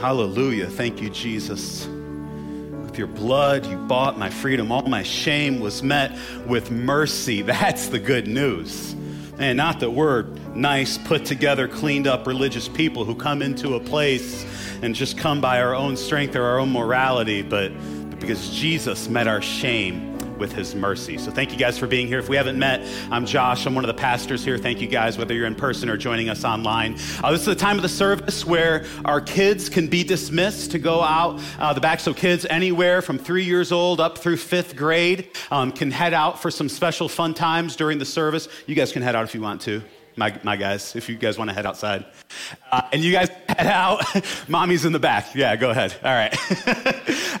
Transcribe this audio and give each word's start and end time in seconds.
Hallelujah. 0.00 0.68
Thank 0.68 1.00
you, 1.00 1.08
Jesus. 1.08 1.86
With 1.86 2.98
your 2.98 3.06
blood, 3.06 3.64
you 3.64 3.76
bought 3.76 4.18
my 4.18 4.28
freedom. 4.28 4.70
All 4.70 4.82
my 4.82 5.02
shame 5.02 5.58
was 5.58 5.82
met 5.82 6.16
with 6.46 6.70
mercy. 6.70 7.40
That's 7.42 7.88
the 7.88 7.98
good 7.98 8.28
news. 8.28 8.94
And 9.38 9.56
not 9.56 9.80
that 9.80 9.90
we're 9.90 10.24
nice, 10.54 10.98
put 10.98 11.24
together, 11.24 11.66
cleaned 11.66 12.06
up 12.06 12.26
religious 12.26 12.68
people 12.68 13.04
who 13.04 13.14
come 13.14 13.40
into 13.40 13.74
a 13.74 13.80
place 13.80 14.44
and 14.82 14.94
just 14.94 15.16
come 15.16 15.40
by 15.40 15.62
our 15.62 15.74
own 15.74 15.96
strength 15.96 16.36
or 16.36 16.42
our 16.44 16.58
own 16.58 16.72
morality, 16.72 17.40
but, 17.40 17.70
because 18.20 18.50
Jesus 18.50 19.08
met 19.08 19.26
our 19.26 19.42
shame 19.42 20.15
with 20.38 20.52
his 20.52 20.74
mercy. 20.74 21.18
So 21.18 21.30
thank 21.30 21.52
you 21.52 21.58
guys 21.58 21.78
for 21.78 21.86
being 21.86 22.06
here. 22.06 22.18
If 22.18 22.28
we 22.28 22.36
haven't 22.36 22.58
met, 22.58 22.86
I'm 23.10 23.26
Josh. 23.26 23.66
I'm 23.66 23.74
one 23.74 23.84
of 23.84 23.88
the 23.88 24.00
pastors 24.00 24.44
here. 24.44 24.58
Thank 24.58 24.80
you 24.80 24.88
guys, 24.88 25.18
whether 25.18 25.34
you're 25.34 25.46
in 25.46 25.54
person 25.54 25.88
or 25.88 25.96
joining 25.96 26.28
us 26.28 26.44
online. 26.44 26.94
Uh, 27.22 27.32
this 27.32 27.40
is 27.40 27.46
the 27.46 27.54
time 27.54 27.76
of 27.76 27.82
the 27.82 27.88
service 27.88 28.44
where 28.44 28.84
our 29.04 29.20
kids 29.20 29.68
can 29.68 29.88
be 29.88 30.04
dismissed 30.04 30.70
to 30.72 30.78
go 30.78 31.00
out 31.02 31.40
uh, 31.58 31.72
the 31.72 31.80
back. 31.80 32.00
So 32.00 32.14
kids 32.14 32.46
anywhere 32.46 33.02
from 33.02 33.18
three 33.18 33.44
years 33.44 33.72
old 33.72 34.00
up 34.00 34.18
through 34.18 34.36
fifth 34.36 34.76
grade 34.76 35.30
um, 35.50 35.72
can 35.72 35.90
head 35.90 36.14
out 36.14 36.40
for 36.40 36.50
some 36.50 36.68
special 36.68 37.08
fun 37.08 37.34
times 37.34 37.76
during 37.76 37.98
the 37.98 38.04
service. 38.04 38.48
You 38.66 38.74
guys 38.74 38.92
can 38.92 39.02
head 39.02 39.16
out 39.16 39.24
if 39.24 39.34
you 39.34 39.40
want 39.40 39.60
to 39.62 39.82
my, 40.16 40.38
my 40.42 40.56
guys, 40.56 40.96
if 40.96 41.08
you 41.08 41.16
guys 41.16 41.36
want 41.36 41.50
to 41.50 41.54
head 41.54 41.66
outside. 41.66 42.06
Uh, 42.72 42.82
and 42.92 43.04
you 43.04 43.12
guys 43.12 43.28
head 43.48 43.66
out. 43.66 44.02
Mommy's 44.48 44.84
in 44.84 44.92
the 44.92 44.98
back. 44.98 45.34
Yeah, 45.34 45.54
go 45.56 45.70
ahead. 45.70 45.94
All 46.02 46.12
right. 46.12 46.34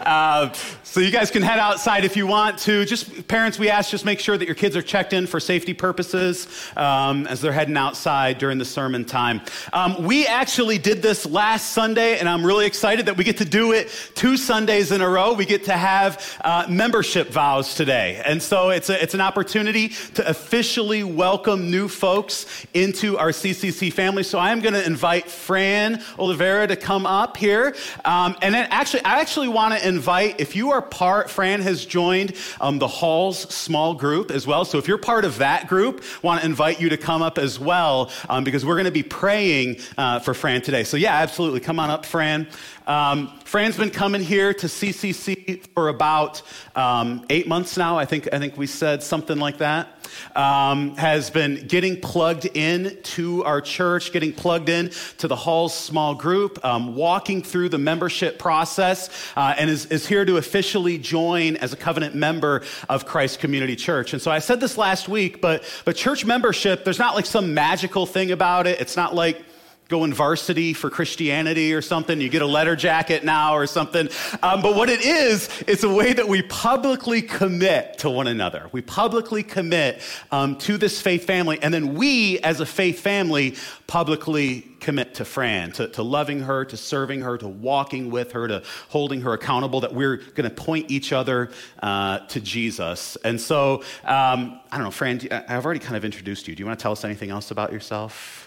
uh, 0.06 0.52
so 0.82 1.00
you 1.00 1.10
guys 1.10 1.30
can 1.30 1.42
head 1.42 1.58
outside 1.58 2.04
if 2.04 2.16
you 2.16 2.26
want 2.26 2.58
to. 2.60 2.84
Just 2.84 3.28
parents, 3.28 3.58
we 3.58 3.70
ask 3.70 3.90
just 3.90 4.04
make 4.04 4.20
sure 4.20 4.36
that 4.36 4.46
your 4.46 4.54
kids 4.54 4.76
are 4.76 4.82
checked 4.82 5.12
in 5.12 5.26
for 5.26 5.40
safety 5.40 5.74
purposes 5.74 6.48
um, 6.76 7.26
as 7.26 7.40
they're 7.40 7.52
heading 7.52 7.76
outside 7.76 8.38
during 8.38 8.58
the 8.58 8.64
sermon 8.64 9.04
time. 9.04 9.40
Um, 9.72 10.02
we 10.04 10.26
actually 10.26 10.78
did 10.78 11.02
this 11.02 11.26
last 11.26 11.72
Sunday, 11.72 12.18
and 12.18 12.28
I'm 12.28 12.44
really 12.44 12.66
excited 12.66 13.06
that 13.06 13.16
we 13.16 13.24
get 13.24 13.38
to 13.38 13.44
do 13.44 13.72
it 13.72 13.90
two 14.14 14.36
Sundays 14.36 14.92
in 14.92 15.00
a 15.00 15.08
row. 15.08 15.32
We 15.32 15.44
get 15.44 15.64
to 15.64 15.76
have 15.76 16.38
uh, 16.42 16.66
membership 16.68 17.28
vows 17.28 17.74
today, 17.74 18.22
and 18.24 18.42
so 18.42 18.70
it's 18.70 18.88
a, 18.88 19.02
it's 19.02 19.14
an 19.14 19.20
opportunity 19.20 19.88
to 20.14 20.28
officially 20.28 21.04
welcome 21.04 21.70
new 21.70 21.88
folks 21.88 22.65
into 22.74 23.18
our 23.18 23.30
CCC 23.30 23.92
family. 23.92 24.22
So 24.22 24.38
I 24.38 24.52
am 24.52 24.60
going 24.60 24.74
to 24.74 24.84
invite 24.84 25.30
Fran 25.30 26.02
Oliveira 26.18 26.66
to 26.66 26.76
come 26.76 27.06
up 27.06 27.36
here. 27.36 27.74
Um, 28.04 28.36
and 28.42 28.54
then 28.54 28.68
actually, 28.70 29.04
I 29.04 29.20
actually 29.20 29.48
want 29.48 29.78
to 29.78 29.86
invite, 29.86 30.40
if 30.40 30.56
you 30.56 30.70
are 30.72 30.82
part, 30.82 31.30
Fran 31.30 31.60
has 31.62 31.84
joined 31.84 32.34
um, 32.60 32.78
the 32.78 32.88
Halls 32.88 33.38
small 33.54 33.94
group 33.94 34.30
as 34.30 34.46
well. 34.46 34.64
So 34.64 34.78
if 34.78 34.88
you're 34.88 34.98
part 34.98 35.24
of 35.24 35.38
that 35.38 35.68
group, 35.68 36.02
want 36.22 36.40
to 36.40 36.46
invite 36.46 36.80
you 36.80 36.88
to 36.90 36.96
come 36.96 37.22
up 37.22 37.38
as 37.38 37.58
well 37.58 38.10
um, 38.28 38.44
because 38.44 38.64
we're 38.64 38.74
going 38.74 38.86
to 38.86 38.90
be 38.90 39.02
praying 39.02 39.78
uh, 39.96 40.18
for 40.20 40.34
Fran 40.34 40.62
today. 40.62 40.84
So 40.84 40.96
yeah, 40.96 41.16
absolutely. 41.16 41.60
Come 41.60 41.78
on 41.78 41.90
up, 41.90 42.04
Fran. 42.06 42.46
Um, 42.86 43.36
Fran's 43.44 43.76
been 43.76 43.90
coming 43.90 44.20
here 44.20 44.54
to 44.54 44.66
CCC 44.68 45.66
for 45.74 45.88
about 45.88 46.42
um, 46.76 47.26
eight 47.30 47.48
months 47.48 47.76
now. 47.76 47.98
I 47.98 48.04
think, 48.04 48.28
I 48.32 48.38
think 48.38 48.56
we 48.56 48.68
said 48.68 49.02
something 49.02 49.38
like 49.38 49.58
that. 49.58 49.88
Um, 50.36 50.96
has 50.96 51.30
been 51.30 51.66
getting 51.66 52.00
plugged 52.00 52.46
in 52.46 52.96
to 53.02 53.42
our 53.44 53.60
church, 53.60 54.12
getting 54.12 54.32
plugged 54.32 54.68
in 54.68 54.92
to 55.18 55.26
the 55.26 55.34
Hall's 55.34 55.74
small 55.74 56.14
group, 56.14 56.64
um, 56.64 56.94
walking 56.94 57.42
through 57.42 57.70
the 57.70 57.78
membership 57.78 58.38
process, 58.38 59.10
uh, 59.36 59.54
and 59.58 59.68
is, 59.68 59.86
is 59.86 60.06
here 60.06 60.24
to 60.24 60.36
officially 60.36 60.96
join 60.96 61.56
as 61.56 61.72
a 61.72 61.76
covenant 61.76 62.14
member 62.14 62.62
of 62.88 63.04
Christ 63.04 63.40
Community 63.40 63.74
Church. 63.74 64.12
And 64.12 64.22
so 64.22 64.30
I 64.30 64.38
said 64.38 64.60
this 64.60 64.78
last 64.78 65.08
week, 65.08 65.40
but, 65.40 65.64
but 65.84 65.96
church 65.96 66.24
membership, 66.24 66.84
there's 66.84 67.00
not 67.00 67.16
like 67.16 67.26
some 67.26 67.52
magical 67.52 68.06
thing 68.06 68.30
about 68.30 68.68
it. 68.68 68.80
It's 68.80 68.96
not 68.96 69.12
like, 69.12 69.42
going 69.88 70.12
varsity 70.12 70.72
for 70.72 70.90
Christianity 70.90 71.72
or 71.72 71.80
something. 71.80 72.20
You 72.20 72.28
get 72.28 72.42
a 72.42 72.46
letter 72.46 72.74
jacket 72.74 73.24
now 73.24 73.54
or 73.54 73.66
something. 73.66 74.08
Um, 74.42 74.60
but 74.62 74.74
what 74.74 74.90
it 74.90 75.04
is, 75.04 75.48
it's 75.66 75.84
a 75.84 75.88
way 75.88 76.12
that 76.12 76.28
we 76.28 76.42
publicly 76.42 77.22
commit 77.22 77.98
to 77.98 78.10
one 78.10 78.26
another. 78.26 78.68
We 78.72 78.82
publicly 78.82 79.42
commit 79.42 80.00
um, 80.32 80.56
to 80.58 80.76
this 80.76 81.00
faith 81.00 81.24
family. 81.24 81.58
And 81.62 81.72
then 81.72 81.94
we, 81.94 82.40
as 82.40 82.60
a 82.60 82.66
faith 82.66 83.00
family, 83.00 83.54
publicly 83.86 84.62
commit 84.80 85.14
to 85.14 85.24
Fran, 85.24 85.72
to, 85.72 85.88
to 85.88 86.02
loving 86.02 86.40
her, 86.40 86.64
to 86.64 86.76
serving 86.76 87.20
her, 87.22 87.38
to 87.38 87.48
walking 87.48 88.10
with 88.10 88.32
her, 88.32 88.48
to 88.48 88.62
holding 88.88 89.20
her 89.22 89.32
accountable, 89.32 89.80
that 89.80 89.94
we're 89.94 90.16
going 90.16 90.48
to 90.48 90.54
point 90.54 90.90
each 90.90 91.12
other 91.12 91.50
uh, 91.82 92.18
to 92.26 92.40
Jesus. 92.40 93.16
And 93.24 93.40
so, 93.40 93.82
um, 94.04 94.60
I 94.70 94.76
don't 94.76 94.84
know, 94.84 94.90
Fran, 94.90 95.20
I've 95.30 95.64
already 95.64 95.80
kind 95.80 95.96
of 95.96 96.04
introduced 96.04 96.48
you. 96.48 96.54
Do 96.54 96.60
you 96.60 96.66
want 96.66 96.78
to 96.78 96.82
tell 96.82 96.92
us 96.92 97.04
anything 97.04 97.30
else 97.30 97.50
about 97.50 97.72
yourself? 97.72 98.45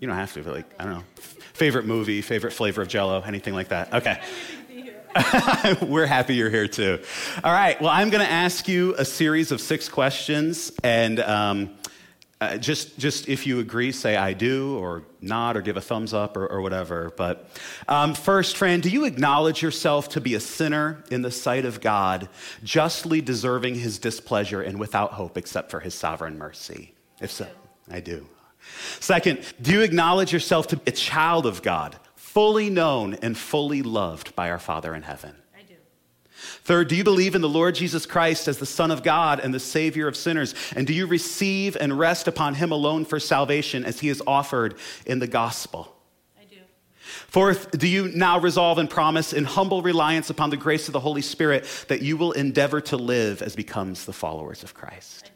You 0.00 0.06
don't 0.06 0.16
have 0.16 0.32
to, 0.34 0.42
but 0.42 0.54
like, 0.54 0.66
I 0.78 0.84
don't 0.84 0.94
know. 0.94 1.04
Favorite 1.54 1.86
movie, 1.86 2.20
favorite 2.20 2.52
flavor 2.52 2.82
of 2.82 2.88
jello, 2.88 3.22
anything 3.22 3.54
like 3.54 3.68
that. 3.68 3.94
Okay. 3.94 4.20
We're 5.82 6.06
happy 6.06 6.34
you're 6.34 6.50
here 6.50 6.68
too. 6.68 7.00
All 7.42 7.52
right. 7.52 7.80
Well, 7.80 7.90
I'm 7.90 8.10
going 8.10 8.24
to 8.24 8.30
ask 8.30 8.68
you 8.68 8.94
a 8.96 9.04
series 9.04 9.52
of 9.52 9.60
six 9.62 9.88
questions, 9.88 10.70
and 10.84 11.20
um, 11.20 11.70
uh, 12.38 12.58
just 12.58 12.98
just 12.98 13.26
if 13.26 13.46
you 13.46 13.60
agree, 13.60 13.92
say 13.92 14.16
I 14.16 14.34
do, 14.34 14.76
or 14.76 15.04
nod, 15.22 15.56
or 15.56 15.62
give 15.62 15.78
a 15.78 15.80
thumbs 15.80 16.12
up, 16.12 16.36
or, 16.36 16.46
or 16.46 16.60
whatever. 16.60 17.10
But 17.16 17.48
um, 17.88 18.12
first, 18.14 18.58
Fran, 18.58 18.80
do 18.80 18.90
you 18.90 19.06
acknowledge 19.06 19.62
yourself 19.62 20.10
to 20.10 20.20
be 20.20 20.34
a 20.34 20.40
sinner 20.40 21.02
in 21.10 21.22
the 21.22 21.30
sight 21.30 21.64
of 21.64 21.80
God, 21.80 22.28
justly 22.62 23.22
deserving 23.22 23.76
His 23.76 23.98
displeasure 23.98 24.60
and 24.60 24.78
without 24.78 25.12
hope 25.12 25.38
except 25.38 25.70
for 25.70 25.80
His 25.80 25.94
sovereign 25.94 26.36
mercy? 26.36 26.92
If 27.22 27.30
so, 27.30 27.46
I 27.90 28.00
do. 28.00 28.26
Second, 29.00 29.40
do 29.60 29.72
you 29.72 29.80
acknowledge 29.82 30.32
yourself 30.32 30.68
to 30.68 30.76
be 30.76 30.90
a 30.90 30.92
child 30.92 31.46
of 31.46 31.62
God, 31.62 31.96
fully 32.14 32.70
known 32.70 33.14
and 33.14 33.36
fully 33.36 33.82
loved 33.82 34.34
by 34.34 34.50
our 34.50 34.58
Father 34.58 34.94
in 34.94 35.02
heaven? 35.02 35.34
I 35.56 35.62
do. 35.62 35.74
Third, 36.64 36.88
do 36.88 36.96
you 36.96 37.04
believe 37.04 37.34
in 37.34 37.40
the 37.40 37.48
Lord 37.48 37.74
Jesus 37.74 38.06
Christ 38.06 38.48
as 38.48 38.58
the 38.58 38.66
Son 38.66 38.90
of 38.90 39.02
God 39.02 39.40
and 39.40 39.52
the 39.52 39.60
Savior 39.60 40.08
of 40.08 40.16
sinners? 40.16 40.54
And 40.74 40.86
do 40.86 40.94
you 40.94 41.06
receive 41.06 41.76
and 41.76 41.98
rest 41.98 42.28
upon 42.28 42.54
Him 42.54 42.72
alone 42.72 43.04
for 43.04 43.20
salvation 43.20 43.84
as 43.84 44.00
He 44.00 44.08
is 44.08 44.22
offered 44.26 44.76
in 45.04 45.18
the 45.18 45.26
gospel? 45.26 45.94
I 46.38 46.44
do. 46.44 46.56
Fourth, 47.28 47.70
do 47.78 47.86
you 47.86 48.08
now 48.08 48.40
resolve 48.40 48.78
and 48.78 48.90
promise 48.90 49.32
in 49.32 49.44
humble 49.44 49.82
reliance 49.82 50.30
upon 50.30 50.50
the 50.50 50.56
grace 50.56 50.88
of 50.88 50.92
the 50.92 51.00
Holy 51.00 51.22
Spirit 51.22 51.66
that 51.88 52.02
you 52.02 52.16
will 52.16 52.32
endeavor 52.32 52.80
to 52.82 52.96
live 52.96 53.42
as 53.42 53.54
becomes 53.54 54.04
the 54.04 54.12
followers 54.12 54.62
of 54.62 54.74
Christ? 54.74 55.30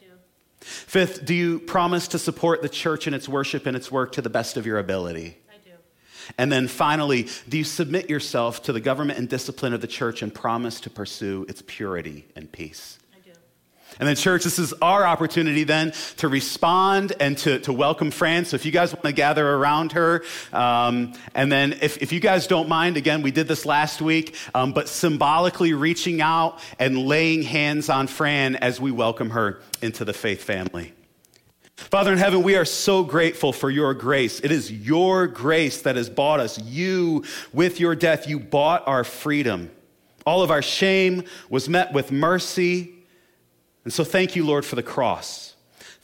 Fifth, 0.70 1.25
do 1.25 1.34
you 1.34 1.58
promise 1.58 2.06
to 2.08 2.19
support 2.19 2.62
the 2.62 2.69
church 2.69 3.08
in 3.08 3.14
its 3.14 3.28
worship 3.28 3.66
and 3.66 3.76
its 3.76 3.91
work 3.91 4.12
to 4.12 4.22
the 4.22 4.31
best 4.31 4.56
of 4.56 4.66
your 4.66 4.78
ability? 4.78 5.36
I 5.50 5.56
do. 5.64 5.72
And 6.38 6.53
then 6.53 6.69
finally, 6.69 7.26
do 7.48 7.58
you 7.58 7.64
submit 7.64 8.08
yourself 8.08 8.62
to 8.62 8.72
the 8.72 8.81
government 8.81 9.19
and 9.19 9.28
discipline 9.28 9.75
of 9.75 9.81
the 9.81 9.88
church 9.88 10.22
and 10.22 10.32
promise 10.32 10.81
to 10.82 10.91
pursue 10.91 11.44
its 11.48 11.62
purity 11.66 12.26
and 12.36 12.50
peace? 12.53 13.00
And 13.98 14.08
then, 14.08 14.16
church, 14.16 14.44
this 14.44 14.58
is 14.58 14.72
our 14.80 15.04
opportunity 15.04 15.64
then 15.64 15.92
to 16.18 16.28
respond 16.28 17.12
and 17.20 17.36
to, 17.38 17.58
to 17.60 17.72
welcome 17.72 18.10
Fran. 18.10 18.44
So, 18.44 18.54
if 18.54 18.64
you 18.64 18.72
guys 18.72 18.92
want 18.92 19.04
to 19.04 19.12
gather 19.12 19.46
around 19.46 19.92
her, 19.92 20.22
um, 20.52 21.12
and 21.34 21.50
then 21.50 21.74
if, 21.80 22.00
if 22.02 22.12
you 22.12 22.20
guys 22.20 22.46
don't 22.46 22.68
mind, 22.68 22.96
again, 22.96 23.22
we 23.22 23.30
did 23.30 23.48
this 23.48 23.66
last 23.66 24.00
week, 24.00 24.36
um, 24.54 24.72
but 24.72 24.88
symbolically 24.88 25.72
reaching 25.72 26.20
out 26.20 26.60
and 26.78 26.98
laying 26.98 27.42
hands 27.42 27.88
on 27.88 28.06
Fran 28.06 28.56
as 28.56 28.80
we 28.80 28.90
welcome 28.90 29.30
her 29.30 29.60
into 29.82 30.04
the 30.04 30.12
faith 30.12 30.42
family. 30.42 30.92
Father 31.88 32.12
in 32.12 32.18
heaven, 32.18 32.42
we 32.42 32.56
are 32.56 32.66
so 32.66 33.02
grateful 33.02 33.52
for 33.52 33.70
your 33.70 33.94
grace. 33.94 34.38
It 34.40 34.52
is 34.52 34.70
your 34.70 35.26
grace 35.26 35.82
that 35.82 35.96
has 35.96 36.10
bought 36.10 36.38
us. 36.38 36.58
You, 36.58 37.24
with 37.52 37.80
your 37.80 37.96
death, 37.96 38.28
you 38.28 38.38
bought 38.38 38.86
our 38.86 39.02
freedom. 39.02 39.70
All 40.26 40.42
of 40.42 40.50
our 40.50 40.62
shame 40.62 41.24
was 41.48 41.68
met 41.68 41.92
with 41.92 42.12
mercy. 42.12 43.00
And 43.84 43.92
so, 43.92 44.04
thank 44.04 44.36
you, 44.36 44.44
Lord, 44.44 44.64
for 44.64 44.76
the 44.76 44.82
cross. 44.82 45.50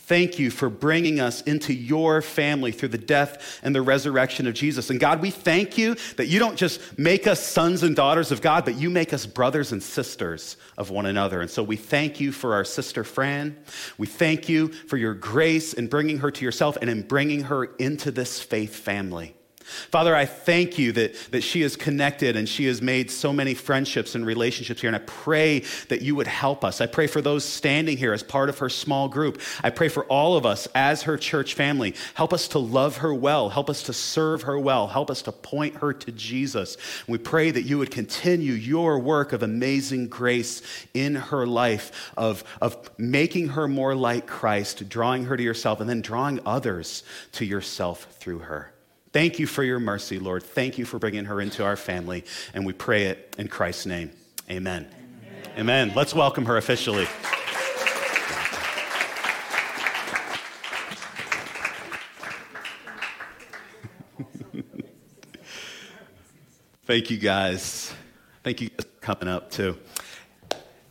Thank 0.07 0.39
you 0.39 0.53
for 0.53 0.71
bringing 0.71 1.19
us 1.19 1.43
into 1.43 1.75
your 1.75 2.23
family 2.23 2.71
through 2.71 2.91
the 2.91 2.99
death 2.99 3.59
and 3.65 3.75
the 3.75 3.83
resurrection 3.83 4.47
of 4.47 4.55
Jesus. 4.55 4.89
And 4.89 5.01
God, 5.01 5.21
we 5.21 5.33
thank 5.33 5.77
you 5.77 5.97
that 6.17 6.29
you 6.29 6.39
don't 6.39 6.55
just 6.55 6.97
make 6.97 7.27
us 7.27 7.45
sons 7.45 7.83
and 7.83 7.97
daughters 7.97 8.31
of 8.31 8.41
God, 8.41 8.65
but 8.65 8.77
you 8.77 8.89
make 8.89 9.13
us 9.13 9.27
brothers 9.27 9.73
and 9.73 9.83
sisters 9.83 10.59
of 10.79 10.91
one 10.91 11.07
another. 11.07 11.41
And 11.41 11.51
so 11.51 11.65
we 11.65 11.75
thank 11.75 12.21
you 12.21 12.31
for 12.31 12.55
our 12.55 12.65
sister 12.65 13.03
Fran. 13.03 13.57
We 13.99 14.07
thank 14.07 14.49
you 14.49 14.69
for 14.69 14.97
your 14.97 15.13
grace 15.13 15.73
in 15.73 15.89
bringing 15.89 16.19
her 16.19 16.31
to 16.31 16.45
yourself 16.45 16.79
and 16.81 16.89
in 16.89 17.03
bringing 17.03 17.43
her 17.43 17.65
into 17.65 18.13
this 18.13 18.41
faith 18.41 18.77
family. 18.77 19.36
Father, 19.67 20.15
I 20.15 20.27
thank 20.27 20.79
you 20.79 20.93
that, 20.93 21.15
that 21.33 21.43
she 21.43 21.63
is 21.63 21.75
connected 21.75 22.37
and 22.37 22.49
she 22.49 22.67
has 22.67 22.81
made 22.81 23.11
so 23.11 23.33
many 23.33 23.53
friendships 23.53 24.15
and 24.15 24.25
relationships 24.25 24.81
here. 24.81 24.89
And 24.89 24.97
I 24.97 25.01
pray 25.01 25.65
that 25.89 26.03
you 26.03 26.15
would 26.15 26.29
help 26.29 26.65
us. 26.65 26.81
I 26.81 26.87
pray 26.87 27.09
for 27.09 27.21
those 27.21 27.45
standing 27.45 27.97
here 27.97 28.13
as 28.13 28.23
part 28.23 28.49
of 28.49 28.59
her 28.59 28.69
small 28.69 29.09
group. 29.09 29.41
I 29.65 29.71
pray 29.71 29.89
for 29.89 30.05
all 30.05 30.37
of 30.37 30.47
us 30.47 30.69
as 30.77 31.03
her 31.03 31.17
church 31.17 31.55
family. 31.55 31.97
Help 32.15 32.33
us 32.33 32.47
to 32.49 32.61
love 32.61 32.99
her 32.99 33.13
well. 33.13 33.49
Help 33.49 33.69
us 33.69 33.83
to 33.85 33.93
serve 33.93 34.43
her 34.43 34.57
well. 34.57 34.87
Help 34.87 35.11
us 35.11 35.23
to 35.23 35.33
point 35.33 35.79
her 35.79 35.93
to 35.93 36.13
Jesus. 36.13 36.77
We 37.09 37.19
pray 37.19 37.51
that 37.51 37.63
you 37.63 37.79
would 37.79 37.91
continue 37.91 38.53
your 38.53 39.01
work 39.01 39.33
of 39.33 39.43
amazing 39.43 40.07
grace 40.07 40.63
in 40.95 41.17
her 41.17 41.45
life, 41.45 42.13
of, 42.17 42.45
of 42.61 42.77
making 42.99 43.49
her 43.49 43.67
more 43.67 43.97
like 43.97 44.29
Christ, 44.29 44.89
drawing 44.89 45.25
her 45.25 45.37
to 45.37 45.43
yourself, 45.43 45.81
and 45.81 45.91
then 45.91 46.03
drawing 46.03 46.39
others 46.47 47.03
to 47.33 47.45
yourself 47.45 48.07
through 48.21 48.41
her. 48.41 48.73
Thank 49.17 49.39
you 49.39 49.47
for 49.47 49.65
your 49.65 49.81
mercy, 49.81 50.19
Lord. 50.19 50.43
Thank 50.43 50.77
you 50.77 50.85
for 50.85 50.99
bringing 50.99 51.25
her 51.25 51.41
into 51.41 51.65
our 51.65 51.77
family. 51.77 52.23
And 52.53 52.67
we 52.67 52.75
pray 52.75 53.07
it 53.07 53.35
in 53.39 53.49
Christ's 53.49 53.87
name. 53.87 54.11
Amen. 54.51 54.87
Amen. 55.57 55.89
Amen. 55.89 55.91
Let's 55.97 56.13
welcome 56.13 56.45
her 56.45 56.59
officially. 56.59 57.07
Thank 66.85 67.11
you 67.11 67.17
guys. 67.17 67.95
Thank 68.43 68.61
you 68.61 68.69
guys 68.69 68.85
for 68.85 69.01
coming 69.01 69.29
up 69.29 69.51
too. 69.51 69.79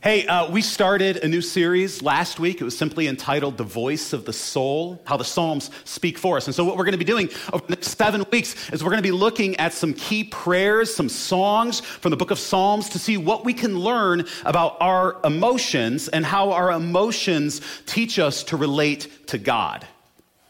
Hey, 0.06 0.24
uh, 0.24 0.48
we 0.48 0.62
started 0.62 1.16
a 1.24 1.26
new 1.26 1.40
series 1.42 2.00
last 2.00 2.38
week. 2.38 2.60
It 2.60 2.64
was 2.64 2.78
simply 2.78 3.08
entitled 3.08 3.56
The 3.56 3.64
Voice 3.64 4.12
of 4.12 4.24
the 4.24 4.32
Soul, 4.32 5.02
how 5.04 5.16
the 5.16 5.24
Psalms 5.24 5.68
speak 5.82 6.16
for 6.16 6.36
us. 6.36 6.46
And 6.46 6.54
so, 6.54 6.64
what 6.64 6.76
we're 6.76 6.84
going 6.84 6.92
to 6.92 6.98
be 6.98 7.04
doing 7.04 7.28
over 7.52 7.66
the 7.66 7.72
next 7.72 7.98
seven 7.98 8.24
weeks 8.30 8.70
is 8.70 8.84
we're 8.84 8.90
going 8.90 9.02
to 9.02 9.08
be 9.08 9.10
looking 9.10 9.56
at 9.56 9.72
some 9.72 9.92
key 9.94 10.22
prayers, 10.22 10.94
some 10.94 11.08
songs 11.08 11.80
from 11.80 12.10
the 12.10 12.16
book 12.16 12.30
of 12.30 12.38
Psalms 12.38 12.90
to 12.90 13.00
see 13.00 13.16
what 13.16 13.44
we 13.44 13.52
can 13.52 13.80
learn 13.80 14.24
about 14.44 14.76
our 14.78 15.18
emotions 15.24 16.06
and 16.06 16.24
how 16.24 16.52
our 16.52 16.70
emotions 16.70 17.60
teach 17.86 18.20
us 18.20 18.44
to 18.44 18.56
relate 18.56 19.26
to 19.26 19.38
God. 19.38 19.88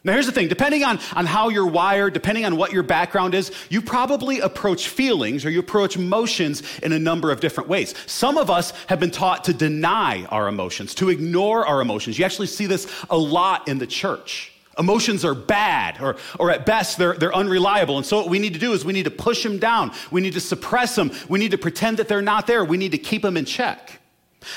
Now, 0.07 0.13
here's 0.13 0.27
the 0.27 0.33
thing 0.33 0.47
depending 0.47 0.85
on, 0.85 1.01
on 1.17 1.27
how 1.27 1.49
you're 1.49 1.67
wired, 1.67 2.13
depending 2.13 2.45
on 2.45 2.57
what 2.57 2.73
your 2.73 2.85
background 2.85 3.35
is, 3.35 3.51
you 3.69 3.83
probably 3.83 4.39
approach 4.39 4.89
feelings 4.89 5.45
or 5.45 5.51
you 5.51 5.59
approach 5.59 5.97
emotions 5.97 6.63
in 6.79 6.93
a 6.93 6.99
number 6.99 7.33
of 7.33 7.41
different 7.41 7.69
ways. 7.69 7.93
Some 8.07 8.39
of 8.39 8.49
us 8.49 8.71
have 8.87 9.01
been 9.01 9.11
taught 9.11 9.43
to 9.45 9.53
deny 9.53 10.25
our 10.27 10.47
emotions, 10.47 10.95
to 10.95 11.09
ignore 11.09 11.67
our 11.67 11.81
emotions. 11.81 12.21
You 12.21 12.25
actually 12.25 12.47
see 12.47 12.67
this 12.67 12.87
a 13.11 13.19
lot 13.19 13.67
in 13.67 13.79
the 13.79 13.87
church. 13.87 14.53
Emotions 14.79 15.25
are 15.25 15.35
bad, 15.35 16.01
or, 16.01 16.15
or 16.39 16.53
at 16.53 16.65
best, 16.65 16.99
they're, 16.99 17.15
they're 17.15 17.35
unreliable. 17.35 17.97
And 17.97 18.07
so, 18.07 18.19
what 18.19 18.29
we 18.29 18.39
need 18.39 18.53
to 18.53 18.61
do 18.61 18.75
is 18.75 18.85
we 18.85 18.93
need 18.93 19.07
to 19.07 19.11
push 19.11 19.43
them 19.43 19.59
down. 19.59 19.91
We 20.13 20.21
need 20.21 20.35
to 20.35 20.41
suppress 20.41 20.95
them. 20.95 21.11
We 21.29 21.41
need 21.41 21.51
to 21.51 21.59
pretend 21.59 21.97
that 21.97 22.07
they're 22.07 22.23
not 22.23 22.47
there. 22.47 22.65
We 22.65 22.77
need 22.77 22.93
to 22.93 22.99
keep 22.99 23.23
them 23.23 23.37
in 23.37 23.45
check. 23.45 23.99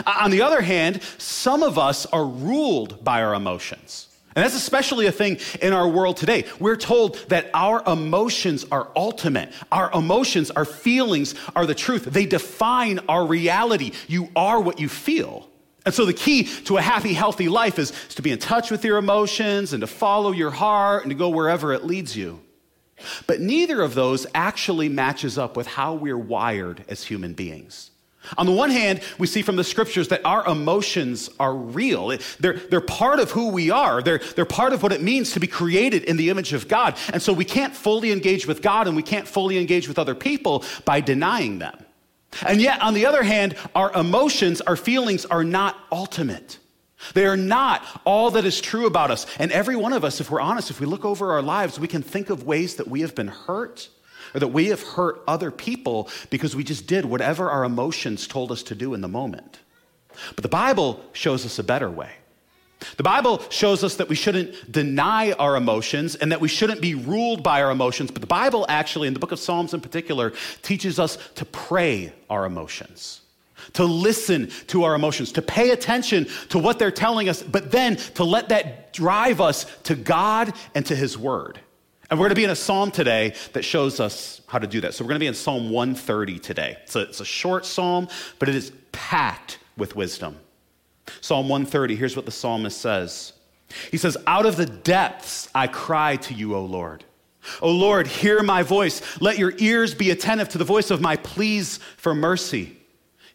On 0.06 0.30
the 0.30 0.44
other 0.44 0.62
hand, 0.62 1.02
some 1.18 1.63
of 1.63 1.80
us 1.80 2.06
are 2.07 2.25
ruled 2.25 3.04
by 3.04 3.24
our 3.24 3.34
emotions. 3.34 4.08
And 4.39 4.45
that's 4.45 4.56
especially 4.56 5.06
a 5.06 5.12
thing 5.12 5.38
in 5.62 5.74
our 5.74 5.86
world 5.86 6.15
today. 6.15 6.45
We're 6.62 6.77
told 6.77 7.18
that 7.27 7.50
our 7.53 7.83
emotions 7.86 8.65
are 8.71 8.89
ultimate. 8.95 9.51
Our 9.69 9.91
emotions, 9.91 10.50
our 10.50 10.63
feelings 10.63 11.36
are 11.57 11.65
the 11.65 11.75
truth. 11.75 12.06
They 12.06 12.25
define 12.25 13.00
our 13.09 13.25
reality. 13.25 13.91
You 14.07 14.30
are 14.38 14.62
what 14.62 14.80
you 14.80 14.88
feel. 14.88 15.50
And 15.86 15.94
so 15.94 16.06
the 16.06 16.13
key 16.13 16.45
to 16.45 16.77
a 16.77 16.81
happy, 16.81 17.12
healthy 17.12 17.50
life 17.50 17.77
is, 17.80 17.91
is 18.07 18.15
to 18.15 18.21
be 18.21 18.31
in 18.31 18.39
touch 18.39 18.71
with 18.71 18.86
your 18.86 18.97
emotions 18.97 19.74
and 19.74 19.81
to 19.81 19.88
follow 19.88 20.31
your 20.31 20.51
heart 20.51 21.03
and 21.03 21.12
to 21.12 21.18
go 21.18 21.27
wherever 21.27 21.74
it 21.74 21.83
leads 21.83 22.15
you. 22.15 22.39
But 23.27 23.42
neither 23.42 23.81
of 23.81 23.94
those 23.94 24.25
actually 24.33 24.88
matches 24.88 25.38
up 25.38 25.57
with 25.57 25.68
how 25.68 25.95
we're 25.95 26.18
wired 26.18 26.85
as 26.88 27.03
human 27.03 27.33
beings. 27.33 27.92
On 28.38 28.45
the 28.45 28.51
one 28.51 28.69
hand, 28.69 29.01
we 29.18 29.27
see 29.27 29.42
from 29.42 29.56
the 29.56 29.63
scriptures 29.63 30.10
that 30.10 30.25
our 30.25 30.45
emotions 30.45 31.30
are 31.39 31.56
real. 31.56 32.18
They're, 32.39 32.54
they're 32.54 32.81
part 32.81 33.19
of 33.19 33.31
who 33.31 33.50
we 33.50 33.71
are. 33.71 34.01
They're, 34.01 34.19
they're 34.19 34.45
part 34.45 34.74
of 34.74 34.83
what 34.83 34.92
it 34.92 35.01
means 35.01 35.31
to 35.31 35.39
be 35.39 35.48
created 35.48 36.04
in 36.04 36.18
the 36.18 36.30
image 36.30 36.54
of 36.54 36.68
God. 36.68 36.98
And 37.13 37.21
so 37.21 37.31
we 37.31 37.45
can't 37.45 37.74
fully 37.74 38.12
engage 38.12 38.45
with 38.45 38.62
God 38.62 38.88
and 38.88 38.95
we 38.95 39.04
can't 39.04 39.27
fully 39.27 39.57
engage 39.57 39.88
with 39.88 39.98
other 39.98 40.16
people 40.16 40.63
by 40.86 41.01
denying 41.01 41.60
them. 41.60 41.86
And 42.45 42.62
yet, 42.62 42.81
on 42.81 42.94
the 42.94 43.06
other 43.06 43.24
hand, 43.24 43.56
our 43.74 43.92
emotions, 43.94 44.62
our 44.62 44.75
feelings 44.75 45.25
are 45.25 45.44
not 45.44 45.77
ultimate. 45.92 46.60
They 47.13 47.25
are 47.25 47.38
not 47.38 47.83
all 48.06 48.31
that 48.31 48.45
is 48.45 48.62
true 48.62 48.86
about 48.86 49.10
us. 49.10 49.25
And 49.39 49.51
every 49.51 49.75
one 49.75 49.94
of 49.94 50.04
us, 50.04 50.19
if 50.21 50.30
we're 50.30 50.42
honest, 50.42 50.69
if 50.69 50.80
we 50.80 50.86
look 50.86 51.06
over 51.06 51.31
our 51.31 51.42
lives, 51.42 51.80
we 51.80 51.88
can 51.88 52.04
think 52.04 52.30
of 52.30 52.44
ways 52.44 52.75
that 52.75 52.88
we 52.88 53.01
have 53.01 53.16
been 53.16 53.30
hurt 53.30 53.89
or 54.34 54.40
that 54.40 54.50
we 54.50 54.68
have 54.68 54.81
hurt 54.81 55.22
other 55.28 55.52
people 55.52 56.10
because 56.30 56.56
we 56.56 56.64
just 56.64 56.88
did 56.88 57.06
whatever 57.06 57.50
our 57.50 57.64
emotions 57.64 58.28
told 58.28 58.52
us 58.52 58.64
to 58.64 58.76
do 58.76 58.94
in 58.94 59.02
the 59.02 59.08
moment. 59.08 59.60
But 60.36 60.44
the 60.44 60.50
Bible 60.50 61.04
shows 61.14 61.46
us 61.46 61.60
a 61.60 61.64
better 61.64 61.90
way. 61.90 62.12
The 62.98 63.04
Bible 63.04 63.42
shows 63.50 63.84
us 63.84 63.96
that 63.96 64.08
we 64.08 64.16
shouldn't 64.16 64.72
deny 64.72 65.34
our 65.34 65.56
emotions 65.56 66.16
and 66.16 66.31
that 66.31 66.40
we 66.40 66.48
shouldn't 66.48 66.81
be 66.81 66.96
ruled 66.96 67.44
by 67.44 67.62
our 67.62 67.72
emotions. 67.72 68.10
But 68.12 68.22
the 68.22 68.28
Bible, 68.28 68.66
actually, 68.70 69.08
in 69.08 69.14
the 69.14 69.20
book 69.20 69.31
of 69.31 69.40
Psalms 69.40 69.74
in 69.74 69.81
particular, 69.81 70.34
teaches 70.62 71.00
us 71.00 71.18
to 71.36 71.46
pray 71.46 72.14
our 72.30 72.46
emotions, 72.46 73.22
to 73.74 73.84
listen 73.84 74.50
to 74.68 74.86
our 74.86 74.96
emotions, 74.96 75.34
to 75.34 75.42
pay 75.42 75.72
attention 75.72 76.28
to 76.50 76.60
what 76.60 76.80
they're 76.80 76.92
telling 76.92 77.28
us, 77.28 77.44
but 77.44 77.72
then 77.72 77.98
to 78.16 78.24
let 78.24 78.50
that 78.50 78.94
drive 78.94 79.42
us 79.42 79.66
to 79.84 79.96
God 79.96 80.54
and 80.74 80.86
to 80.86 80.96
His 80.96 81.18
Word. 81.18 81.60
And 82.09 82.19
we're 82.19 82.23
going 82.23 82.31
to 82.31 82.35
be 82.35 82.44
in 82.44 82.50
a 82.50 82.56
psalm 82.56 82.89
today 82.89 83.35
that 83.53 83.63
shows 83.63 84.00
us 84.00 84.41
how 84.47 84.57
to 84.57 84.65
do 84.65 84.81
that. 84.81 84.94
So 84.94 85.03
we're 85.03 85.09
going 85.09 85.19
to 85.19 85.23
be 85.23 85.27
in 85.27 85.35
Psalm 85.35 85.69
130 85.69 86.39
today. 86.39 86.77
It's 86.83 86.95
a, 86.95 87.01
it's 87.01 87.19
a 87.19 87.25
short 87.25 87.65
psalm, 87.65 88.07
but 88.39 88.50
it 88.50 88.56
is 88.56 88.71
packed 88.91 89.59
with 89.77 89.95
wisdom. 89.95 90.38
Psalm 91.21 91.50
130, 91.50 91.95
here's 91.95 92.15
what 92.15 92.25
the 92.25 92.31
psalmist 92.31 92.79
says 92.79 93.33
He 93.91 93.97
says, 93.97 94.17
Out 94.25 94.45
of 94.45 94.56
the 94.56 94.65
depths 94.65 95.50
I 95.53 95.67
cry 95.67 96.15
to 96.17 96.33
you, 96.33 96.56
O 96.56 96.65
Lord. 96.65 97.03
O 97.61 97.71
Lord, 97.71 98.07
hear 98.07 98.44
my 98.44 98.63
voice. 98.63 99.01
Let 99.21 99.38
your 99.38 99.53
ears 99.57 99.94
be 99.94 100.11
attentive 100.11 100.50
to 100.50 100.57
the 100.57 100.65
voice 100.65 100.91
of 100.91 101.01
my 101.01 101.15
pleas 101.15 101.77
for 101.97 102.13
mercy. 102.13 102.75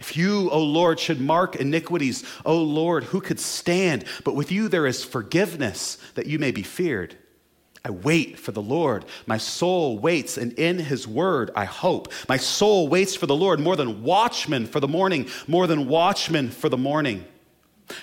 If 0.01 0.17
you, 0.17 0.51
O 0.51 0.61
Lord, 0.63 1.01
should 1.01 1.21
mark 1.21 1.57
iniquities, 1.57 2.25
O 2.45 2.61
Lord, 2.61 3.05
who 3.05 3.21
could 3.21 3.41
stand? 3.41 4.05
But 4.25 4.35
with 4.35 4.53
you 4.53 4.69
there 4.69 4.87
is 4.87 5.05
forgiveness 5.05 5.97
that 6.15 6.27
you 6.27 6.39
may 6.39 6.51
be 6.51 6.63
feared. 6.63 7.17
I 7.85 7.91
wait 7.91 8.39
for 8.39 8.53
the 8.53 8.63
Lord. 8.63 9.05
My 9.27 9.37
soul 9.37 9.99
waits, 9.99 10.39
and 10.39 10.53
in 10.55 10.79
his 10.79 11.07
word 11.07 11.51
I 11.55 11.67
hope. 11.67 12.13
My 12.29 12.39
soul 12.39 12.89
waits 12.89 13.15
for 13.15 13.27
the 13.27 13.37
Lord 13.37 13.61
more 13.61 13.77
than 13.77 14.03
watchmen 14.03 14.67
for 14.67 14.81
the 14.81 14.89
morning, 14.89 15.29
more 15.47 15.67
than 15.67 15.87
watchmen 15.87 16.51
for 16.51 16.71
the 16.71 16.79
morning. 16.79 17.27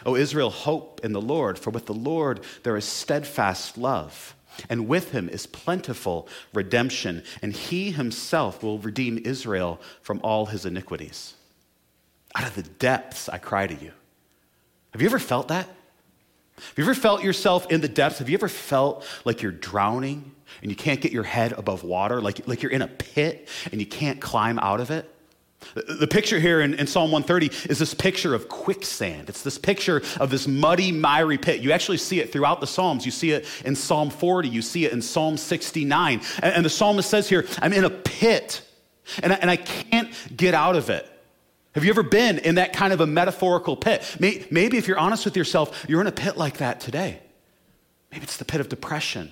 O 0.06 0.16
Israel, 0.16 0.51
hope 0.51 1.01
in 1.04 1.13
the 1.13 1.22
Lord, 1.22 1.57
for 1.57 1.72
with 1.72 1.88
the 1.88 1.94
Lord 1.94 2.42
there 2.62 2.78
is 2.78 2.86
steadfast 2.86 3.75
love, 3.75 4.36
and 4.69 4.88
with 4.88 5.12
him 5.12 5.28
is 5.28 5.48
plentiful 5.48 6.28
redemption, 6.54 7.24
and 7.42 7.54
he 7.54 7.89
himself 7.89 8.62
will 8.62 8.78
redeem 8.78 9.18
Israel 9.25 9.81
from 10.04 10.19
all 10.24 10.45
his 10.45 10.66
iniquities. 10.66 11.33
Out 12.36 12.45
of 12.45 12.56
the 12.56 12.63
depths 12.63 13.28
I 13.28 13.39
cry 13.39 13.66
to 13.66 13.74
you. 13.74 13.92
Have 14.92 15.01
you 15.01 15.07
ever 15.07 15.19
felt 15.19 15.48
that? 15.48 15.68
Have 16.69 16.78
you 16.78 16.84
ever 16.84 16.94
felt 16.94 17.24
yourself 17.24 17.69
in 17.72 17.81
the 17.81 17.88
depths? 17.88 18.19
Have 18.19 18.30
you 18.30 18.36
ever 18.36 18.48
felt 18.48 19.06
like 19.25 19.42
you're 19.42 19.52
drowning 19.52 20.31
and 20.62 20.69
you 20.69 20.75
can't 20.75 21.02
get 21.02 21.12
your 21.12 21.24
head 21.24 21.54
above 21.54 21.84
water, 21.84 22.22
like, 22.22 22.48
like 22.48 22.62
you're 22.62 22.72
in 22.72 22.81
a 22.81 22.88
pit 22.88 23.48
and 23.72 23.81
you 23.81 23.88
can't 23.88 24.22
climb 24.22 24.60
out 24.60 24.80
of 24.80 24.92
it? 24.92 25.10
The 25.75 26.08
picture 26.08 26.40
here 26.40 26.60
in, 26.62 26.74
in, 26.74 26.88
Psalm 26.88 27.12
130 27.12 27.69
is 27.69 27.78
this 27.78 27.94
picture 27.94 28.33
of 28.33 28.50
quicksand. 28.50 29.30
It's 29.30 29.44
this 29.44 29.57
picture 29.57 30.02
of 30.19 30.30
this 30.31 30.47
muddy, 30.47 30.92
miry 30.92 31.38
pit. 31.38 31.62
You 31.62 31.71
actually 31.71 31.97
see 31.97 32.19
it 32.19 32.33
throughout 32.33 32.62
the 32.62 32.68
Psalms. 32.68 33.06
You 33.06 33.12
see 33.12 33.31
it 33.31 33.45
in 33.64 33.76
Psalm 33.76 34.09
40, 34.09 34.50
you 34.50 34.62
see 34.62 34.85
it 34.85 34.92
in 34.92 35.02
Psalm 35.02 35.38
69. 35.38 36.21
And, 36.42 36.56
and 36.56 36.66
the 36.66 36.69
psalmist 36.69 37.09
says 37.09 37.30
here, 37.30 37.45
I'm 37.62 37.74
in 37.74 37.85
a 37.85 37.90
pit 37.90 38.64
and 39.21 39.33
I, 39.33 39.35
and 39.38 39.50
I 39.50 39.57
can't 39.57 40.12
get 40.35 40.54
out 40.54 40.76
of 40.76 40.90
it. 40.90 41.07
Have 41.73 41.85
you 41.85 41.90
ever 41.90 42.04
been 42.04 42.37
in 42.37 42.56
that 42.56 42.73
kind 42.73 42.92
of 42.92 42.99
a 42.99 43.07
metaphorical 43.07 43.78
pit? 43.78 44.04
Maybe 44.19 44.78
if 44.78 44.87
you're 44.87 44.99
honest 44.99 45.25
with 45.25 45.37
yourself, 45.37 45.85
you're 45.87 46.01
in 46.01 46.07
a 46.07 46.11
pit 46.11 46.37
like 46.37 46.57
that 46.57 46.81
today. 46.81 47.19
Maybe 48.11 48.23
it's 48.23 48.37
the 48.37 48.45
pit 48.45 48.59
of 48.59 48.68
depression, 48.68 49.31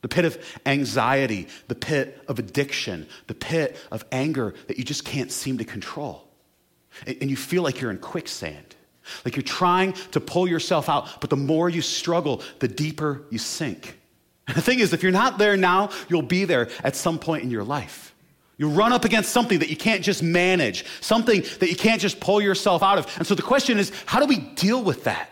the 0.00 0.08
pit 0.08 0.24
of 0.24 0.38
anxiety, 0.64 1.48
the 1.68 1.74
pit 1.74 2.22
of 2.28 2.38
addiction, 2.38 3.06
the 3.26 3.34
pit 3.34 3.76
of 3.92 4.04
anger 4.10 4.54
that 4.68 4.78
you 4.78 4.84
just 4.84 5.04
can't 5.04 5.30
seem 5.30 5.58
to 5.58 5.64
control. 5.64 6.26
And 7.06 7.28
you 7.30 7.36
feel 7.36 7.62
like 7.62 7.80
you're 7.80 7.90
in 7.90 7.98
quicksand, 7.98 8.74
like 9.24 9.36
you're 9.36 9.42
trying 9.42 9.92
to 10.12 10.20
pull 10.20 10.48
yourself 10.48 10.88
out, 10.88 11.20
but 11.20 11.28
the 11.28 11.36
more 11.36 11.68
you 11.68 11.82
struggle, 11.82 12.42
the 12.60 12.68
deeper 12.68 13.22
you 13.30 13.38
sink. 13.38 13.98
And 14.46 14.56
the 14.56 14.62
thing 14.62 14.80
is, 14.80 14.92
if 14.94 15.02
you're 15.02 15.12
not 15.12 15.36
there 15.36 15.56
now, 15.58 15.90
you'll 16.08 16.22
be 16.22 16.46
there 16.46 16.70
at 16.82 16.96
some 16.96 17.18
point 17.18 17.42
in 17.42 17.50
your 17.50 17.64
life. 17.64 18.09
You 18.60 18.68
run 18.68 18.92
up 18.92 19.06
against 19.06 19.30
something 19.30 19.60
that 19.60 19.70
you 19.70 19.76
can't 19.76 20.04
just 20.04 20.22
manage, 20.22 20.84
something 21.00 21.40
that 21.60 21.70
you 21.70 21.76
can't 21.76 21.98
just 21.98 22.20
pull 22.20 22.42
yourself 22.42 22.82
out 22.82 22.98
of. 22.98 23.10
And 23.16 23.26
so 23.26 23.34
the 23.34 23.40
question 23.40 23.78
is, 23.78 23.90
how 24.04 24.20
do 24.20 24.26
we 24.26 24.36
deal 24.36 24.84
with 24.84 25.04
that? 25.04 25.30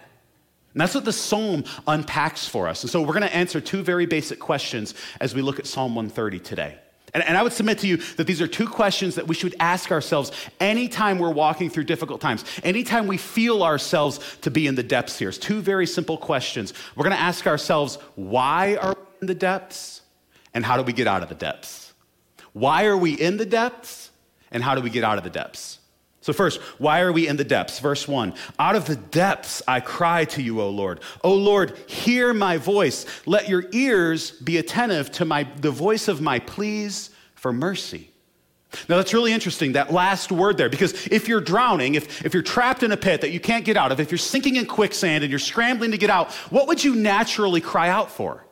And 0.73 0.80
that's 0.80 0.94
what 0.94 1.04
the 1.04 1.12
psalm 1.12 1.64
unpacks 1.87 2.49
for 2.49 2.68
us. 2.68 2.82
And 2.82 2.90
so 2.90 3.02
we're 3.02 3.12
going 3.12 3.28
to 3.28 3.37
answer 3.37 3.61
two 3.61 3.82
very 3.82 4.06
basic 4.06 4.38
questions 4.38 4.94
as 5.20 5.35
we 5.35 5.42
look 5.42 5.58
at 5.58 5.66
Psalm 5.66 5.94
130 5.94 6.38
today. 6.38 6.78
And, 7.12 7.23
and, 7.23 7.37
I 7.37 7.42
would 7.42 7.52
submit 7.52 7.80
to 7.80 7.87
you 7.87 7.99
that 8.16 8.26
these 8.26 8.40
are 8.40 8.47
two 8.47 8.66
questions 8.66 9.16
that 9.16 9.28
we 9.28 9.35
should 9.35 9.54
ask 9.61 9.92
ourselves 9.92 10.32
anytime 10.58 11.18
we're 11.18 11.30
walking 11.30 11.68
through 11.68 11.85
difficult 11.85 12.23
times, 12.23 12.47
anytime 12.62 13.06
we 13.06 13.18
feel 13.18 13.62
ourselves 13.62 14.20
to 14.40 14.50
be 14.50 14.66
in 14.66 14.75
the 14.75 14.82
depths 14.82 15.18
here. 15.18 15.28
It's 15.28 15.37
two 15.37 15.61
very 15.61 15.87
simple 15.87 16.16
questions. 16.16 16.73
We're 16.97 17.04
going 17.04 17.16
to 17.16 17.23
ask 17.23 17.47
ourselves, 17.47 17.97
why 18.14 18.76
are 18.76 18.94
we 18.94 19.20
in 19.20 19.26
the 19.26 19.35
depths? 19.35 20.00
And 20.54 20.64
how 20.64 20.78
do 20.78 20.82
we 20.82 20.94
get 20.94 21.06
out 21.06 21.23
of 21.23 21.28
the 21.28 21.35
depths? 21.35 21.88
Why 22.59 22.87
are 22.87 22.97
we 22.97 23.15
in 23.15 23.37
the 23.37 23.47
depths? 23.47 24.11
And 24.50 24.62
how 24.62 24.75
do 24.75 24.81
we 24.81 24.91
get 24.91 25.05
out 25.05 25.19
of 25.19 25.25
the 25.25 25.31
depths? 25.31 25.79
So, 26.21 26.33
first, 26.33 26.61
why 26.79 27.00
are 27.00 27.12
we 27.12 27.29
in 27.29 27.37
the 27.37 27.45
depths? 27.45 27.79
Verse 27.79 28.09
1 28.09 28.35
Out 28.59 28.77
of 28.77 28.87
the 28.87 28.97
depths 28.97 29.62
I 29.69 29.81
cry 29.81 30.25
to 30.27 30.43
you, 30.43 30.61
O 30.61 30.69
Lord. 30.69 31.00
O 31.23 31.33
Lord, 31.33 31.79
hear 31.87 32.35
my 32.35 32.57
voice. 32.57 33.07
Let 33.25 33.49
your 33.49 33.65
ears 33.73 34.33
be 34.33 34.59
attentive 34.59 35.12
to 35.12 35.25
my, 35.25 35.45
the 35.61 35.71
voice 35.71 36.09
of 36.09 36.21
my 36.21 36.38
pleas 36.38 37.11
for 37.35 37.53
mercy. 37.53 38.11
Now, 38.88 38.97
that's 38.99 39.15
really 39.15 39.33
interesting, 39.33 39.73
that 39.73 39.93
last 39.93 40.31
word 40.31 40.59
there, 40.59 40.69
because 40.69 41.07
if 41.07 41.29
you're 41.29 41.41
drowning, 41.41 41.95
if, 41.95 42.27
if 42.27 42.35
you're 42.35 42.43
trapped 42.43 42.83
in 42.83 42.93
a 42.93 42.99
pit 42.99 43.23
that 43.23 43.31
you 43.31 43.41
can't 43.41 43.65
get 43.65 43.79
out 43.79 43.93
of, 43.93 44.00
if 44.00 44.11
you're 44.11 44.19
sinking 44.19 44.57
in 44.57 44.67
quicksand 44.67 45.25
and 45.25 45.31
you're 45.31 45.38
scrambling 45.38 45.93
to 45.93 45.99
get 45.99 46.11
out, 46.11 46.33
what 46.50 46.67
would 46.67 46.85
you 46.85 46.95
naturally 46.95 47.62
cry 47.62 47.88
out 47.88 48.11
for? 48.11 48.45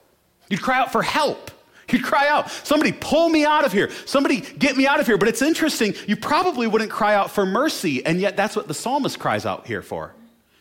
You'd 0.48 0.62
cry 0.62 0.78
out 0.78 0.92
for 0.92 1.02
help. 1.02 1.50
You'd 1.90 2.04
cry 2.04 2.28
out, 2.28 2.50
somebody 2.50 2.92
pull 2.92 3.28
me 3.28 3.44
out 3.44 3.64
of 3.64 3.72
here. 3.72 3.90
Somebody 4.06 4.40
get 4.40 4.76
me 4.76 4.86
out 4.86 4.98
of 4.98 5.06
here. 5.06 5.18
But 5.18 5.28
it's 5.28 5.42
interesting, 5.42 5.94
you 6.06 6.16
probably 6.16 6.66
wouldn't 6.66 6.90
cry 6.90 7.14
out 7.14 7.30
for 7.30 7.46
mercy, 7.46 8.04
and 8.04 8.20
yet 8.20 8.36
that's 8.36 8.56
what 8.56 8.66
the 8.68 8.74
psalmist 8.74 9.18
cries 9.18 9.46
out 9.46 9.66
here 9.66 9.82
for. 9.82 10.14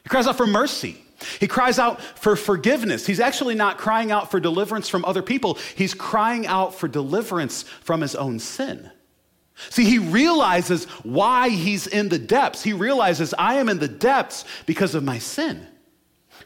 He 0.03 0.09
cries 0.09 0.27
out 0.27 0.37
for 0.37 0.45
mercy. 0.45 1.01
He 1.39 1.47
cries 1.47 1.79
out 1.79 2.01
for 2.01 2.35
forgiveness. 2.35 3.07
He's 3.07 3.19
actually 3.19 3.55
not 3.55 3.77
crying 3.77 4.11
out 4.11 4.29
for 4.29 4.39
deliverance 4.39 4.89
from 4.89 5.05
other 5.05 5.21
people, 5.21 5.57
he's 5.75 5.93
crying 5.93 6.45
out 6.45 6.75
for 6.75 6.87
deliverance 6.87 7.63
from 7.63 8.01
his 8.01 8.15
own 8.15 8.39
sin. 8.39 8.91
See, 9.69 9.85
he 9.85 9.99
realizes 9.99 10.83
why 11.03 11.49
he's 11.49 11.87
in 11.87 12.09
the 12.09 12.19
depths. 12.19 12.61
He 12.61 12.73
realizes, 12.73 13.33
I 13.37 13.55
am 13.55 13.69
in 13.69 13.79
the 13.79 13.87
depths 13.87 14.43
because 14.65 14.95
of 14.95 15.03
my 15.03 15.17
sin. 15.17 15.65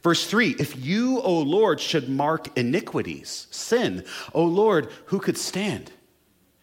Verse 0.01 0.25
3 0.25 0.55
If 0.59 0.83
you, 0.83 1.19
O 1.21 1.39
Lord, 1.39 1.79
should 1.79 2.09
mark 2.09 2.57
iniquities, 2.57 3.47
sin, 3.51 4.05
O 4.33 4.43
Lord, 4.43 4.89
who 5.05 5.19
could 5.19 5.37
stand? 5.37 5.91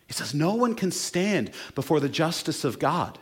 He 0.06 0.12
says, 0.12 0.34
No 0.34 0.54
one 0.54 0.74
can 0.74 0.90
stand 0.90 1.50
before 1.74 2.00
the 2.00 2.08
justice 2.08 2.64
of 2.64 2.78
God. 2.78 3.18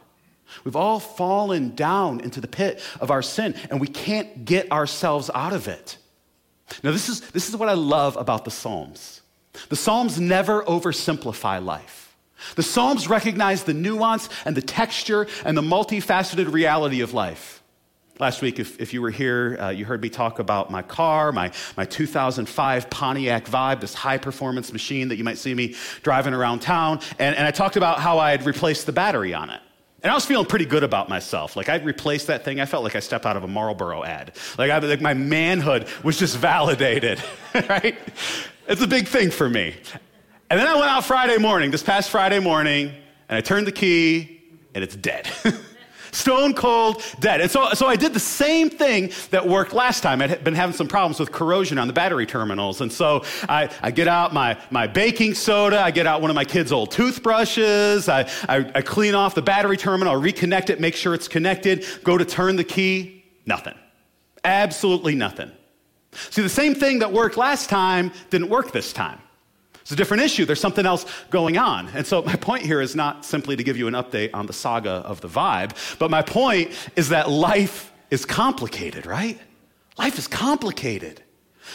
We've 0.62 0.76
all 0.76 1.00
fallen 1.00 1.74
down 1.74 2.20
into 2.20 2.40
the 2.40 2.46
pit 2.46 2.80
of 3.00 3.10
our 3.10 3.22
sin, 3.22 3.54
and 3.70 3.80
we 3.80 3.88
can't 3.88 4.44
get 4.44 4.70
ourselves 4.70 5.30
out 5.34 5.52
of 5.52 5.68
it. 5.68 5.96
Now, 6.82 6.92
this 6.92 7.08
is, 7.08 7.20
this 7.30 7.48
is 7.48 7.56
what 7.56 7.68
I 7.68 7.74
love 7.74 8.16
about 8.16 8.44
the 8.44 8.50
Psalms. 8.50 9.22
The 9.68 9.76
Psalms 9.76 10.20
never 10.20 10.62
oversimplify 10.64 11.64
life. 11.64 12.16
The 12.56 12.62
Psalms 12.62 13.08
recognize 13.08 13.64
the 13.64 13.74
nuance 13.74 14.28
and 14.44 14.56
the 14.56 14.62
texture 14.62 15.26
and 15.44 15.56
the 15.56 15.62
multifaceted 15.62 16.52
reality 16.52 17.00
of 17.00 17.14
life. 17.14 17.53
Last 18.20 18.42
week, 18.42 18.60
if, 18.60 18.80
if 18.80 18.94
you 18.94 19.02
were 19.02 19.10
here, 19.10 19.56
uh, 19.60 19.70
you 19.70 19.84
heard 19.84 20.00
me 20.00 20.08
talk 20.08 20.38
about 20.38 20.70
my 20.70 20.82
car, 20.82 21.32
my, 21.32 21.50
my 21.76 21.84
2005 21.84 22.88
Pontiac 22.88 23.46
Vibe, 23.46 23.80
this 23.80 23.92
high 23.92 24.18
performance 24.18 24.72
machine 24.72 25.08
that 25.08 25.16
you 25.16 25.24
might 25.24 25.36
see 25.36 25.52
me 25.52 25.74
driving 26.02 26.32
around 26.32 26.60
town. 26.60 27.00
And, 27.18 27.34
and 27.34 27.44
I 27.44 27.50
talked 27.50 27.76
about 27.76 27.98
how 27.98 28.20
I 28.20 28.30
had 28.30 28.46
replaced 28.46 28.86
the 28.86 28.92
battery 28.92 29.34
on 29.34 29.50
it. 29.50 29.60
And 30.04 30.12
I 30.12 30.14
was 30.14 30.24
feeling 30.24 30.46
pretty 30.46 30.66
good 30.66 30.84
about 30.84 31.08
myself. 31.08 31.56
Like 31.56 31.68
I 31.68 31.76
replaced 31.76 32.28
that 32.28 32.44
thing. 32.44 32.60
I 32.60 32.66
felt 32.66 32.84
like 32.84 32.94
I 32.94 33.00
stepped 33.00 33.26
out 33.26 33.36
of 33.36 33.42
a 33.42 33.48
Marlboro 33.48 34.04
ad. 34.04 34.36
Like, 34.58 34.70
I, 34.70 34.78
like 34.78 35.00
my 35.00 35.14
manhood 35.14 35.88
was 36.04 36.16
just 36.16 36.36
validated, 36.36 37.20
right? 37.68 37.98
It's 38.68 38.82
a 38.82 38.86
big 38.86 39.08
thing 39.08 39.30
for 39.30 39.48
me. 39.48 39.74
And 40.50 40.60
then 40.60 40.68
I 40.68 40.74
went 40.74 40.86
out 40.86 41.04
Friday 41.04 41.38
morning, 41.38 41.72
this 41.72 41.82
past 41.82 42.10
Friday 42.10 42.38
morning, 42.38 42.92
and 43.28 43.36
I 43.36 43.40
turned 43.40 43.66
the 43.66 43.72
key, 43.72 44.40
and 44.72 44.84
it's 44.84 44.94
dead. 44.94 45.28
stone 46.14 46.54
cold 46.54 47.02
dead. 47.20 47.40
And 47.40 47.50
so, 47.50 47.70
so 47.74 47.86
I 47.86 47.96
did 47.96 48.14
the 48.14 48.20
same 48.20 48.70
thing 48.70 49.10
that 49.30 49.46
worked 49.46 49.72
last 49.72 50.02
time. 50.02 50.22
I'd 50.22 50.44
been 50.44 50.54
having 50.54 50.74
some 50.74 50.88
problems 50.88 51.20
with 51.20 51.32
corrosion 51.32 51.78
on 51.78 51.86
the 51.86 51.92
battery 51.92 52.26
terminals. 52.26 52.80
And 52.80 52.92
so 52.92 53.24
I, 53.48 53.68
I 53.82 53.90
get 53.90 54.08
out 54.08 54.32
my, 54.32 54.58
my 54.70 54.86
baking 54.86 55.34
soda, 55.34 55.80
I 55.80 55.90
get 55.90 56.06
out 56.06 56.20
one 56.20 56.30
of 56.30 56.34
my 56.34 56.44
kids' 56.44 56.72
old 56.72 56.90
toothbrushes, 56.90 58.08
I, 58.08 58.28
I, 58.48 58.70
I 58.74 58.82
clean 58.82 59.14
off 59.14 59.34
the 59.34 59.42
battery 59.42 59.76
terminal, 59.76 60.14
I 60.14 60.30
reconnect 60.30 60.70
it, 60.70 60.80
make 60.80 60.94
sure 60.94 61.14
it's 61.14 61.28
connected, 61.28 61.84
go 62.04 62.16
to 62.16 62.24
turn 62.24 62.56
the 62.56 62.64
key, 62.64 63.24
nothing. 63.46 63.74
Absolutely 64.44 65.14
nothing. 65.14 65.50
See, 66.30 66.42
the 66.42 66.48
same 66.48 66.74
thing 66.74 67.00
that 67.00 67.12
worked 67.12 67.36
last 67.36 67.68
time 67.68 68.12
didn't 68.30 68.48
work 68.48 68.72
this 68.72 68.92
time. 68.92 69.20
It's 69.84 69.92
a 69.92 69.96
different 69.96 70.22
issue. 70.22 70.46
There's 70.46 70.62
something 70.62 70.86
else 70.86 71.04
going 71.28 71.58
on. 71.58 71.88
And 71.88 72.06
so, 72.06 72.22
my 72.22 72.36
point 72.36 72.62
here 72.62 72.80
is 72.80 72.96
not 72.96 73.22
simply 73.22 73.54
to 73.54 73.62
give 73.62 73.76
you 73.76 73.86
an 73.86 73.92
update 73.92 74.30
on 74.32 74.46
the 74.46 74.54
saga 74.54 74.90
of 74.90 75.20
the 75.20 75.28
vibe, 75.28 75.98
but 75.98 76.10
my 76.10 76.22
point 76.22 76.72
is 76.96 77.10
that 77.10 77.28
life 77.28 77.92
is 78.10 78.24
complicated, 78.24 79.04
right? 79.04 79.38
Life 79.98 80.18
is 80.18 80.26
complicated. 80.26 81.22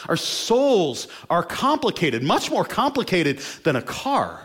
Our 0.08 0.16
souls 0.16 1.06
are 1.28 1.44
complicated, 1.44 2.24
much 2.24 2.50
more 2.50 2.64
complicated 2.64 3.38
than 3.62 3.76
a 3.76 3.82
car. 3.82 4.42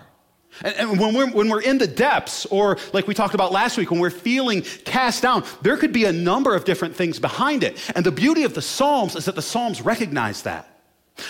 And, 0.63 0.99
when, 0.99 1.15
we're, 1.15 1.31
when 1.31 1.49
we're 1.49 1.61
in 1.61 1.79
the 1.79 1.87
depths, 1.87 2.45
or 2.45 2.77
like 2.93 3.07
we 3.07 3.15
talked 3.15 3.33
about 3.33 3.51
last 3.51 3.79
week, 3.79 3.89
when 3.89 3.99
we're 3.99 4.11
feeling 4.11 4.61
cast 4.61 5.23
down, 5.23 5.43
there 5.63 5.75
could 5.75 5.91
be 5.91 6.05
a 6.05 6.13
number 6.13 6.53
of 6.53 6.65
different 6.65 6.95
things 6.95 7.19
behind 7.19 7.63
it. 7.63 7.77
And 7.95 8.05
the 8.05 8.11
beauty 8.11 8.43
of 8.43 8.53
the 8.53 8.61
Psalms 8.61 9.15
is 9.15 9.25
that 9.25 9.35
the 9.35 9.41
Psalms 9.41 9.81
recognize 9.81 10.43
that. 10.43 10.74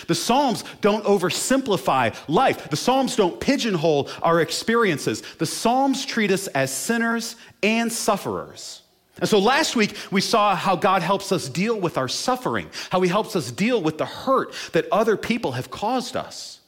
The 0.07 0.15
Psalms 0.15 0.63
don't 0.81 1.05
oversimplify 1.05 2.15
life. 2.27 2.69
The 2.69 2.77
Psalms 2.77 3.15
don't 3.15 3.39
pigeonhole 3.39 4.09
our 4.21 4.41
experiences. 4.41 5.21
The 5.37 5.45
Psalms 5.45 6.05
treat 6.05 6.31
us 6.31 6.47
as 6.47 6.71
sinners 6.71 7.35
and 7.61 7.91
sufferers. 7.91 8.81
And 9.19 9.29
so 9.29 9.39
last 9.39 9.75
week, 9.75 9.95
we 10.11 10.21
saw 10.21 10.55
how 10.55 10.75
God 10.75 11.01
helps 11.01 11.31
us 11.31 11.47
deal 11.47 11.79
with 11.79 11.97
our 11.97 12.07
suffering, 12.07 12.69
how 12.89 13.01
He 13.01 13.09
helps 13.09 13.35
us 13.35 13.51
deal 13.51 13.81
with 13.81 13.97
the 13.97 14.05
hurt 14.05 14.53
that 14.73 14.87
other 14.91 15.15
people 15.15 15.53
have 15.53 15.71
caused 15.71 16.17
us. 16.17 16.59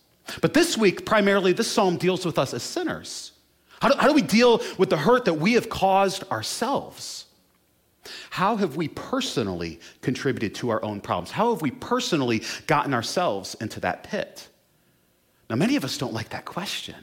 But 0.41 0.53
this 0.53 0.77
week, 0.77 1.05
primarily, 1.05 1.53
this 1.53 1.71
psalm 1.71 1.97
deals 1.97 2.25
with 2.25 2.37
us 2.37 2.53
as 2.53 2.63
sinners. 2.63 3.31
How 3.81 3.89
do, 3.89 3.97
how 3.97 4.07
do 4.07 4.13
we 4.13 4.21
deal 4.21 4.61
with 4.77 4.89
the 4.89 4.97
hurt 4.97 5.25
that 5.25 5.35
we 5.35 5.53
have 5.53 5.69
caused 5.69 6.23
ourselves? 6.31 7.26
How 8.29 8.55
have 8.57 8.75
we 8.75 8.87
personally 8.87 9.79
contributed 10.01 10.55
to 10.55 10.69
our 10.69 10.83
own 10.83 11.01
problems? 11.01 11.31
How 11.31 11.51
have 11.53 11.61
we 11.61 11.71
personally 11.71 12.43
gotten 12.67 12.93
ourselves 12.93 13.55
into 13.61 13.79
that 13.81 14.03
pit? 14.03 14.47
Now, 15.49 15.55
many 15.55 15.75
of 15.75 15.85
us 15.85 15.97
don't 15.97 16.13
like 16.13 16.29
that 16.29 16.45
question, 16.45 16.95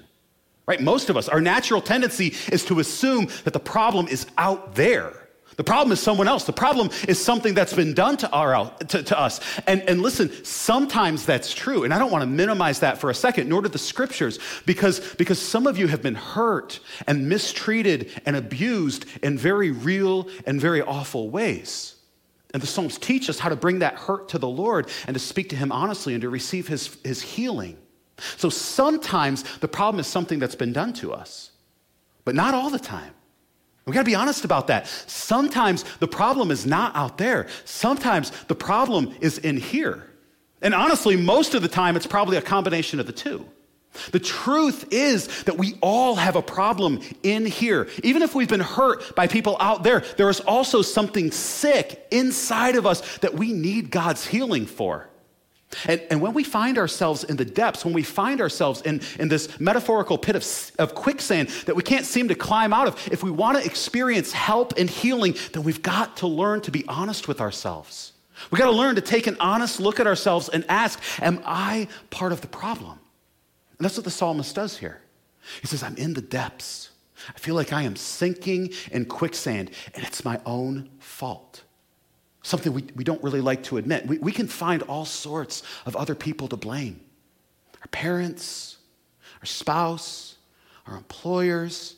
right? 0.66 0.80
Most 0.80 1.10
of 1.10 1.16
us, 1.16 1.28
our 1.28 1.40
natural 1.40 1.80
tendency 1.80 2.34
is 2.52 2.64
to 2.66 2.80
assume 2.80 3.28
that 3.44 3.52
the 3.52 3.60
problem 3.60 4.06
is 4.08 4.26
out 4.36 4.74
there. 4.74 5.23
The 5.56 5.64
problem 5.64 5.92
is 5.92 6.00
someone 6.00 6.28
else. 6.28 6.44
The 6.44 6.52
problem 6.52 6.90
is 7.06 7.22
something 7.22 7.54
that's 7.54 7.72
been 7.72 7.94
done 7.94 8.16
to, 8.18 8.30
our, 8.30 8.70
to, 8.88 9.02
to, 9.02 9.18
us. 9.18 9.40
And, 9.66 9.82
and 9.88 10.02
listen, 10.02 10.44
sometimes 10.44 11.26
that's 11.26 11.54
true. 11.54 11.84
And 11.84 11.94
I 11.94 11.98
don't 11.98 12.10
want 12.10 12.22
to 12.22 12.26
minimize 12.26 12.80
that 12.80 12.98
for 12.98 13.10
a 13.10 13.14
second, 13.14 13.48
nor 13.48 13.62
do 13.62 13.68
the 13.68 13.78
scriptures, 13.78 14.38
because, 14.66 15.14
because 15.14 15.38
some 15.38 15.66
of 15.66 15.78
you 15.78 15.86
have 15.86 16.02
been 16.02 16.16
hurt 16.16 16.80
and 17.06 17.28
mistreated 17.28 18.10
and 18.26 18.36
abused 18.36 19.06
in 19.22 19.38
very 19.38 19.70
real 19.70 20.28
and 20.46 20.60
very 20.60 20.82
awful 20.82 21.30
ways. 21.30 21.94
And 22.52 22.62
the 22.62 22.66
Psalms 22.66 22.98
teach 22.98 23.28
us 23.28 23.38
how 23.38 23.48
to 23.48 23.56
bring 23.56 23.80
that 23.80 23.94
hurt 23.94 24.28
to 24.30 24.38
the 24.38 24.48
Lord 24.48 24.88
and 25.06 25.14
to 25.14 25.20
speak 25.20 25.48
to 25.50 25.56
Him 25.56 25.72
honestly 25.72 26.14
and 26.14 26.22
to 26.22 26.28
receive 26.28 26.68
His, 26.68 26.96
his 27.04 27.20
healing. 27.20 27.76
So 28.36 28.48
sometimes 28.48 29.42
the 29.58 29.68
problem 29.68 30.00
is 30.00 30.06
something 30.06 30.38
that's 30.38 30.54
been 30.54 30.72
done 30.72 30.92
to 30.94 31.12
us, 31.12 31.50
but 32.24 32.34
not 32.34 32.54
all 32.54 32.70
the 32.70 32.78
time. 32.78 33.12
We 33.86 33.92
got 33.92 34.00
to 34.00 34.04
be 34.04 34.14
honest 34.14 34.44
about 34.44 34.68
that. 34.68 34.86
Sometimes 35.06 35.84
the 35.98 36.08
problem 36.08 36.50
is 36.50 36.64
not 36.64 36.96
out 36.96 37.18
there. 37.18 37.48
Sometimes 37.64 38.30
the 38.48 38.54
problem 38.54 39.14
is 39.20 39.38
in 39.38 39.58
here. 39.58 40.10
And 40.62 40.74
honestly, 40.74 41.16
most 41.16 41.54
of 41.54 41.60
the 41.60 41.68
time, 41.68 41.94
it's 41.94 42.06
probably 42.06 42.38
a 42.38 42.42
combination 42.42 42.98
of 42.98 43.06
the 43.06 43.12
two. 43.12 43.46
The 44.10 44.18
truth 44.18 44.86
is 44.90 45.44
that 45.44 45.58
we 45.58 45.74
all 45.80 46.16
have 46.16 46.34
a 46.34 46.42
problem 46.42 47.00
in 47.22 47.46
here. 47.46 47.88
Even 48.02 48.22
if 48.22 48.34
we've 48.34 48.48
been 48.48 48.60
hurt 48.60 49.14
by 49.14 49.26
people 49.26 49.56
out 49.60 49.84
there, 49.84 50.00
there 50.16 50.28
is 50.28 50.40
also 50.40 50.82
something 50.82 51.30
sick 51.30 52.06
inside 52.10 52.76
of 52.76 52.86
us 52.86 53.18
that 53.18 53.34
we 53.34 53.52
need 53.52 53.90
God's 53.90 54.26
healing 54.26 54.66
for. 54.66 55.08
And, 55.86 56.00
and, 56.10 56.20
when 56.20 56.34
we 56.34 56.44
find 56.44 56.78
ourselves 56.78 57.24
in 57.24 57.36
the 57.36 57.44
depths, 57.44 57.84
when 57.84 57.94
we 57.94 58.02
find 58.02 58.40
ourselves 58.40 58.82
in, 58.82 59.00
in 59.18 59.28
this 59.28 59.60
metaphorical 59.60 60.18
pit 60.18 60.36
of, 60.36 60.72
of 60.78 60.94
quicksand 60.94 61.48
that 61.66 61.76
we 61.76 61.82
can't 61.82 62.06
seem 62.06 62.28
to 62.28 62.34
climb 62.34 62.72
out 62.72 62.88
of, 62.88 63.08
if 63.12 63.22
we 63.22 63.30
want 63.30 63.58
to 63.58 63.64
experience 63.64 64.32
help 64.32 64.74
and 64.76 64.88
healing, 64.88 65.34
then 65.52 65.62
we've 65.62 65.82
got 65.82 66.16
to 66.18 66.26
learn 66.26 66.60
to 66.62 66.70
be 66.70 66.84
honest 66.88 67.28
with 67.28 67.40
ourselves. 67.40 68.12
We've 68.50 68.58
got 68.58 68.66
to 68.66 68.76
learn 68.76 68.96
to 68.96 69.00
take 69.00 69.26
an 69.26 69.36
honest 69.40 69.80
look 69.80 70.00
at 70.00 70.06
ourselves 70.06 70.48
and 70.48 70.64
ask, 70.68 71.00
Am 71.20 71.40
I 71.44 71.88
part 72.10 72.32
of 72.32 72.40
the 72.40 72.48
problem? 72.48 72.98
And 73.78 73.84
that's 73.84 73.96
what 73.96 74.04
the 74.04 74.10
psalmist 74.10 74.54
does 74.54 74.78
here. 74.78 75.00
He 75.60 75.66
says, 75.66 75.82
I'm 75.82 75.96
in 75.96 76.14
the 76.14 76.22
depths. 76.22 76.90
I 77.28 77.38
feel 77.38 77.54
like 77.54 77.72
I 77.72 77.82
am 77.82 77.96
sinking 77.96 78.72
in 78.90 79.06
quicksand, 79.06 79.70
and 79.94 80.04
it's 80.04 80.24
my 80.24 80.40
own 80.44 80.90
fault 80.98 81.63
something 82.44 82.72
we, 82.72 82.84
we 82.94 83.02
don't 83.02 83.22
really 83.24 83.40
like 83.40 83.64
to 83.64 83.78
admit. 83.78 84.06
We, 84.06 84.18
we 84.18 84.30
can 84.30 84.46
find 84.46 84.82
all 84.82 85.04
sorts 85.04 85.64
of 85.86 85.96
other 85.96 86.14
people 86.14 86.46
to 86.48 86.56
blame 86.56 87.00
our 87.80 87.88
parents, 87.88 88.78
our 89.40 89.46
spouse, 89.46 90.36
our 90.86 90.96
employers, 90.96 91.96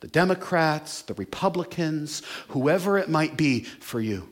the 0.00 0.08
Democrats, 0.08 1.02
the 1.02 1.14
Republicans, 1.14 2.22
whoever 2.48 2.96
it 2.96 3.10
might 3.10 3.36
be 3.36 3.64
for 3.64 4.00
you. 4.00 4.28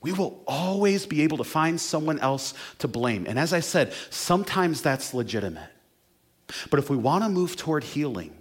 We 0.00 0.12
will 0.12 0.42
always 0.46 1.04
be 1.04 1.22
able 1.22 1.36
to 1.38 1.44
find 1.44 1.78
someone 1.78 2.18
else 2.20 2.54
to 2.78 2.88
blame. 2.88 3.26
And 3.28 3.38
as 3.38 3.52
I 3.52 3.60
said, 3.60 3.92
sometimes 4.08 4.80
that's 4.80 5.12
legitimate. 5.12 5.68
But 6.70 6.78
if 6.78 6.88
we 6.88 6.96
want 6.96 7.22
to 7.24 7.28
move 7.28 7.56
toward 7.56 7.84
healing, 7.84 8.39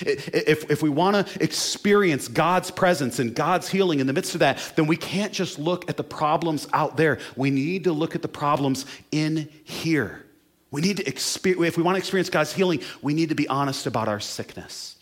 If, 0.00 0.70
if 0.70 0.82
we 0.82 0.90
want 0.90 1.26
to 1.26 1.42
experience 1.42 2.28
God's 2.28 2.70
presence 2.70 3.18
and 3.18 3.34
God's 3.34 3.68
healing 3.68 4.00
in 4.00 4.06
the 4.06 4.12
midst 4.12 4.34
of 4.34 4.40
that, 4.40 4.72
then 4.76 4.86
we 4.86 4.96
can't 4.96 5.32
just 5.32 5.58
look 5.58 5.88
at 5.88 5.96
the 5.96 6.04
problems 6.04 6.66
out 6.72 6.96
there. 6.96 7.18
We 7.36 7.50
need 7.50 7.84
to 7.84 7.92
look 7.92 8.14
at 8.14 8.22
the 8.22 8.28
problems 8.28 8.86
in 9.10 9.48
here. 9.64 10.24
We 10.70 10.80
need 10.80 10.96
to 10.96 11.06
experience, 11.06 11.68
if 11.68 11.76
we 11.76 11.82
want 11.82 11.96
to 11.96 11.98
experience 11.98 12.30
God's 12.30 12.52
healing, 12.52 12.80
we 13.02 13.12
need 13.12 13.28
to 13.28 13.34
be 13.34 13.46
honest 13.48 13.86
about 13.86 14.08
our 14.08 14.20
sickness. 14.20 14.96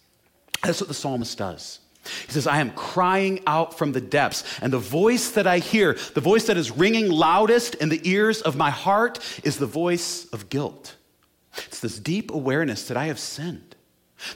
That's 0.62 0.80
what 0.80 0.88
the 0.88 0.94
psalmist 0.94 1.38
does. 1.38 1.78
He 2.26 2.32
says, 2.32 2.46
I 2.46 2.60
am 2.60 2.70
crying 2.72 3.40
out 3.46 3.76
from 3.76 3.92
the 3.92 4.00
depths, 4.00 4.42
and 4.62 4.72
the 4.72 4.78
voice 4.78 5.32
that 5.32 5.46
I 5.46 5.58
hear, 5.58 5.98
the 6.14 6.20
voice 6.20 6.46
that 6.46 6.56
is 6.56 6.70
ringing 6.70 7.10
loudest 7.10 7.74
in 7.76 7.88
the 7.90 8.00
ears 8.08 8.40
of 8.40 8.56
my 8.56 8.70
heart, 8.70 9.18
is 9.44 9.58
the 9.58 9.66
voice 9.66 10.26
of 10.32 10.48
guilt. 10.48 10.96
It's 11.66 11.80
this 11.80 11.98
deep 11.98 12.30
awareness 12.30 12.88
that 12.88 12.96
I 12.96 13.06
have 13.06 13.18
sinned, 13.18 13.69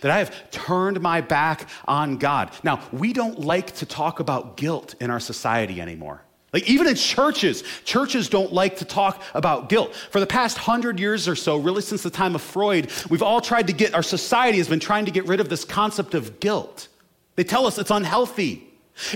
that 0.01 0.11
I 0.11 0.19
have 0.19 0.51
turned 0.51 1.01
my 1.01 1.21
back 1.21 1.69
on 1.87 2.17
God. 2.17 2.51
Now, 2.63 2.81
we 2.93 3.13
don't 3.13 3.41
like 3.41 3.77
to 3.77 3.87
talk 3.87 4.21
about 4.21 4.57
guilt 4.57 4.95
in 5.01 5.11
our 5.11 5.21
society 5.21 5.81
anymore. 5.81 6.23
Like, 6.53 6.69
even 6.69 6.87
in 6.87 6.95
churches, 6.95 7.65
churches 7.85 8.29
don't 8.29 8.53
like 8.53 8.77
to 8.77 8.85
talk 8.85 9.21
about 9.35 9.69
guilt. 9.69 9.93
For 10.11 10.21
the 10.21 10.27
past 10.27 10.57
hundred 10.57 11.01
years 11.01 11.27
or 11.27 11.35
so, 11.35 11.57
really 11.57 11.83
since 11.83 12.05
the 12.05 12.11
time 12.11 12.37
of 12.37 12.43
Freud, 12.43 12.93
we've 13.11 13.23
all 13.23 13.41
tried 13.41 13.67
to 13.67 13.73
get, 13.73 13.93
our 13.93 14.05
society 14.05 14.59
has 14.59 14.69
been 14.69 14.79
trying 14.79 15.07
to 15.07 15.11
get 15.11 15.27
rid 15.27 15.41
of 15.41 15.49
this 15.49 15.65
concept 15.65 16.15
of 16.15 16.39
guilt. 16.39 16.87
They 17.35 17.43
tell 17.43 17.67
us 17.67 17.77
it's 17.77 17.91
unhealthy. 17.91 18.69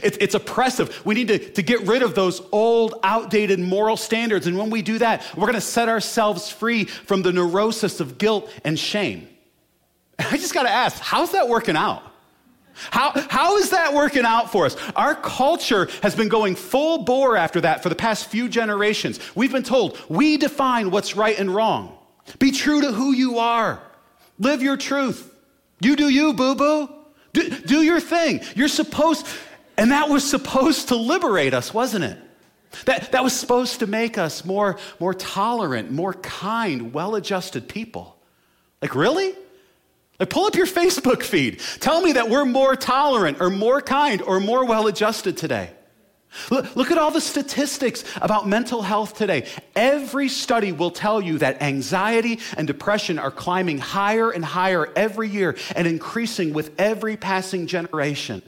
It's, 0.02 0.18
it's 0.20 0.34
oppressive. 0.34 1.00
We 1.06 1.14
need 1.14 1.28
to, 1.28 1.38
to 1.38 1.62
get 1.62 1.82
rid 1.82 2.02
of 2.02 2.16
those 2.16 2.42
old, 2.50 2.94
outdated 3.04 3.60
moral 3.60 3.96
standards. 3.96 4.48
And 4.48 4.58
when 4.58 4.70
we 4.70 4.82
do 4.82 4.98
that, 4.98 5.24
we're 5.36 5.46
going 5.46 5.54
to 5.54 5.60
set 5.60 5.88
ourselves 5.88 6.50
free 6.50 6.86
from 6.86 7.22
the 7.22 7.32
neurosis 7.32 8.00
of 8.00 8.18
guilt 8.18 8.50
and 8.64 8.76
shame. 8.76 9.28
I 10.18 10.36
just 10.36 10.54
got 10.54 10.64
to 10.64 10.70
ask, 10.70 11.00
how's 11.00 11.32
that 11.32 11.48
working 11.48 11.76
out? 11.76 12.02
How, 12.90 13.12
how 13.28 13.56
is 13.56 13.70
that 13.70 13.92
working 13.92 14.24
out 14.24 14.52
for 14.52 14.66
us? 14.66 14.76
Our 14.94 15.14
culture 15.14 15.88
has 16.02 16.14
been 16.14 16.28
going 16.28 16.54
full 16.54 16.98
bore 17.04 17.36
after 17.36 17.60
that 17.62 17.82
for 17.82 17.88
the 17.88 17.96
past 17.96 18.26
few 18.26 18.48
generations. 18.48 19.18
We've 19.34 19.52
been 19.52 19.64
told 19.64 19.98
we 20.08 20.36
define 20.36 20.90
what's 20.90 21.16
right 21.16 21.38
and 21.38 21.52
wrong. 21.52 21.96
Be 22.38 22.50
true 22.50 22.80
to 22.82 22.92
who 22.92 23.12
you 23.12 23.38
are, 23.38 23.82
live 24.38 24.62
your 24.62 24.76
truth. 24.76 25.34
You 25.80 25.96
do 25.96 26.08
you, 26.08 26.34
boo 26.34 26.54
boo. 26.54 26.88
Do, 27.32 27.48
do 27.50 27.82
your 27.82 28.00
thing. 28.00 28.40
You're 28.54 28.68
supposed, 28.68 29.26
and 29.76 29.90
that 29.92 30.08
was 30.08 30.28
supposed 30.28 30.88
to 30.88 30.96
liberate 30.96 31.54
us, 31.54 31.72
wasn't 31.74 32.04
it? 32.04 32.18
That, 32.84 33.12
that 33.12 33.24
was 33.24 33.32
supposed 33.32 33.80
to 33.80 33.86
make 33.86 34.18
us 34.18 34.44
more, 34.44 34.78
more 35.00 35.14
tolerant, 35.14 35.90
more 35.90 36.14
kind, 36.14 36.92
well 36.92 37.14
adjusted 37.14 37.68
people. 37.68 38.16
Like, 38.82 38.94
really? 38.94 39.34
Like, 40.18 40.30
pull 40.30 40.46
up 40.46 40.56
your 40.56 40.66
Facebook 40.66 41.22
feed. 41.22 41.60
Tell 41.80 42.00
me 42.00 42.12
that 42.12 42.28
we're 42.28 42.44
more 42.44 42.74
tolerant 42.74 43.40
or 43.40 43.50
more 43.50 43.80
kind 43.80 44.20
or 44.22 44.40
more 44.40 44.64
well 44.64 44.88
adjusted 44.88 45.36
today. 45.36 45.70
Look, 46.50 46.76
look, 46.76 46.90
at 46.90 46.98
all 46.98 47.10
the 47.10 47.20
statistics 47.20 48.04
about 48.20 48.46
mental 48.46 48.82
health 48.82 49.14
today. 49.14 49.46
Every 49.74 50.28
study 50.28 50.72
will 50.72 50.90
tell 50.90 51.22
you 51.22 51.38
that 51.38 51.62
anxiety 51.62 52.40
and 52.56 52.66
depression 52.66 53.18
are 53.18 53.30
climbing 53.30 53.78
higher 53.78 54.30
and 54.30 54.44
higher 54.44 54.92
every 54.94 55.28
year 55.28 55.56
and 55.74 55.86
increasing 55.86 56.52
with 56.52 56.78
every 56.78 57.16
passing 57.16 57.66
generation. 57.66 58.42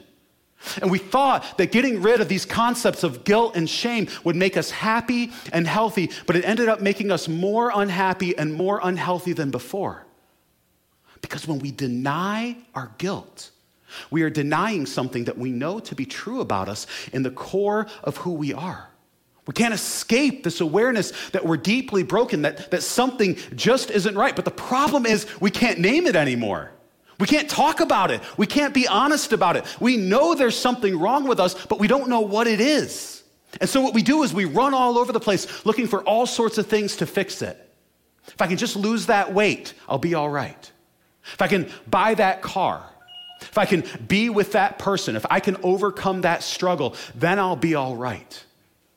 And 0.79 0.91
we 0.91 0.99
thought 0.99 1.57
that 1.57 1.71
getting 1.71 2.03
rid 2.03 2.21
of 2.21 2.27
these 2.27 2.45
concepts 2.45 3.03
of 3.03 3.23
guilt 3.23 3.55
and 3.55 3.67
shame 3.67 4.07
would 4.23 4.35
make 4.35 4.57
us 4.57 4.69
happy 4.69 5.31
and 5.51 5.65
healthy, 5.65 6.11
but 6.27 6.35
it 6.35 6.45
ended 6.45 6.69
up 6.69 6.81
making 6.81 7.11
us 7.11 7.27
more 7.27 7.71
unhappy 7.73 8.37
and 8.37 8.53
more 8.53 8.79
unhealthy 8.83 9.33
than 9.33 9.49
before. 9.49 10.05
Because 11.21 11.47
when 11.47 11.59
we 11.59 11.71
deny 11.71 12.57
our 12.73 12.91
guilt, 12.97 13.51
we 14.09 14.23
are 14.23 14.29
denying 14.29 14.85
something 14.85 15.25
that 15.25 15.37
we 15.37 15.51
know 15.51 15.79
to 15.79 15.95
be 15.95 16.05
true 16.05 16.41
about 16.41 16.69
us 16.69 16.87
in 17.13 17.23
the 17.23 17.31
core 17.31 17.87
of 18.03 18.17
who 18.17 18.33
we 18.33 18.53
are. 18.53 18.87
We 19.47 19.53
can't 19.53 19.73
escape 19.73 20.43
this 20.43 20.61
awareness 20.61 21.13
that 21.31 21.45
we're 21.45 21.57
deeply 21.57 22.03
broken, 22.03 22.43
that, 22.43 22.71
that 22.71 22.83
something 22.83 23.37
just 23.55 23.89
isn't 23.91 24.15
right. 24.15 24.35
But 24.35 24.45
the 24.45 24.51
problem 24.51 25.05
is, 25.05 25.27
we 25.41 25.49
can't 25.51 25.79
name 25.79 26.05
it 26.07 26.15
anymore. 26.15 26.71
We 27.19 27.27
can't 27.27 27.49
talk 27.49 27.81
about 27.81 28.11
it. 28.11 28.21
We 28.37 28.47
can't 28.47 28.73
be 28.73 28.87
honest 28.87 29.33
about 29.33 29.55
it. 29.55 29.65
We 29.79 29.97
know 29.97 30.35
there's 30.35 30.57
something 30.57 30.97
wrong 30.97 31.27
with 31.27 31.39
us, 31.39 31.65
but 31.65 31.79
we 31.79 31.87
don't 31.87 32.07
know 32.07 32.21
what 32.21 32.47
it 32.47 32.61
is. 32.61 33.23
And 33.59 33.69
so, 33.69 33.81
what 33.81 33.93
we 33.93 34.01
do 34.01 34.23
is 34.23 34.33
we 34.33 34.45
run 34.45 34.73
all 34.73 34.97
over 34.97 35.11
the 35.11 35.19
place 35.19 35.65
looking 35.65 35.87
for 35.87 36.03
all 36.03 36.25
sorts 36.25 36.57
of 36.57 36.67
things 36.67 36.95
to 36.97 37.05
fix 37.05 37.41
it. 37.41 37.57
If 38.27 38.41
I 38.41 38.47
can 38.47 38.57
just 38.57 38.75
lose 38.75 39.07
that 39.07 39.33
weight, 39.33 39.73
I'll 39.89 39.97
be 39.97 40.13
all 40.13 40.29
right 40.29 40.71
if 41.23 41.41
I 41.41 41.47
can 41.47 41.69
buy 41.87 42.13
that 42.15 42.41
car, 42.41 42.83
if 43.41 43.57
I 43.57 43.65
can 43.65 43.83
be 44.07 44.29
with 44.29 44.53
that 44.53 44.79
person, 44.79 45.15
if 45.15 45.25
I 45.29 45.39
can 45.39 45.57
overcome 45.63 46.21
that 46.21 46.43
struggle, 46.43 46.95
then 47.15 47.39
I'll 47.39 47.55
be 47.55 47.75
all 47.75 47.95
right. 47.95 48.43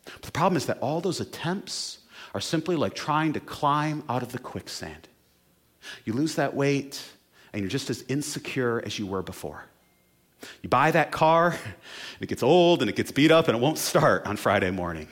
But 0.05 0.23
the 0.23 0.33
problem 0.33 0.57
is 0.57 0.67
that 0.67 0.79
all 0.79 1.01
those 1.01 1.21
attempts 1.21 1.99
are 2.35 2.41
simply 2.41 2.77
like 2.77 2.95
trying 2.95 3.33
to 3.35 3.41
climb 3.41 4.05
out 4.09 4.23
of 4.23 4.33
the 4.33 4.39
quicksand. 4.39 5.09
You 6.05 6.13
lose 6.13 6.35
that 6.37 6.55
weight, 6.55 7.03
and 7.53 7.63
you're 7.63 7.71
just 7.71 7.91
as 7.91 8.05
insecure 8.09 8.83
as 8.85 8.99
you 8.99 9.07
were 9.07 9.23
before. 9.23 9.65
You 10.63 10.69
buy 10.69 10.91
that 10.91 11.11
car, 11.11 11.51
and 11.51 11.61
it 12.21 12.29
gets 12.29 12.43
old, 12.43 12.83
and 12.83 12.91
it 12.91 12.97
gets 12.97 13.13
beat 13.13 13.31
up, 13.31 13.49
and 13.49 13.57
it 13.57 13.61
won't 13.61 13.79
start 13.79 14.27
on 14.27 14.37
Friday 14.37 14.71
morning. 14.71 15.09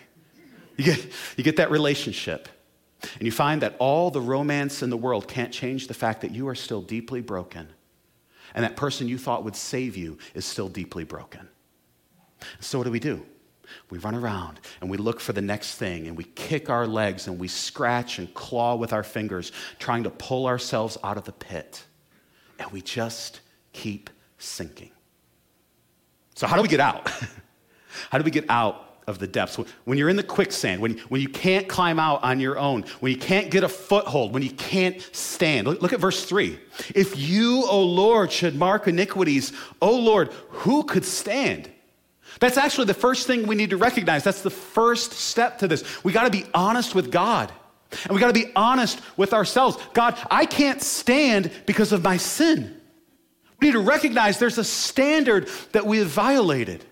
You 0.77 0.85
get, 0.85 1.07
you 1.37 1.44
get 1.44 1.57
that 1.57 1.70
relationship, 1.70 2.48
and 3.22 3.26
you 3.28 3.30
find 3.30 3.62
that 3.62 3.76
all 3.78 4.11
the 4.11 4.20
romance 4.20 4.82
in 4.82 4.90
the 4.90 4.96
world 4.96 5.28
can't 5.28 5.52
change 5.52 5.87
the 5.87 5.94
fact 5.94 6.22
that 6.22 6.32
you 6.32 6.48
are 6.48 6.56
still 6.56 6.82
deeply 6.82 7.20
broken. 7.20 7.68
And 8.52 8.64
that 8.64 8.74
person 8.74 9.06
you 9.06 9.16
thought 9.16 9.44
would 9.44 9.54
save 9.54 9.96
you 9.96 10.18
is 10.35 10.44
still 10.44 10.68
deeply 10.68 11.04
broken. 11.04 11.48
So, 12.58 12.78
what 12.78 12.85
do 12.85 12.90
we 12.90 12.98
do? 12.98 13.24
We 13.90 13.98
run 13.98 14.16
around 14.16 14.58
and 14.80 14.90
we 14.90 14.96
look 14.96 15.20
for 15.20 15.32
the 15.32 15.40
next 15.40 15.76
thing 15.76 16.08
and 16.08 16.16
we 16.16 16.24
kick 16.24 16.68
our 16.68 16.85
legs 16.85 17.28
and 17.28 17.38
we 17.38 17.46
scratch 17.46 18.18
and 18.18 18.35
claw 18.35 18.74
with 18.74 18.92
our 18.92 19.04
fingers, 19.04 19.52
trying 19.78 20.02
to 20.02 20.11
pull 20.11 20.48
ourselves 20.48 20.98
out 21.04 21.16
of 21.16 21.22
the 21.22 21.30
pit. 21.30 21.85
And 22.58 22.72
we 22.72 22.82
just 22.82 23.38
keep 23.72 24.11
sinking. 24.38 24.90
So, 26.35 26.48
how 26.48 26.56
do 26.56 26.62
we 26.62 26.68
get 26.68 26.80
out? 26.80 27.08
how 28.11 28.18
do 28.18 28.24
we 28.24 28.32
get 28.32 28.46
out 28.48 28.91
of 29.06 29.18
the 29.18 29.26
depths. 29.26 29.56
When 29.84 29.98
you're 29.98 30.08
in 30.08 30.16
the 30.16 30.22
quicksand, 30.22 30.80
when, 30.80 30.98
when 31.08 31.20
you 31.20 31.28
can't 31.28 31.68
climb 31.68 31.98
out 31.98 32.22
on 32.22 32.40
your 32.40 32.58
own, 32.58 32.84
when 33.00 33.12
you 33.12 33.18
can't 33.18 33.50
get 33.50 33.64
a 33.64 33.68
foothold, 33.68 34.32
when 34.32 34.42
you 34.42 34.50
can't 34.50 35.00
stand. 35.12 35.66
Look, 35.66 35.82
look 35.82 35.92
at 35.92 36.00
verse 36.00 36.24
3. 36.24 36.58
If 36.94 37.18
you, 37.18 37.64
O 37.66 37.82
Lord, 37.82 38.30
should 38.30 38.54
mark 38.54 38.86
iniquities, 38.86 39.52
O 39.80 39.96
Lord, 39.96 40.28
who 40.48 40.84
could 40.84 41.04
stand? 41.04 41.70
That's 42.40 42.56
actually 42.56 42.86
the 42.86 42.94
first 42.94 43.26
thing 43.26 43.46
we 43.46 43.54
need 43.54 43.70
to 43.70 43.76
recognize. 43.76 44.24
That's 44.24 44.42
the 44.42 44.50
first 44.50 45.12
step 45.12 45.58
to 45.58 45.68
this. 45.68 45.84
We 46.04 46.12
got 46.12 46.24
to 46.24 46.30
be 46.30 46.44
honest 46.54 46.94
with 46.94 47.10
God. 47.10 47.52
And 48.04 48.14
we 48.14 48.20
got 48.20 48.28
to 48.28 48.32
be 48.32 48.50
honest 48.56 49.00
with 49.16 49.34
ourselves. 49.34 49.76
God, 49.92 50.18
I 50.30 50.46
can't 50.46 50.80
stand 50.80 51.50
because 51.66 51.92
of 51.92 52.02
my 52.02 52.16
sin. 52.16 52.80
We 53.60 53.68
need 53.68 53.72
to 53.72 53.80
recognize 53.80 54.38
there's 54.38 54.58
a 54.58 54.64
standard 54.64 55.48
that 55.72 55.86
we 55.86 55.98
have 55.98 56.08
violated. 56.08 56.84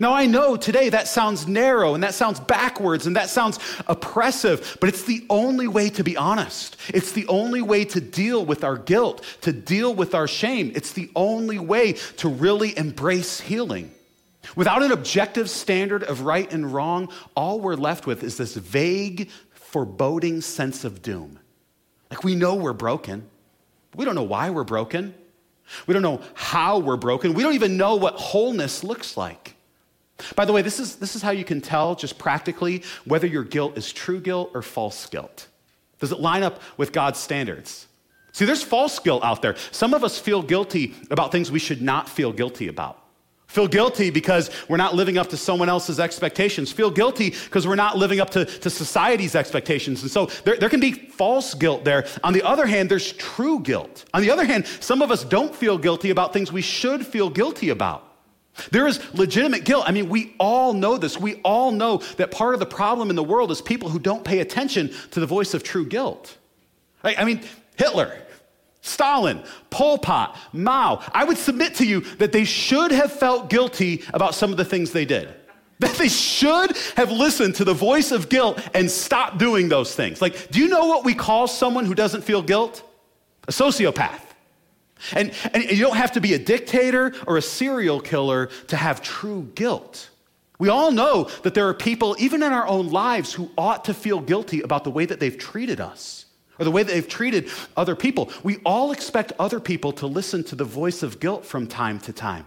Now, 0.00 0.12
I 0.12 0.26
know 0.26 0.56
today 0.56 0.88
that 0.88 1.08
sounds 1.08 1.46
narrow 1.46 1.94
and 1.94 2.02
that 2.02 2.14
sounds 2.14 2.40
backwards 2.40 3.06
and 3.06 3.16
that 3.16 3.28
sounds 3.28 3.58
oppressive, 3.86 4.76
but 4.80 4.88
it's 4.88 5.04
the 5.04 5.24
only 5.28 5.68
way 5.68 5.90
to 5.90 6.04
be 6.04 6.16
honest. 6.16 6.76
It's 6.88 7.12
the 7.12 7.26
only 7.26 7.62
way 7.62 7.84
to 7.86 8.00
deal 8.00 8.44
with 8.44 8.64
our 8.64 8.76
guilt, 8.76 9.24
to 9.42 9.52
deal 9.52 9.94
with 9.94 10.14
our 10.14 10.26
shame. 10.26 10.72
It's 10.74 10.92
the 10.92 11.10
only 11.14 11.58
way 11.58 11.94
to 12.18 12.28
really 12.28 12.76
embrace 12.76 13.40
healing. 13.40 13.92
Without 14.56 14.82
an 14.82 14.92
objective 14.92 15.48
standard 15.48 16.02
of 16.02 16.22
right 16.22 16.52
and 16.52 16.72
wrong, 16.72 17.10
all 17.36 17.60
we're 17.60 17.74
left 17.74 18.06
with 18.06 18.22
is 18.22 18.36
this 18.36 18.54
vague, 18.54 19.30
foreboding 19.52 20.40
sense 20.40 20.84
of 20.84 21.02
doom. 21.02 21.38
Like 22.10 22.24
we 22.24 22.34
know 22.34 22.54
we're 22.54 22.72
broken, 22.72 23.28
we 23.94 24.04
don't 24.04 24.14
know 24.14 24.22
why 24.22 24.50
we're 24.50 24.64
broken. 24.64 25.14
We 25.86 25.94
don't 25.94 26.02
know 26.02 26.20
how 26.34 26.78
we're 26.78 26.96
broken. 26.96 27.34
We 27.34 27.42
don't 27.42 27.54
even 27.54 27.76
know 27.76 27.96
what 27.96 28.14
wholeness 28.14 28.84
looks 28.84 29.16
like. 29.16 29.56
By 30.36 30.44
the 30.44 30.52
way, 30.52 30.62
this 30.62 30.80
is, 30.80 30.96
this 30.96 31.16
is 31.16 31.22
how 31.22 31.30
you 31.30 31.44
can 31.44 31.60
tell, 31.60 31.94
just 31.94 32.18
practically, 32.18 32.82
whether 33.04 33.26
your 33.26 33.44
guilt 33.44 33.76
is 33.76 33.92
true 33.92 34.20
guilt 34.20 34.50
or 34.54 34.62
false 34.62 35.06
guilt. 35.06 35.48
Does 35.98 36.12
it 36.12 36.20
line 36.20 36.42
up 36.42 36.60
with 36.76 36.92
God's 36.92 37.18
standards? 37.18 37.86
See, 38.32 38.44
there's 38.44 38.62
false 38.62 38.98
guilt 38.98 39.22
out 39.22 39.42
there. 39.42 39.56
Some 39.70 39.94
of 39.94 40.02
us 40.02 40.18
feel 40.18 40.42
guilty 40.42 40.94
about 41.10 41.32
things 41.32 41.50
we 41.50 41.58
should 41.58 41.82
not 41.82 42.08
feel 42.08 42.32
guilty 42.32 42.68
about. 42.68 42.98
Feel 43.46 43.68
guilty 43.68 44.08
because 44.08 44.50
we're 44.66 44.78
not 44.78 44.94
living 44.94 45.18
up 45.18 45.28
to 45.28 45.36
someone 45.36 45.68
else's 45.68 46.00
expectations. 46.00 46.72
Feel 46.72 46.90
guilty 46.90 47.30
because 47.30 47.66
we're 47.66 47.74
not 47.74 47.98
living 47.98 48.18
up 48.18 48.30
to, 48.30 48.46
to 48.46 48.70
society's 48.70 49.34
expectations. 49.34 50.00
And 50.00 50.10
so 50.10 50.26
there, 50.44 50.56
there 50.56 50.70
can 50.70 50.80
be 50.80 50.92
false 50.92 51.52
guilt 51.52 51.84
there. 51.84 52.06
On 52.24 52.32
the 52.32 52.42
other 52.42 52.64
hand, 52.64 52.90
there's 52.90 53.12
true 53.12 53.60
guilt. 53.60 54.06
On 54.14 54.22
the 54.22 54.30
other 54.30 54.46
hand, 54.46 54.66
some 54.80 55.02
of 55.02 55.10
us 55.10 55.22
don't 55.22 55.54
feel 55.54 55.76
guilty 55.76 56.08
about 56.08 56.32
things 56.32 56.50
we 56.50 56.62
should 56.62 57.06
feel 57.06 57.28
guilty 57.28 57.68
about. 57.68 58.11
There 58.70 58.86
is 58.86 59.00
legitimate 59.14 59.64
guilt. 59.64 59.84
I 59.86 59.92
mean, 59.92 60.08
we 60.08 60.34
all 60.38 60.74
know 60.74 60.98
this. 60.98 61.18
We 61.18 61.36
all 61.36 61.72
know 61.72 61.98
that 62.16 62.30
part 62.30 62.54
of 62.54 62.60
the 62.60 62.66
problem 62.66 63.10
in 63.10 63.16
the 63.16 63.24
world 63.24 63.50
is 63.50 63.62
people 63.62 63.88
who 63.88 63.98
don't 63.98 64.24
pay 64.24 64.40
attention 64.40 64.92
to 65.12 65.20
the 65.20 65.26
voice 65.26 65.54
of 65.54 65.62
true 65.62 65.86
guilt. 65.86 66.36
I 67.02 67.24
mean, 67.24 67.40
Hitler, 67.76 68.14
Stalin, 68.82 69.42
Pol 69.70 69.98
Pot, 69.98 70.36
Mao, 70.52 71.02
I 71.12 71.24
would 71.24 71.38
submit 71.38 71.76
to 71.76 71.86
you 71.86 72.00
that 72.18 72.32
they 72.32 72.44
should 72.44 72.92
have 72.92 73.12
felt 73.12 73.48
guilty 73.48 74.02
about 74.12 74.34
some 74.34 74.50
of 74.50 74.56
the 74.56 74.64
things 74.64 74.92
they 74.92 75.04
did. 75.04 75.34
That 75.78 75.96
they 75.96 76.08
should 76.08 76.76
have 76.96 77.10
listened 77.10 77.56
to 77.56 77.64
the 77.64 77.74
voice 77.74 78.12
of 78.12 78.28
guilt 78.28 78.60
and 78.74 78.88
stopped 78.88 79.38
doing 79.38 79.68
those 79.68 79.94
things. 79.94 80.22
Like, 80.22 80.50
do 80.50 80.60
you 80.60 80.68
know 80.68 80.86
what 80.86 81.04
we 81.04 81.14
call 81.14 81.48
someone 81.48 81.86
who 81.86 81.94
doesn't 81.94 82.22
feel 82.22 82.42
guilt? 82.42 82.88
A 83.48 83.50
sociopath. 83.50 84.20
And, 85.14 85.32
and 85.52 85.64
you 85.64 85.80
don't 85.80 85.96
have 85.96 86.12
to 86.12 86.20
be 86.20 86.34
a 86.34 86.38
dictator 86.38 87.12
or 87.26 87.36
a 87.36 87.42
serial 87.42 88.00
killer 88.00 88.46
to 88.68 88.76
have 88.76 89.02
true 89.02 89.50
guilt. 89.54 90.10
We 90.58 90.68
all 90.68 90.92
know 90.92 91.28
that 91.42 91.54
there 91.54 91.68
are 91.68 91.74
people, 91.74 92.14
even 92.20 92.42
in 92.42 92.52
our 92.52 92.66
own 92.66 92.90
lives, 92.90 93.32
who 93.32 93.50
ought 93.58 93.86
to 93.86 93.94
feel 93.94 94.20
guilty 94.20 94.60
about 94.60 94.84
the 94.84 94.90
way 94.90 95.04
that 95.04 95.18
they've 95.18 95.36
treated 95.36 95.80
us 95.80 96.26
or 96.58 96.64
the 96.64 96.70
way 96.70 96.84
that 96.84 96.92
they've 96.92 97.08
treated 97.08 97.48
other 97.76 97.96
people. 97.96 98.30
We 98.44 98.58
all 98.64 98.92
expect 98.92 99.32
other 99.38 99.58
people 99.58 99.92
to 99.94 100.06
listen 100.06 100.44
to 100.44 100.54
the 100.54 100.64
voice 100.64 101.02
of 101.02 101.18
guilt 101.18 101.44
from 101.44 101.66
time 101.66 101.98
to 102.00 102.12
time. 102.12 102.46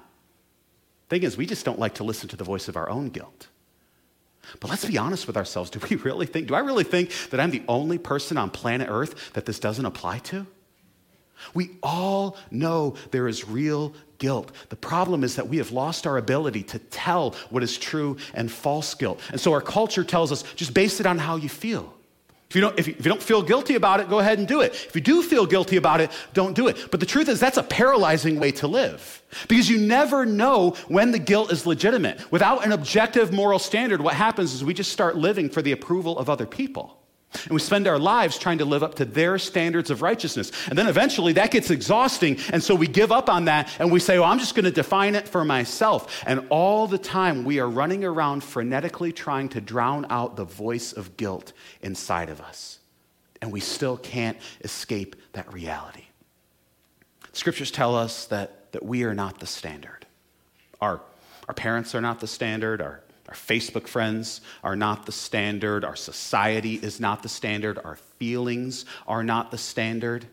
Thing 1.09 1.23
is, 1.23 1.35
we 1.35 1.45
just 1.45 1.65
don't 1.65 1.77
like 1.77 1.95
to 1.95 2.03
listen 2.03 2.29
to 2.29 2.37
the 2.37 2.43
voice 2.43 2.67
of 2.67 2.77
our 2.77 2.89
own 2.89 3.09
guilt. 3.09 3.47
But 4.59 4.69
let's 4.69 4.85
be 4.85 4.97
honest 4.97 5.27
with 5.27 5.37
ourselves. 5.37 5.69
Do 5.69 5.79
we 5.89 5.97
really 5.97 6.25
think, 6.25 6.47
do 6.47 6.55
I 6.55 6.59
really 6.59 6.83
think 6.83 7.11
that 7.31 7.39
I'm 7.39 7.51
the 7.51 7.63
only 7.67 7.97
person 7.97 8.37
on 8.37 8.49
planet 8.49 8.87
Earth 8.89 9.33
that 9.33 9.45
this 9.45 9.59
doesn't 9.59 9.85
apply 9.85 10.19
to? 10.19 10.47
We 11.53 11.71
all 11.83 12.37
know 12.51 12.95
there 13.11 13.27
is 13.27 13.47
real 13.47 13.93
guilt. 14.17 14.51
The 14.69 14.75
problem 14.75 15.23
is 15.23 15.35
that 15.35 15.47
we 15.47 15.57
have 15.57 15.71
lost 15.71 16.07
our 16.07 16.17
ability 16.17 16.63
to 16.63 16.79
tell 16.79 17.31
what 17.49 17.63
is 17.63 17.77
true 17.77 18.17
and 18.33 18.51
false 18.51 18.93
guilt. 18.93 19.19
And 19.31 19.39
so 19.39 19.53
our 19.53 19.61
culture 19.61 20.03
tells 20.03 20.31
us 20.31 20.43
just 20.55 20.73
base 20.73 20.99
it 20.99 21.05
on 21.05 21.17
how 21.17 21.35
you 21.35 21.49
feel. 21.49 21.93
If 22.49 22.55
you, 22.55 22.61
don't, 22.61 22.79
if, 22.79 22.87
you, 22.87 22.95
if 22.97 23.05
you 23.05 23.09
don't 23.09 23.21
feel 23.21 23.41
guilty 23.41 23.75
about 23.75 23.99
it, 23.99 24.07
go 24.07 24.19
ahead 24.19 24.37
and 24.37 24.47
do 24.47 24.61
it. 24.61 24.73
If 24.73 24.95
you 24.95 25.01
do 25.01 25.23
feel 25.23 25.45
guilty 25.45 25.77
about 25.77 25.99
it, 25.99 26.11
don't 26.33 26.55
do 26.55 26.67
it. 26.67 26.89
But 26.91 26.99
the 26.99 27.05
truth 27.05 27.27
is, 27.27 27.39
that's 27.39 27.57
a 27.57 27.63
paralyzing 27.63 28.39
way 28.39 28.51
to 28.53 28.67
live 28.67 29.23
because 29.47 29.69
you 29.69 29.79
never 29.79 30.25
know 30.25 30.71
when 30.87 31.11
the 31.11 31.19
guilt 31.19 31.51
is 31.51 31.65
legitimate. 31.65 32.31
Without 32.31 32.63
an 32.63 32.71
objective 32.71 33.33
moral 33.33 33.59
standard, 33.59 33.99
what 33.99 34.13
happens 34.13 34.53
is 34.53 34.63
we 34.63 34.73
just 34.73 34.91
start 34.91 35.17
living 35.17 35.49
for 35.49 35.61
the 35.61 35.71
approval 35.71 36.17
of 36.17 36.29
other 36.29 36.45
people. 36.45 36.97
And 37.43 37.51
we 37.51 37.59
spend 37.59 37.87
our 37.87 37.99
lives 37.99 38.37
trying 38.37 38.59
to 38.59 38.65
live 38.65 38.83
up 38.83 38.95
to 38.95 39.05
their 39.05 39.37
standards 39.37 39.89
of 39.89 40.01
righteousness. 40.01 40.51
And 40.69 40.77
then 40.77 40.87
eventually 40.87 41.33
that 41.33 41.51
gets 41.51 41.69
exhausting. 41.69 42.37
And 42.51 42.63
so 42.63 42.75
we 42.75 42.87
give 42.87 43.11
up 43.11 43.29
on 43.29 43.45
that 43.45 43.69
and 43.79 43.91
we 43.91 43.99
say, 43.99 44.19
well, 44.19 44.29
I'm 44.29 44.39
just 44.39 44.55
going 44.55 44.65
to 44.65 44.71
define 44.71 45.15
it 45.15 45.27
for 45.27 45.45
myself. 45.45 46.23
And 46.25 46.45
all 46.49 46.87
the 46.87 46.97
time 46.97 47.43
we 47.43 47.59
are 47.59 47.69
running 47.69 48.03
around 48.03 48.41
frenetically 48.41 49.15
trying 49.15 49.49
to 49.49 49.61
drown 49.61 50.05
out 50.09 50.35
the 50.35 50.45
voice 50.45 50.93
of 50.93 51.17
guilt 51.17 51.53
inside 51.81 52.29
of 52.29 52.41
us. 52.41 52.79
And 53.41 53.51
we 53.51 53.59
still 53.59 53.97
can't 53.97 54.37
escape 54.63 55.15
that 55.33 55.51
reality. 55.53 56.05
Scriptures 57.33 57.69
tell 57.69 57.95
us 57.95 58.25
that, 58.27 58.71
that 58.71 58.83
we 58.83 59.03
are 59.03 59.13
not 59.13 59.39
the 59.39 59.45
standard. 59.45 60.05
Our, 60.79 61.01
our 61.47 61.53
parents 61.53 61.93
are 61.93 62.01
not 62.01 62.21
the 62.21 62.27
standard. 62.27 62.81
Our 62.81 63.01
our 63.27 63.35
Facebook 63.35 63.87
friends 63.87 64.41
are 64.63 64.75
not 64.75 65.05
the 65.05 65.11
standard. 65.11 65.83
Our 65.83 65.95
society 65.95 66.75
is 66.75 66.99
not 66.99 67.23
the 67.23 67.29
standard. 67.29 67.79
Our 67.83 67.95
feelings 67.95 68.85
are 69.07 69.23
not 69.23 69.51
the 69.51 69.57
standard. 69.57 70.25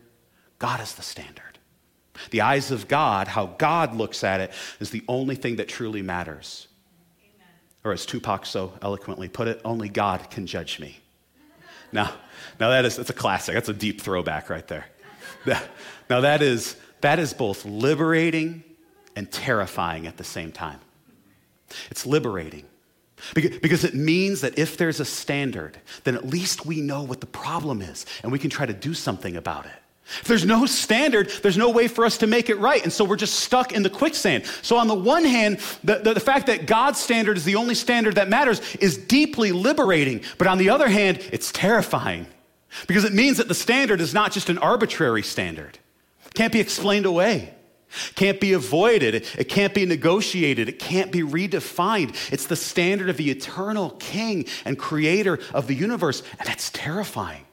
God 0.59 0.79
is 0.79 0.93
the 0.93 1.01
standard. 1.01 1.57
The 2.29 2.41
eyes 2.41 2.69
of 2.69 2.87
God, 2.87 3.27
how 3.27 3.47
God 3.47 3.95
looks 3.95 4.23
at 4.23 4.39
it, 4.39 4.51
is 4.79 4.91
the 4.91 5.03
only 5.07 5.35
thing 5.35 5.55
that 5.55 5.67
truly 5.67 6.03
matters. 6.03 6.67
Amen. 7.19 7.47
Or 7.83 7.91
as 7.93 8.05
Tupac 8.05 8.45
so 8.45 8.73
eloquently 8.83 9.27
put 9.27 9.47
it, 9.47 9.59
only 9.65 9.89
God 9.89 10.29
can 10.29 10.45
judge 10.45 10.79
me. 10.79 10.99
Now, 11.91 12.13
now 12.59 12.69
that 12.69 12.85
is 12.85 12.95
that's 12.95 13.09
a 13.09 13.13
classic. 13.13 13.55
That's 13.55 13.69
a 13.69 13.73
deep 13.73 14.01
throwback 14.01 14.49
right 14.49 14.67
there. 14.67 14.85
Now 16.09 16.21
that 16.21 16.41
is 16.41 16.75
that 17.01 17.19
is 17.19 17.33
both 17.33 17.65
liberating 17.65 18.63
and 19.15 19.31
terrifying 19.31 20.07
at 20.07 20.17
the 20.17 20.23
same 20.23 20.51
time. 20.51 20.79
It's 21.89 22.05
liberating 22.05 22.65
because 23.33 23.83
it 23.83 23.93
means 23.93 24.41
that 24.41 24.57
if 24.57 24.77
there's 24.77 24.99
a 24.99 25.05
standard, 25.05 25.77
then 26.03 26.15
at 26.15 26.25
least 26.25 26.65
we 26.65 26.81
know 26.81 27.03
what 27.03 27.21
the 27.21 27.27
problem 27.27 27.81
is 27.81 28.05
and 28.21 28.31
we 28.31 28.39
can 28.39 28.49
try 28.49 28.65
to 28.65 28.73
do 28.73 28.93
something 28.93 29.35
about 29.35 29.65
it. 29.65 29.71
If 30.05 30.25
there's 30.25 30.45
no 30.45 30.65
standard, 30.65 31.29
there's 31.41 31.57
no 31.57 31.69
way 31.69 31.87
for 31.87 32.05
us 32.05 32.17
to 32.17 32.27
make 32.27 32.49
it 32.49 32.55
right. 32.59 32.83
And 32.83 32.91
so 32.91 33.05
we're 33.05 33.15
just 33.15 33.35
stuck 33.39 33.71
in 33.71 33.83
the 33.83 33.89
quicksand. 33.89 34.45
So, 34.61 34.75
on 34.75 34.87
the 34.87 34.93
one 34.93 35.23
hand, 35.23 35.59
the, 35.83 35.95
the, 35.95 36.13
the, 36.15 36.19
fact 36.19 36.47
that 36.47 36.65
God's 36.65 36.99
standard 36.99 37.37
is 37.37 37.45
the 37.45 37.55
only 37.55 37.73
standard 37.73 38.15
that 38.15 38.27
matters 38.27 38.59
is 38.75 38.97
deeply 38.97 39.53
liberating. 39.53 40.21
But 40.37 40.47
on 40.47 40.57
the 40.57 40.69
other 40.69 40.89
hand, 40.89 41.19
it's 41.31 41.53
terrifying 41.53 42.27
because 42.85 43.05
it 43.05 43.13
means 43.13 43.37
that 43.37 43.47
the 43.47 43.55
standard 43.55 44.01
is 44.01 44.13
not 44.13 44.33
just 44.33 44.49
an 44.49 44.57
arbitrary 44.57 45.23
standard, 45.23 45.79
it 46.25 46.33
can't 46.33 46.51
be 46.51 46.59
explained 46.59 47.05
away. 47.05 47.53
Can't 48.15 48.39
be 48.39 48.53
avoided. 48.53 49.15
It 49.37 49.49
can't 49.49 49.73
be 49.73 49.85
negotiated. 49.85 50.69
It 50.69 50.79
can't 50.79 51.11
be 51.11 51.21
redefined. 51.21 52.15
It's 52.31 52.47
the 52.47 52.55
standard 52.55 53.09
of 53.09 53.17
the 53.17 53.29
eternal 53.29 53.91
king 53.91 54.45
and 54.65 54.77
creator 54.77 55.39
of 55.53 55.67
the 55.67 55.75
universe. 55.75 56.23
And 56.39 56.47
that's 56.47 56.69
terrifying. 56.71 57.45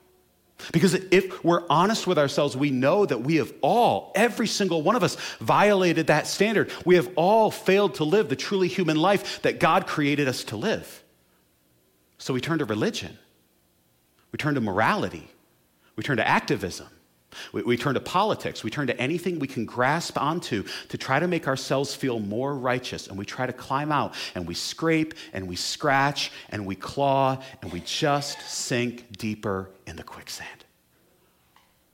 Because 0.73 0.95
if 0.95 1.43
we're 1.45 1.67
honest 1.69 2.07
with 2.07 2.19
ourselves, 2.19 2.57
we 2.57 2.71
know 2.71 3.07
that 3.07 3.23
we 3.23 3.37
have 3.37 3.53
all, 3.63 4.13
every 4.15 4.47
single 4.47 4.83
one 4.83 4.97
of 4.97 5.03
us, 5.03 5.17
violated 5.41 6.09
that 6.09 6.27
standard. 6.27 6.71
We 6.85 6.97
have 6.97 7.11
all 7.17 7.51
failed 7.51 7.97
to 7.97 8.05
live 8.05 8.29
the 8.29 8.37
truly 8.37 8.69
human 8.69 8.97
life 8.97 9.43
that 9.43 9.59
God 9.59 9.87
created 9.87 10.29
us 10.29 10.45
to 10.45 10.57
live. 10.57 11.03
So 12.19 12.35
we 12.35 12.41
turn 12.41 12.59
to 12.59 12.67
religion, 12.67 13.17
we 14.33 14.37
turn 14.37 14.55
to 14.55 14.61
morality, 14.61 15.31
we 15.97 16.03
turn 16.03 16.19
to 16.19 16.29
activism. 16.29 16.89
We, 17.53 17.63
we, 17.63 17.77
turn 17.77 17.95
to 17.95 18.01
politics. 18.01 18.65
We 18.65 18.71
turn 18.71 18.87
to 18.89 19.01
anything 19.01 19.39
we 19.39 19.47
can 19.47 19.65
grasp 19.65 20.21
onto 20.21 20.65
to 20.89 20.99
try 20.99 21.19
to 21.19 21.29
make 21.29 21.47
ourselves 21.47 21.95
feel 21.95 22.19
more 22.19 22.55
righteous. 22.55 23.07
And 23.07 23.19
we 23.19 23.25
try 23.25 23.47
to 23.47 23.53
climb 23.53 23.93
out 23.93 24.15
and 24.35 24.47
we 24.47 24.55
scrape 24.55 25.15
and 25.33 25.49
we 25.49 25.57
scratch 25.57 26.33
and 26.49 26.67
we 26.67 26.75
claw 26.75 27.43
and 27.63 27.73
we 27.73 27.81
just 27.81 28.41
sink 28.43 29.17
deeper 29.17 29.71
in 29.87 29.97
the 29.97 30.03
quicksand. 30.03 30.65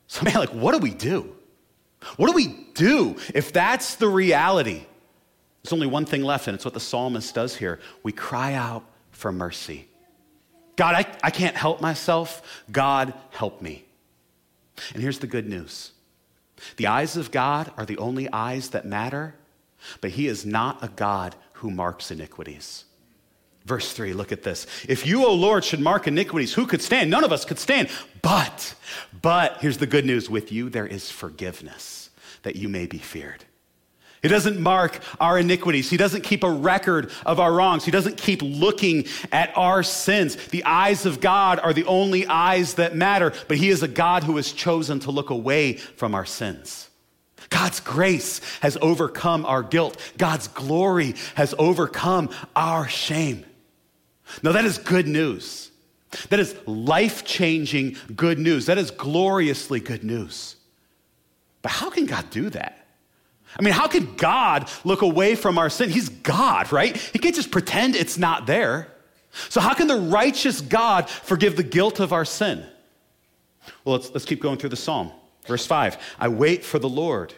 So, 0.06 0.24
man, 0.24 0.34
like, 0.34 0.50
what 0.50 0.72
do 0.72 0.78
we 0.78 0.92
do? 0.92 1.34
What 2.16 2.28
do 2.28 2.32
we 2.32 2.66
do 2.74 3.16
if 3.34 3.52
that's 3.52 3.96
the 3.96 4.08
reality? 4.08 4.84
There's 5.62 5.72
only 5.72 5.88
one 5.88 6.04
thing 6.04 6.22
left, 6.22 6.46
and 6.46 6.54
it's 6.54 6.64
what 6.64 6.74
the 6.74 6.80
psalmist 6.80 7.34
does 7.34 7.56
here. 7.56 7.80
We 8.04 8.12
cry 8.12 8.54
out 8.54 8.84
for 9.10 9.32
mercy. 9.32 9.88
God, 10.76 10.94
I, 10.94 11.06
I 11.24 11.30
can't 11.30 11.56
help 11.56 11.80
myself. 11.80 12.62
God, 12.70 13.14
help 13.30 13.60
me. 13.60 13.85
And 14.92 15.02
here's 15.02 15.18
the 15.18 15.26
good 15.26 15.48
news 15.48 15.92
the 16.76 16.86
eyes 16.86 17.16
of 17.16 17.30
God 17.30 17.70
are 17.76 17.84
the 17.84 17.98
only 17.98 18.30
eyes 18.32 18.70
that 18.70 18.86
matter, 18.86 19.34
but 20.00 20.12
He 20.12 20.26
is 20.26 20.46
not 20.46 20.82
a 20.82 20.88
God 20.88 21.36
who 21.54 21.70
marks 21.70 22.10
iniquities. 22.10 22.84
Verse 23.64 23.92
3, 23.92 24.12
look 24.12 24.30
at 24.30 24.44
this. 24.44 24.66
If 24.88 25.06
you, 25.06 25.26
O 25.26 25.34
Lord, 25.34 25.64
should 25.64 25.80
mark 25.80 26.06
iniquities, 26.06 26.54
who 26.54 26.66
could 26.66 26.80
stand? 26.80 27.10
None 27.10 27.24
of 27.24 27.32
us 27.32 27.44
could 27.44 27.58
stand. 27.58 27.88
But, 28.22 28.76
but, 29.22 29.58
here's 29.60 29.78
the 29.78 29.88
good 29.88 30.06
news 30.06 30.30
with 30.30 30.52
you 30.52 30.70
there 30.70 30.86
is 30.86 31.10
forgiveness 31.10 32.10
that 32.42 32.54
you 32.54 32.68
may 32.68 32.86
be 32.86 32.98
feared. 32.98 33.44
He 34.22 34.28
doesn't 34.28 34.58
mark 34.58 35.00
our 35.20 35.38
iniquities. 35.38 35.90
He 35.90 35.96
doesn't 35.96 36.22
keep 36.22 36.42
a 36.42 36.50
record 36.50 37.10
of 37.24 37.38
our 37.38 37.52
wrongs. 37.52 37.84
He 37.84 37.90
doesn't 37.90 38.16
keep 38.16 38.40
looking 38.42 39.06
at 39.30 39.56
our 39.56 39.82
sins. 39.82 40.36
The 40.36 40.64
eyes 40.64 41.06
of 41.06 41.20
God 41.20 41.60
are 41.60 41.72
the 41.72 41.84
only 41.84 42.26
eyes 42.26 42.74
that 42.74 42.96
matter, 42.96 43.32
but 43.48 43.58
He 43.58 43.68
is 43.68 43.82
a 43.82 43.88
God 43.88 44.24
who 44.24 44.36
has 44.36 44.52
chosen 44.52 45.00
to 45.00 45.10
look 45.10 45.30
away 45.30 45.74
from 45.74 46.14
our 46.14 46.24
sins. 46.24 46.88
God's 47.50 47.80
grace 47.80 48.40
has 48.60 48.76
overcome 48.80 49.46
our 49.46 49.62
guilt. 49.62 50.00
God's 50.18 50.48
glory 50.48 51.14
has 51.34 51.54
overcome 51.58 52.30
our 52.56 52.88
shame. 52.88 53.44
Now, 54.42 54.52
that 54.52 54.64
is 54.64 54.78
good 54.78 55.06
news. 55.06 55.70
That 56.30 56.40
is 56.40 56.56
life 56.66 57.24
changing 57.24 57.96
good 58.14 58.38
news. 58.38 58.66
That 58.66 58.78
is 58.78 58.90
gloriously 58.90 59.80
good 59.80 60.02
news. 60.02 60.56
But 61.62 61.72
how 61.72 61.90
can 61.90 62.06
God 62.06 62.30
do 62.30 62.50
that? 62.50 62.85
I 63.58 63.62
mean, 63.62 63.72
how 63.72 63.86
could 63.86 64.16
God 64.16 64.68
look 64.84 65.02
away 65.02 65.34
from 65.34 65.58
our 65.58 65.70
sin? 65.70 65.90
He's 65.90 66.08
God, 66.08 66.72
right? 66.72 66.96
He 66.96 67.18
can't 67.18 67.34
just 67.34 67.50
pretend 67.50 67.96
it's 67.96 68.18
not 68.18 68.46
there. 68.46 68.88
So, 69.48 69.60
how 69.60 69.74
can 69.74 69.86
the 69.86 69.96
righteous 69.96 70.60
God 70.60 71.08
forgive 71.08 71.56
the 71.56 71.62
guilt 71.62 72.00
of 72.00 72.12
our 72.12 72.24
sin? 72.24 72.64
Well, 73.84 73.96
let's, 73.96 74.10
let's 74.10 74.24
keep 74.24 74.40
going 74.40 74.58
through 74.58 74.70
the 74.70 74.76
psalm. 74.76 75.10
Verse 75.46 75.66
5 75.66 75.98
I 76.18 76.28
wait 76.28 76.64
for 76.64 76.78
the 76.78 76.88
Lord. 76.88 77.34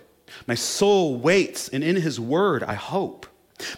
My 0.47 0.55
soul 0.55 1.17
waits, 1.17 1.69
and 1.69 1.83
in 1.83 1.97
his 1.97 2.21
word 2.21 2.63
I 2.63 2.75
hope. 2.75 3.27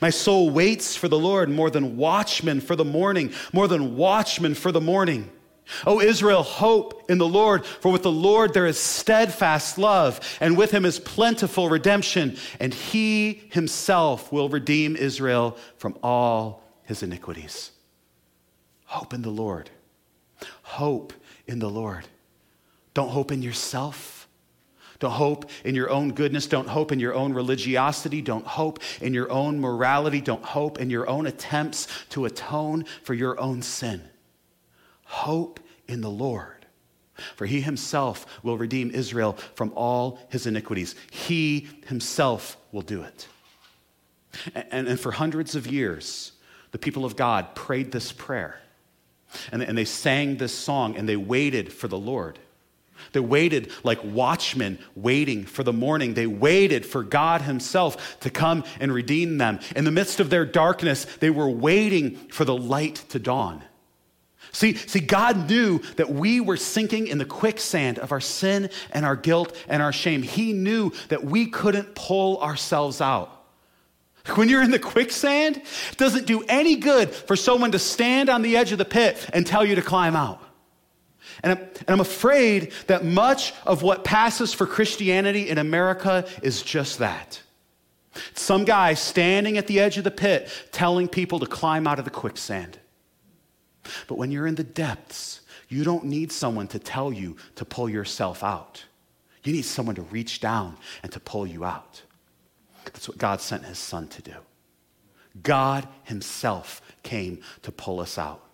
My 0.01 0.11
soul 0.11 0.51
waits 0.51 0.95
for 0.95 1.09
the 1.09 1.19
Lord 1.19 1.49
more 1.49 1.71
than 1.71 1.97
watchmen 1.97 2.61
for 2.61 2.77
the 2.77 2.85
morning, 2.85 3.33
more 3.53 3.67
than 3.67 3.97
watchmen 3.97 4.55
for 4.55 4.73
the 4.73 4.81
morning. 4.81 5.31
O 5.87 6.01
Israel, 6.01 6.43
hope 6.43 7.11
in 7.11 7.19
the 7.19 7.29
Lord, 7.29 7.65
for 7.65 7.91
with 7.91 8.03
the 8.03 8.11
Lord 8.11 8.55
there 8.55 8.67
is 8.67 8.79
steadfast 8.79 9.79
love, 9.79 10.21
and 10.41 10.57
with 10.57 10.71
him 10.71 10.85
is 10.85 10.99
plentiful 10.99 11.69
redemption, 11.69 12.37
and 12.59 12.73
he 12.73 13.43
himself 13.53 14.33
will 14.33 14.49
redeem 14.49 14.97
Israel 14.97 15.57
from 15.77 15.99
all 16.03 16.63
his 16.85 17.03
iniquities. 17.03 17.71
Hope 18.85 19.15
in 19.15 19.23
the 19.23 19.31
Lord. 19.31 19.71
Hope 20.63 21.13
in 21.47 21.59
the 21.59 21.71
Lord. 21.71 22.05
Don't 22.95 23.11
hope 23.11 23.31
in 23.31 23.43
yourself. 23.43 24.29
Don't 24.99 25.13
hope 25.13 25.51
in 25.65 25.75
your 25.75 25.89
own 25.91 26.13
goodness. 26.13 26.47
Don't 26.47 26.69
hope 26.69 26.93
in 26.93 27.01
your 27.01 27.15
own 27.15 27.33
religiosity. 27.33 28.21
Don't 28.21 28.47
hope 28.47 28.81
in 29.01 29.15
your 29.15 29.31
own 29.31 29.59
morality. 29.59 30.21
Don't 30.21 30.45
hope 30.45 30.79
in 30.79 30.91
your 30.91 31.09
own 31.09 31.27
attempts 31.27 31.89
to 32.11 32.27
atone 32.27 32.85
for 33.03 33.15
your 33.15 33.41
own 33.41 33.63
sin. 33.63 34.03
Hope 35.11 35.59
in 35.89 36.03
the 36.03 36.11
Lord, 36.11 36.67
for 37.35 37.45
he 37.45 37.61
himself 37.61 38.25
will 38.45 38.57
redeem 38.57 38.93
Israel 38.93 39.33
from 39.57 39.73
all 39.75 40.21
his 40.29 40.47
iniquities. 40.47 40.95
He 41.11 41.67
himself 41.89 42.57
will 42.71 42.83
do 42.83 43.03
it. 43.03 43.27
And, 44.55 44.87
and, 44.87 45.01
for 45.01 45.11
hundreds 45.11 45.57
of 45.57 45.67
years, 45.67 46.31
the 46.71 46.79
people 46.79 47.05
of 47.05 47.17
God 47.17 47.57
prayed 47.57 47.91
this 47.91 48.13
prayer. 48.13 48.61
And, 49.51 49.63
and 49.63 49.77
they 49.77 49.85
sang 49.85 50.37
this 50.37 50.57
song 50.57 50.97
and 50.97 51.09
they 51.09 51.17
waited 51.17 51.73
for 51.73 51.89
the 51.89 51.99
Lord. 51.99 52.39
They 53.11 53.19
waited 53.19 53.73
like 53.83 53.99
watchmen 54.05 54.79
waiting 54.95 55.45
for 55.45 55.65
the 55.65 55.73
morning. 55.73 56.15
They 56.15 56.29
waited 56.29 56.87
for 56.87 57.03
God 57.03 57.41
Himself 57.41 58.21
to 58.21 58.31
come 58.31 58.63
and 58.79 58.93
redeem 58.93 59.39
them. 59.39 59.59
In 59.75 59.85
the 59.85 59.91
midst 59.91 60.21
of 60.21 60.31
their 60.31 60.47
darkness, 60.47 61.05
they 61.19 61.31
were 61.31 61.51
waiting 61.51 62.15
for 62.29 62.45
the 62.45 62.57
light 62.57 63.05
to 63.09 63.19
dawn. 63.19 63.65
See, 64.53 64.75
see, 64.75 65.01
God 65.01 65.49
knew 65.49 65.79
that 65.97 66.11
we 66.11 66.41
were 66.41 66.57
sinking 66.57 67.07
in 67.07 67.19
the 67.19 67.25
quicksand 67.25 67.99
of 67.99 68.11
our 68.11 68.21
sin 68.21 68.71
and 68.91 69.07
our 69.07 69.17
guilt 69.17 69.57
and 69.69 69.83
our 69.83 69.93
shame. 69.93 70.23
He 70.23 70.53
knew 70.53 70.93
that 71.09 71.25
we 71.25 71.47
couldn't 71.47 71.95
pull 71.95 72.41
ourselves 72.41 73.01
out. 73.01 73.37
When 74.35 74.49
you're 74.49 74.63
in 74.63 74.71
the 74.71 74.79
quicksand, 74.79 75.57
it 75.57 75.97
doesn't 75.97 76.27
do 76.27 76.43
any 76.49 76.77
good 76.77 77.11
for 77.11 77.37
someone 77.37 77.73
to 77.73 77.79
stand 77.79 78.29
on 78.29 78.43
the 78.43 78.57
edge 78.57 78.73
of 78.73 78.79
the 78.79 78.85
pit 78.85 79.29
and 79.33 79.47
tell 79.47 79.65
you 79.65 79.77
to 79.77 79.83
climb 79.83 80.17
out. 80.17 80.43
And 81.43 81.53
I'm, 81.53 81.59
and 81.59 81.89
I'm 81.89 82.01
afraid 82.01 82.73
that 82.87 83.05
much 83.05 83.55
of 83.65 83.83
what 83.83 84.05
passes 84.05 84.53
for 84.53 84.67
Christianity 84.67 85.49
in 85.49 85.59
America 85.59 86.27
is 86.43 86.63
just 86.63 86.99
that. 86.99 87.41
Some 88.35 88.65
guy 88.65 88.95
standing 88.95 89.57
at 89.57 89.69
the 89.69 89.81
edge 89.81 89.97
of 89.97 90.05
the 90.05 90.11
pit 90.11 90.51
telling 90.73 91.09
people 91.09 91.39
to 91.39 91.47
climb 91.47 91.87
out 91.87 91.99
of 91.99 92.05
the 92.05 92.11
quicksand. 92.11 92.80
But 94.11 94.19
when 94.19 94.33
you're 94.33 94.49
in 94.49 94.57
the 94.57 94.65
depths, 94.65 95.43
you 95.69 95.85
don't 95.85 96.07
need 96.07 96.33
someone 96.33 96.67
to 96.67 96.81
tell 96.81 97.13
you 97.13 97.37
to 97.55 97.65
pull 97.65 97.89
yourself 97.89 98.43
out. 98.43 98.85
You 99.45 99.53
need 99.53 99.63
someone 99.63 99.95
to 99.95 100.03
reach 100.03 100.41
down 100.41 100.77
and 101.05 101.13
to 101.13 101.21
pull 101.21 101.47
you 101.47 101.65
out. 101.65 102.03
That's 102.87 103.09
what 103.09 103.19
God 103.19 103.41
sent 103.41 103.65
his 103.65 103.79
son 103.79 104.09
to 104.09 104.21
do. 104.21 104.35
God 105.45 105.87
himself 106.03 106.83
came 107.05 107.41
to 107.63 107.71
pull 107.71 108.01
us 108.01 108.19
out. 108.19 108.45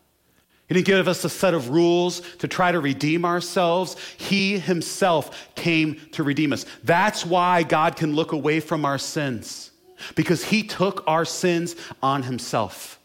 He 0.69 0.75
didn't 0.75 0.89
give 0.89 1.09
us 1.09 1.25
a 1.25 1.31
set 1.31 1.55
of 1.55 1.71
rules 1.71 2.21
to 2.37 2.49
try 2.49 2.71
to 2.71 2.79
redeem 2.79 3.25
ourselves. 3.25 3.97
He 4.19 4.59
himself 4.59 5.55
came 5.55 5.99
to 6.13 6.23
redeem 6.23 6.53
us. 6.53 6.67
That's 6.85 7.25
why 7.25 7.63
God 7.63 7.97
can 7.97 8.15
look 8.15 8.33
away 8.33 8.61
from 8.61 8.85
our 8.85 8.99
sins, 8.99 9.71
because 10.17 10.45
he 10.45 10.65
took 10.65 11.03
our 11.07 11.25
sins 11.25 11.77
on 12.03 12.25
himself. 12.25 12.96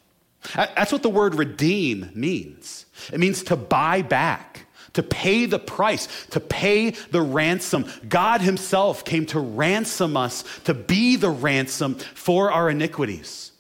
That's 0.56 0.92
what 0.92 1.04
the 1.04 1.10
word 1.10 1.36
redeem 1.36 2.10
means. 2.14 2.86
It 3.12 3.20
means 3.20 3.44
to 3.44 3.56
buy 3.56 4.02
back, 4.02 4.66
to 4.94 5.04
pay 5.04 5.46
the 5.46 5.60
price, 5.60 6.08
to 6.32 6.40
pay 6.40 6.92
the 7.12 7.22
ransom. 7.22 7.86
God 8.08 8.42
himself 8.42 9.06
came 9.06 9.26
to 9.28 9.40
ransom 9.40 10.18
us, 10.18 10.44
to 10.64 10.74
be 10.74 11.16
the 11.16 11.30
ransom 11.30 11.96
for 11.96 12.52
our 12.52 12.70
iniquities. 12.70 13.52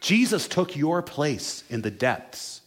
Jesus 0.00 0.48
took 0.48 0.76
your 0.76 1.02
place 1.02 1.64
in 1.68 1.82
the 1.82 1.90
depths. 1.90 2.62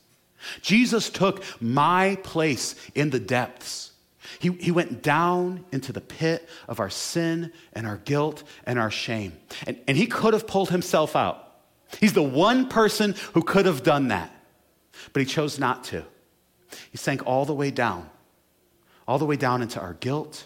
Jesus 0.61 1.09
took 1.09 1.43
my 1.61 2.17
place 2.23 2.75
in 2.93 3.09
the 3.09 3.19
depths. 3.19 3.91
He, 4.39 4.51
he 4.51 4.71
went 4.71 5.01
down 5.01 5.63
into 5.71 5.93
the 5.93 6.01
pit 6.01 6.47
of 6.67 6.79
our 6.79 6.89
sin 6.89 7.51
and 7.73 7.87
our 7.87 7.97
guilt 7.97 8.43
and 8.65 8.77
our 8.77 8.91
shame. 8.91 9.33
And, 9.65 9.79
and 9.87 9.95
he 9.95 10.05
could 10.05 10.33
have 10.33 10.47
pulled 10.47 10.69
himself 10.69 11.15
out. 11.15 11.42
He's 11.99 12.13
the 12.13 12.23
one 12.23 12.67
person 12.67 13.15
who 13.33 13.43
could 13.43 13.65
have 13.65 13.83
done 13.83 14.09
that, 14.09 14.31
but 15.11 15.21
he 15.21 15.25
chose 15.25 15.59
not 15.59 15.83
to. 15.85 16.03
He 16.91 16.97
sank 16.97 17.25
all 17.25 17.45
the 17.45 17.53
way 17.53 17.71
down, 17.71 18.09
all 19.07 19.17
the 19.17 19.25
way 19.25 19.35
down 19.35 19.61
into 19.61 19.79
our 19.79 19.93
guilt, 19.93 20.45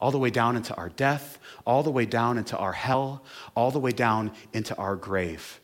all 0.00 0.10
the 0.10 0.18
way 0.18 0.30
down 0.30 0.56
into 0.56 0.74
our 0.76 0.88
death, 0.88 1.38
all 1.66 1.82
the 1.82 1.90
way 1.90 2.06
down 2.06 2.38
into 2.38 2.56
our 2.56 2.72
hell, 2.72 3.22
all 3.54 3.70
the 3.70 3.78
way 3.78 3.90
down 3.90 4.32
into 4.52 4.76
our 4.76 4.96
grave. 4.96 5.60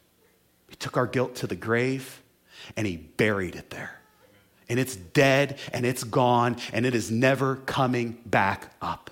He 0.68 0.76
took 0.76 0.96
our 0.96 1.06
guilt 1.06 1.36
to 1.36 1.46
the 1.46 1.56
grave 1.56 2.22
and 2.76 2.86
he 2.86 2.96
buried 2.96 3.56
it 3.56 3.70
there. 3.70 4.00
And 4.68 4.80
it's 4.80 4.96
dead 4.96 5.58
and 5.72 5.86
it's 5.86 6.04
gone 6.04 6.56
and 6.72 6.84
it 6.84 6.94
is 6.94 7.10
never 7.10 7.56
coming 7.56 8.18
back 8.26 8.74
up. 8.82 9.10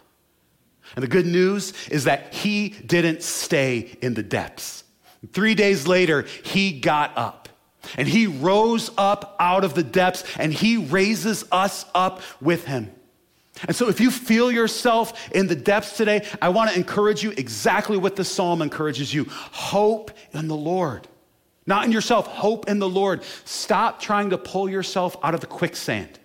And 0.96 1.02
the 1.02 1.09
good 1.09 1.26
news 1.26 1.72
is 1.88 2.04
that 2.04 2.35
he 2.35 2.70
didn't 2.70 3.22
stay 3.22 3.96
in 4.02 4.14
the 4.14 4.22
depths. 4.22 4.84
Three 5.33 5.55
days 5.55 5.87
later, 5.87 6.23
he 6.43 6.79
got 6.81 7.17
up 7.17 7.49
and 7.97 8.09
he 8.09 8.27
rose 8.27 8.91
up 8.97 9.37
out 9.39 9.65
of 9.65 9.75
the 9.75 9.83
depths 9.83 10.25
and 10.39 10.53
he 10.53 10.77
raises 10.77 11.45
us 11.53 11.85
up 11.95 12.23
with 12.41 12.65
him. 12.65 12.91
And 13.69 13.77
so, 13.77 13.89
if 13.89 14.01
you 14.01 14.11
feel 14.11 14.51
yourself 14.51 15.31
in 15.33 15.47
the 15.47 15.55
depths 15.55 15.97
today, 15.97 16.27
I 16.43 16.49
want 16.49 16.71
to 16.71 16.77
encourage 16.77 17.23
you 17.23 17.31
exactly 17.37 17.97
what 17.97 18.17
the 18.17 18.25
psalm 18.25 18.61
encourages 18.63 19.15
you 19.15 19.27
hope 19.31 20.11
in 20.33 20.49
the 20.49 20.57
Lord. 20.57 21.07
Not 21.67 21.85
in 21.85 21.93
yourself. 21.93 22.27
Hope 22.27 22.69
in 22.69 22.79
the 22.79 22.89
Lord. 22.89 23.23
Stop 23.45 24.01
trying 24.01 24.31
to 24.31 24.39
pull 24.39 24.69
yourself 24.69 25.17
out 25.23 25.35
of 25.35 25.41
the 25.41 25.47
quicksand. 25.47 26.19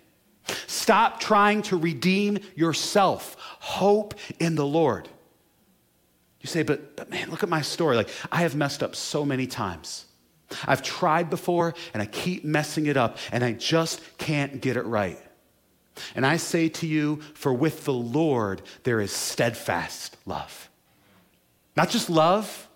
Stop 0.66 1.20
trying 1.20 1.62
to 1.62 1.76
redeem 1.76 2.38
yourself. 2.56 3.36
Hope 3.38 4.14
in 4.38 4.56
the 4.56 4.66
Lord. 4.66 5.08
You 6.40 6.48
say, 6.48 6.62
but, 6.62 6.96
but 6.96 7.10
man, 7.10 7.30
look 7.30 7.42
at 7.42 7.48
my 7.48 7.60
story. 7.60 7.96
Like, 7.96 8.08
I 8.32 8.42
have 8.42 8.54
messed 8.54 8.82
up 8.82 8.96
so 8.96 9.24
many 9.24 9.46
times. 9.46 10.06
I've 10.66 10.82
tried 10.82 11.30
before 11.30 11.74
and 11.94 12.02
I 12.02 12.06
keep 12.06 12.44
messing 12.44 12.86
it 12.86 12.96
up 12.96 13.18
and 13.30 13.44
I 13.44 13.52
just 13.52 14.00
can't 14.18 14.60
get 14.60 14.76
it 14.76 14.84
right. 14.84 15.18
And 16.14 16.24
I 16.24 16.38
say 16.38 16.68
to 16.70 16.86
you, 16.86 17.20
for 17.34 17.52
with 17.52 17.84
the 17.84 17.92
Lord 17.92 18.62
there 18.84 19.00
is 19.00 19.12
steadfast 19.12 20.16
love. 20.26 20.70
Not 21.76 21.90
just 21.90 22.10
love, 22.10 22.68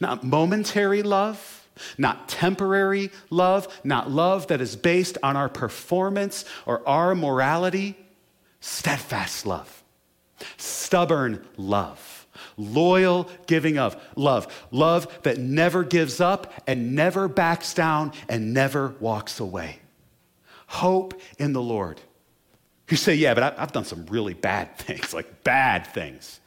not 0.00 0.24
momentary 0.24 1.02
love 1.02 1.60
not 1.98 2.28
temporary 2.28 3.10
love, 3.30 3.80
not 3.84 4.10
love 4.10 4.48
that 4.48 4.60
is 4.60 4.76
based 4.76 5.18
on 5.22 5.36
our 5.36 5.48
performance 5.48 6.44
or 6.66 6.86
our 6.88 7.14
morality. 7.14 7.96
Steadfast 8.60 9.46
love, 9.46 9.82
stubborn 10.56 11.46
love, 11.56 12.09
loyal 12.56 13.28
giving 13.46 13.78
of 13.78 14.00
love, 14.16 14.66
love 14.70 15.22
that 15.22 15.38
never 15.38 15.84
gives 15.84 16.20
up 16.20 16.52
and 16.66 16.94
never 16.94 17.28
backs 17.28 17.74
down 17.74 18.12
and 18.28 18.54
never 18.54 18.94
walks 19.00 19.40
away. 19.40 19.78
Hope 20.66 21.20
in 21.38 21.52
the 21.52 21.62
Lord. 21.62 22.00
You 22.88 22.96
say, 22.96 23.14
yeah, 23.14 23.34
but 23.34 23.58
I've 23.58 23.72
done 23.72 23.84
some 23.84 24.06
really 24.06 24.34
bad 24.34 24.76
things, 24.78 25.14
like 25.14 25.44
bad 25.44 25.86
things. 25.86 26.40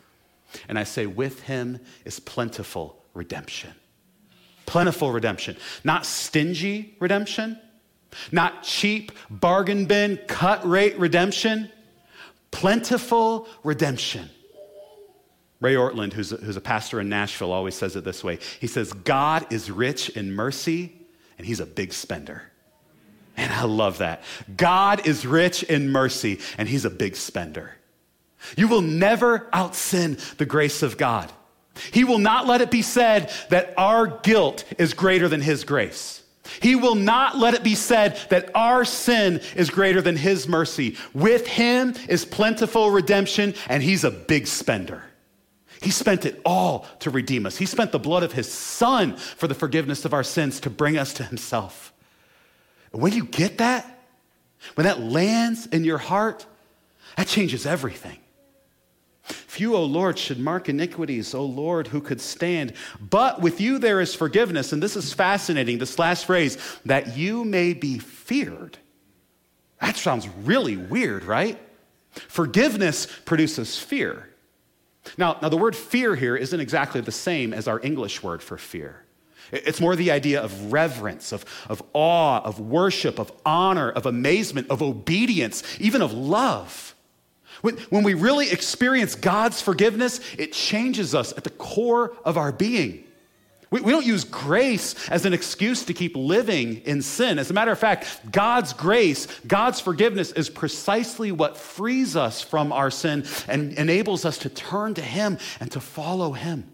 And 0.67 0.77
I 0.77 0.83
say, 0.83 1.05
with 1.07 1.41
him 1.43 1.79
is 2.05 2.19
plentiful 2.19 3.03
redemption 3.13 3.73
plentiful 4.65 5.11
redemption, 5.11 5.55
not 5.83 6.05
stingy 6.05 6.95
redemption, 6.99 7.59
not 8.31 8.63
cheap 8.63 9.11
bargain 9.29 9.85
bin 9.85 10.17
cut 10.27 10.67
rate 10.67 10.97
redemption, 10.97 11.69
plentiful 12.51 13.47
redemption. 13.63 14.29
Ray 15.63 15.75
Ortlund, 15.75 16.11
who's 16.11 16.33
a, 16.33 16.35
who's 16.35 16.57
a 16.57 16.61
pastor 16.61 16.99
in 16.99 17.07
Nashville, 17.07 17.53
always 17.53 17.73
says 17.73 17.95
it 17.95 18.03
this 18.03 18.21
way. 18.21 18.37
He 18.59 18.67
says, 18.67 18.91
God 18.91 19.51
is 19.53 19.71
rich 19.71 20.09
in 20.09 20.33
mercy, 20.33 20.91
and 21.37 21.47
he's 21.47 21.61
a 21.61 21.65
big 21.65 21.93
spender. 21.93 22.43
And 23.37 23.51
I 23.51 23.63
love 23.63 23.99
that. 23.99 24.23
God 24.57 25.07
is 25.07 25.25
rich 25.25 25.63
in 25.63 25.89
mercy, 25.89 26.41
and 26.57 26.67
he's 26.67 26.83
a 26.83 26.89
big 26.89 27.15
spender. 27.15 27.71
You 28.57 28.67
will 28.67 28.81
never 28.81 29.47
out 29.53 29.73
sin 29.73 30.17
the 30.37 30.45
grace 30.45 30.83
of 30.83 30.97
God. 30.97 31.31
He 31.93 32.03
will 32.03 32.19
not 32.19 32.45
let 32.45 32.59
it 32.59 32.69
be 32.69 32.81
said 32.81 33.31
that 33.49 33.73
our 33.77 34.07
guilt 34.07 34.65
is 34.77 34.93
greater 34.93 35.29
than 35.29 35.39
His 35.39 35.63
grace. 35.63 36.21
He 36.61 36.75
will 36.75 36.95
not 36.95 37.37
let 37.37 37.53
it 37.53 37.63
be 37.63 37.73
said 37.73 38.19
that 38.29 38.51
our 38.53 38.83
sin 38.83 39.39
is 39.55 39.69
greater 39.69 40.01
than 40.01 40.17
His 40.17 40.45
mercy. 40.45 40.97
With 41.13 41.47
Him 41.47 41.95
is 42.09 42.25
plentiful 42.25 42.91
redemption, 42.91 43.53
and 43.69 43.81
He's 43.81 44.03
a 44.03 44.11
big 44.11 44.45
spender. 44.45 45.03
He 45.83 45.91
spent 45.91 46.25
it 46.25 46.41
all 46.45 46.87
to 46.99 47.09
redeem 47.09 47.45
us. 47.45 47.57
He 47.57 47.65
spent 47.65 47.91
the 47.91 47.99
blood 47.99 48.23
of 48.23 48.31
His 48.31 48.49
Son 48.49 49.17
for 49.17 49.49
the 49.49 49.53
forgiveness 49.53 50.05
of 50.05 50.13
our 50.13 50.23
sins 50.23 50.61
to 50.61 50.69
bring 50.69 50.97
us 50.97 51.13
to 51.15 51.23
Himself. 51.23 51.91
And 52.93 53.01
when 53.01 53.11
you 53.11 53.25
get 53.25 53.57
that, 53.57 53.99
when 54.75 54.85
that 54.85 55.01
lands 55.01 55.67
in 55.67 55.83
your 55.83 55.97
heart, 55.97 56.45
that 57.17 57.27
changes 57.27 57.65
everything. 57.65 58.17
Few, 59.23 59.75
O 59.75 59.83
Lord, 59.83 60.17
should 60.17 60.39
mark 60.39 60.69
iniquities, 60.69 61.33
O 61.33 61.43
Lord, 61.43 61.87
who 61.87 61.99
could 61.99 62.21
stand. 62.21 62.73
But 63.01 63.41
with 63.41 63.59
you 63.59 63.77
there 63.77 63.99
is 63.99 64.15
forgiveness. 64.15 64.71
And 64.71 64.81
this 64.81 64.95
is 64.95 65.11
fascinating, 65.11 65.79
this 65.79 65.99
last 65.99 66.25
phrase, 66.25 66.57
that 66.85 67.17
you 67.17 67.43
may 67.43 67.73
be 67.73 67.99
feared. 67.99 68.77
That 69.81 69.97
sounds 69.97 70.29
really 70.43 70.77
weird, 70.77 71.25
right? 71.25 71.59
Forgiveness 72.11 73.05
produces 73.25 73.77
fear. 73.77 74.29
Now, 75.17 75.37
now, 75.41 75.49
the 75.49 75.57
word 75.57 75.75
fear 75.75 76.15
here 76.15 76.35
isn't 76.35 76.59
exactly 76.59 77.01
the 77.01 77.11
same 77.11 77.53
as 77.53 77.67
our 77.67 77.79
English 77.83 78.23
word 78.23 78.41
for 78.41 78.57
fear. 78.57 79.03
It's 79.51 79.79
more 79.79 79.95
the 79.95 80.11
idea 80.11 80.41
of 80.41 80.71
reverence, 80.71 81.31
of, 81.31 81.45
of 81.69 81.83
awe, 81.93 82.41
of 82.41 82.59
worship, 82.59 83.19
of 83.19 83.31
honor, 83.45 83.91
of 83.91 84.05
amazement, 84.05 84.69
of 84.69 84.81
obedience, 84.81 85.63
even 85.79 86.01
of 86.01 86.13
love. 86.13 86.95
When, 87.61 87.77
when 87.89 88.03
we 88.03 88.13
really 88.13 88.49
experience 88.49 89.15
God's 89.15 89.61
forgiveness, 89.61 90.19
it 90.37 90.53
changes 90.53 91.13
us 91.13 91.33
at 91.37 91.43
the 91.43 91.49
core 91.49 92.15
of 92.25 92.37
our 92.37 92.51
being. 92.51 93.05
We, 93.73 93.81
we 93.81 93.91
don't 93.91 94.05
use 94.05 94.23
grace 94.23 95.09
as 95.09 95.25
an 95.25 95.33
excuse 95.33 95.83
to 95.85 95.95
keep 95.95 96.15
living 96.15 96.83
in 96.85 97.01
sin. 97.01 97.39
As 97.39 97.49
a 97.49 97.55
matter 97.55 97.71
of 97.71 97.79
fact, 97.79 98.31
God's 98.31 98.71
grace, 98.71 99.25
God's 99.47 99.79
forgiveness 99.79 100.31
is 100.31 100.47
precisely 100.47 101.31
what 101.31 101.57
frees 101.57 102.15
us 102.15 102.39
from 102.39 102.71
our 102.71 102.91
sin 102.91 103.25
and 103.47 103.73
enables 103.73 104.25
us 104.25 104.37
to 104.39 104.49
turn 104.49 104.93
to 104.93 105.01
Him 105.01 105.39
and 105.59 105.71
to 105.71 105.79
follow 105.79 106.33
Him. 106.33 106.71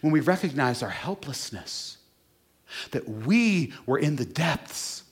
When 0.00 0.12
we 0.12 0.18
recognize 0.18 0.82
our 0.82 0.90
helplessness, 0.90 1.98
that 2.90 3.08
we 3.08 3.72
were 3.86 4.00
in 4.00 4.16
the 4.16 4.24
depths, 4.24 5.04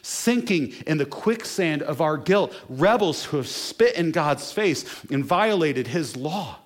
sinking 0.00 0.72
in 0.86 0.96
the 0.96 1.04
quicksand 1.04 1.82
of 1.82 2.00
our 2.00 2.16
guilt, 2.16 2.54
rebels 2.70 3.26
who 3.26 3.36
have 3.36 3.48
spit 3.48 3.96
in 3.96 4.12
God's 4.12 4.50
face 4.50 4.86
and 5.10 5.22
violated 5.22 5.88
His 5.88 6.16
law. 6.16 6.60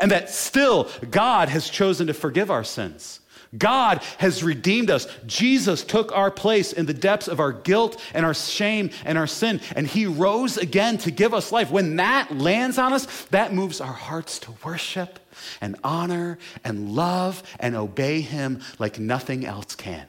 And 0.00 0.10
that 0.10 0.30
still 0.30 0.90
God 1.10 1.48
has 1.48 1.68
chosen 1.68 2.08
to 2.08 2.14
forgive 2.14 2.50
our 2.50 2.64
sins. 2.64 3.20
God 3.56 4.02
has 4.18 4.42
redeemed 4.42 4.90
us. 4.90 5.06
Jesus 5.26 5.82
took 5.82 6.12
our 6.12 6.30
place 6.30 6.72
in 6.72 6.86
the 6.86 6.94
depths 6.94 7.28
of 7.28 7.40
our 7.40 7.52
guilt 7.52 8.00
and 8.12 8.26
our 8.26 8.34
shame 8.34 8.90
and 9.04 9.16
our 9.16 9.26
sin, 9.26 9.60
and 9.74 9.86
He 9.86 10.06
rose 10.06 10.58
again 10.58 10.98
to 10.98 11.10
give 11.10 11.32
us 11.32 11.50
life. 11.50 11.70
When 11.70 11.96
that 11.96 12.36
lands 12.36 12.78
on 12.78 12.92
us, 12.92 13.06
that 13.26 13.54
moves 13.54 13.80
our 13.80 13.92
hearts 13.92 14.38
to 14.40 14.54
worship 14.64 15.18
and 15.60 15.76
honor 15.82 16.38
and 16.62 16.90
love 16.94 17.42
and 17.58 17.74
obey 17.74 18.20
Him 18.20 18.60
like 18.78 18.98
nothing 18.98 19.46
else 19.46 19.74
can. 19.74 20.06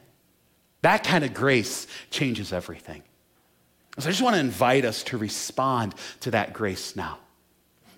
That 0.82 1.04
kind 1.04 1.24
of 1.24 1.34
grace 1.34 1.88
changes 2.10 2.52
everything. 2.52 3.04
So 4.00 4.08
I 4.08 4.12
just 4.12 4.24
want 4.24 4.36
to 4.36 4.40
invite 4.40 4.86
us 4.86 5.04
to 5.04 5.18
respond 5.18 5.94
to 6.22 6.32
that 6.32 6.54
grace 6.54 6.96
now. 6.96 7.20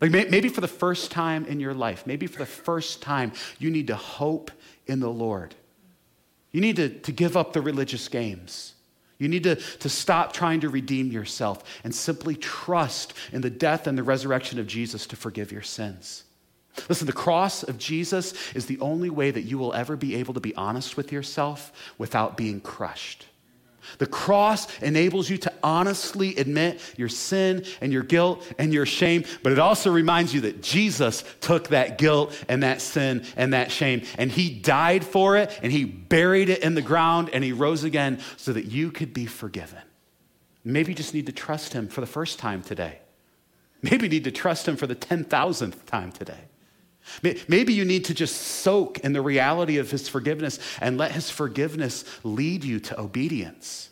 Like 0.01 0.11
maybe 0.11 0.49
for 0.49 0.61
the 0.61 0.67
first 0.67 1.11
time 1.11 1.45
in 1.45 1.59
your 1.59 1.75
life, 1.75 2.07
maybe 2.07 2.25
for 2.25 2.39
the 2.39 2.45
first 2.45 3.03
time, 3.03 3.33
you 3.59 3.69
need 3.69 3.87
to 3.87 3.95
hope 3.95 4.49
in 4.87 4.99
the 4.99 5.09
Lord. 5.09 5.53
You 6.51 6.59
need 6.59 6.77
to, 6.77 6.89
to 6.89 7.11
give 7.11 7.37
up 7.37 7.53
the 7.53 7.61
religious 7.61 8.07
games. 8.07 8.73
You 9.19 9.27
need 9.27 9.43
to, 9.43 9.55
to 9.55 9.89
stop 9.89 10.33
trying 10.33 10.61
to 10.61 10.69
redeem 10.69 11.11
yourself 11.11 11.63
and 11.83 11.93
simply 11.93 12.35
trust 12.35 13.13
in 13.31 13.41
the 13.41 13.51
death 13.51 13.85
and 13.85 13.95
the 13.95 14.03
resurrection 14.03 14.57
of 14.57 14.65
Jesus 14.65 15.05
to 15.07 15.15
forgive 15.15 15.51
your 15.51 15.61
sins. 15.61 16.23
Listen, 16.89 17.05
the 17.05 17.13
cross 17.13 17.61
of 17.61 17.77
Jesus 17.77 18.33
is 18.55 18.65
the 18.65 18.79
only 18.79 19.11
way 19.11 19.29
that 19.29 19.43
you 19.43 19.59
will 19.59 19.73
ever 19.73 19.95
be 19.95 20.15
able 20.15 20.33
to 20.33 20.39
be 20.39 20.55
honest 20.55 20.97
with 20.97 21.11
yourself 21.11 21.71
without 21.99 22.35
being 22.35 22.59
crushed. 22.59 23.27
The 23.97 24.07
cross 24.07 24.67
enables 24.79 25.29
you 25.29 25.37
to 25.39 25.53
honestly 25.63 26.35
admit 26.37 26.81
your 26.97 27.09
sin 27.09 27.65
and 27.81 27.91
your 27.91 28.03
guilt 28.03 28.45
and 28.57 28.73
your 28.73 28.85
shame, 28.85 29.25
but 29.43 29.51
it 29.51 29.59
also 29.59 29.91
reminds 29.91 30.33
you 30.33 30.41
that 30.41 30.61
Jesus 30.61 31.23
took 31.39 31.69
that 31.69 31.97
guilt 31.97 32.37
and 32.47 32.63
that 32.63 32.81
sin 32.81 33.25
and 33.35 33.53
that 33.53 33.71
shame, 33.71 34.03
and 34.17 34.31
He 34.31 34.49
died 34.49 35.03
for 35.03 35.37
it, 35.37 35.59
and 35.61 35.71
He 35.71 35.85
buried 35.85 36.49
it 36.49 36.63
in 36.63 36.75
the 36.75 36.81
ground, 36.81 37.29
and 37.33 37.43
He 37.43 37.51
rose 37.51 37.83
again 37.83 38.19
so 38.37 38.53
that 38.53 38.65
you 38.65 38.91
could 38.91 39.13
be 39.13 39.25
forgiven. 39.25 39.79
Maybe 40.63 40.91
you 40.91 40.95
just 40.95 41.13
need 41.13 41.25
to 41.25 41.31
trust 41.31 41.73
Him 41.73 41.87
for 41.87 42.01
the 42.01 42.07
first 42.07 42.39
time 42.39 42.61
today. 42.61 42.99
Maybe 43.81 44.03
you 44.03 44.09
need 44.09 44.23
to 44.25 44.31
trust 44.31 44.67
Him 44.67 44.75
for 44.75 44.85
the 44.85 44.95
10,000th 44.95 45.85
time 45.85 46.11
today. 46.11 46.50
Maybe 47.21 47.73
you 47.73 47.83
need 47.83 48.05
to 48.05 48.13
just 48.13 48.35
soak 48.35 48.99
in 48.99 49.13
the 49.13 49.21
reality 49.21 49.77
of 49.77 49.91
his 49.91 50.07
forgiveness 50.07 50.59
and 50.79 50.97
let 50.97 51.11
his 51.11 51.29
forgiveness 51.29 52.05
lead 52.23 52.63
you 52.63 52.79
to 52.81 52.99
obedience. 52.99 53.89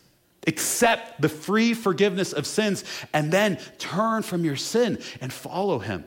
Accept 0.48 1.22
the 1.22 1.30
free 1.30 1.74
forgiveness 1.74 2.34
of 2.34 2.48
sins 2.48 2.84
and 3.14 3.32
then 3.32 3.58
turn 3.78 4.24
from 4.24 4.46
your 4.46 4.56
sin 4.56 5.00
and 5.22 5.34
follow 5.34 5.80
him. 5.80 6.06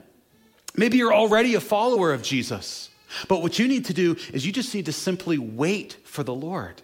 Maybe 0.75 0.97
you're 0.97 1.13
already 1.13 1.55
a 1.55 1.61
follower 1.61 2.13
of 2.13 2.23
Jesus, 2.23 2.89
but 3.29 3.43
what 3.43 3.59
you 3.59 3.69
need 3.69 3.85
to 3.87 3.95
do 3.95 4.17
is 4.33 4.47
you 4.47 4.53
just 4.53 4.75
need 4.75 4.87
to 4.87 4.93
simply 4.93 5.37
wait 5.39 5.99
for 6.05 6.23
the 6.23 6.35
Lord. 6.35 6.83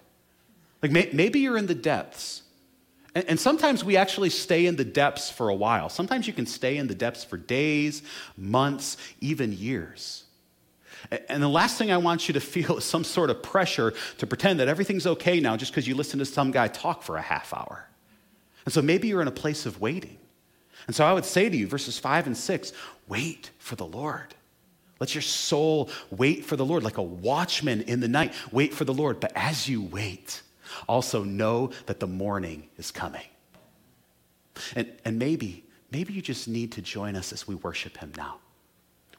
Like 0.83 0.92
maybe 0.92 1.40
you're 1.40 1.57
in 1.57 1.66
the 1.66 1.74
depths. 1.74 2.42
And 3.14 3.40
sometimes 3.40 3.83
we 3.83 3.97
actually 3.97 4.31
stay 4.31 4.66
in 4.66 4.77
the 4.77 4.85
depths 4.85 5.31
for 5.31 5.49
a 5.49 5.55
while. 5.55 5.88
Sometimes 5.88 6.27
you 6.27 6.33
can 6.33 6.47
stay 6.47 6.77
in 6.77 6.88
the 6.88 6.94
depths 6.94 7.25
for 7.25 7.37
days, 7.37 8.03
months, 8.37 8.97
even 9.21 9.53
years. 9.53 10.25
And 11.29 11.42
the 11.42 11.49
last 11.49 11.79
thing 11.79 11.90
I 11.90 11.97
want 11.97 12.29
you 12.29 12.35
to 12.35 12.40
feel 12.55 12.79
is 12.79 12.85
some 12.85 13.05
sort 13.05 13.31
of 13.31 13.42
pressure 13.42 13.94
to 14.18 14.27
pretend 14.27 14.61
that 14.61 14.68
everything's 14.68 15.07
okay 15.07 15.40
now 15.40 15.57
just 15.57 15.73
because 15.73 15.88
you 15.88 15.94
listen 15.94 16.18
to 16.18 16.27
some 16.27 16.51
guy 16.51 16.68
talk 16.68 17.03
for 17.03 17.16
a 17.16 17.23
half 17.23 17.55
hour. 17.55 17.87
And 18.64 18.73
so 18.73 18.83
maybe 18.83 19.09
you're 19.09 19.23
in 19.23 19.29
a 19.29 19.33
place 19.33 19.64
of 19.64 19.81
waiting. 19.81 20.18
And 20.87 20.94
so 20.94 21.05
I 21.05 21.12
would 21.12 21.25
say 21.25 21.49
to 21.49 21.57
you, 21.57 21.66
verses 21.66 21.99
five 21.99 22.27
and 22.27 22.37
six, 22.37 22.73
wait 23.09 23.51
for 23.59 23.77
the 23.77 23.87
Lord. 23.87 24.35
Let 25.01 25.14
your 25.14 25.23
soul 25.23 25.90
wait 26.11 26.44
for 26.44 26.57
the 26.57 26.66
Lord 26.66 26.83
like 26.83 26.99
a 26.99 27.03
watchman 27.03 27.83
in 27.83 28.01
the 28.01 28.09
night. 28.09 28.35
Wait 28.51 28.75
for 28.75 28.85
the 28.85 28.94
Lord. 28.94 29.21
But 29.21 29.33
as 29.35 29.68
you 29.68 29.81
wait, 29.81 30.42
also 30.87 31.25
know 31.25 31.71
that 31.87 32.01
the 32.01 32.07
morning 32.07 32.69
is 32.77 32.91
coming. 32.91 33.27
And, 34.75 34.93
and 35.05 35.19
maybe, 35.19 35.64
maybe 35.91 36.12
you 36.12 36.23
just 36.23 36.49
need 36.49 36.73
to 36.73 36.83
join 36.83 37.17
us 37.17 37.33
as 37.33 37.47
we 37.47 37.55
worship 37.57 37.97
him 37.97 38.12
now. 38.17 38.38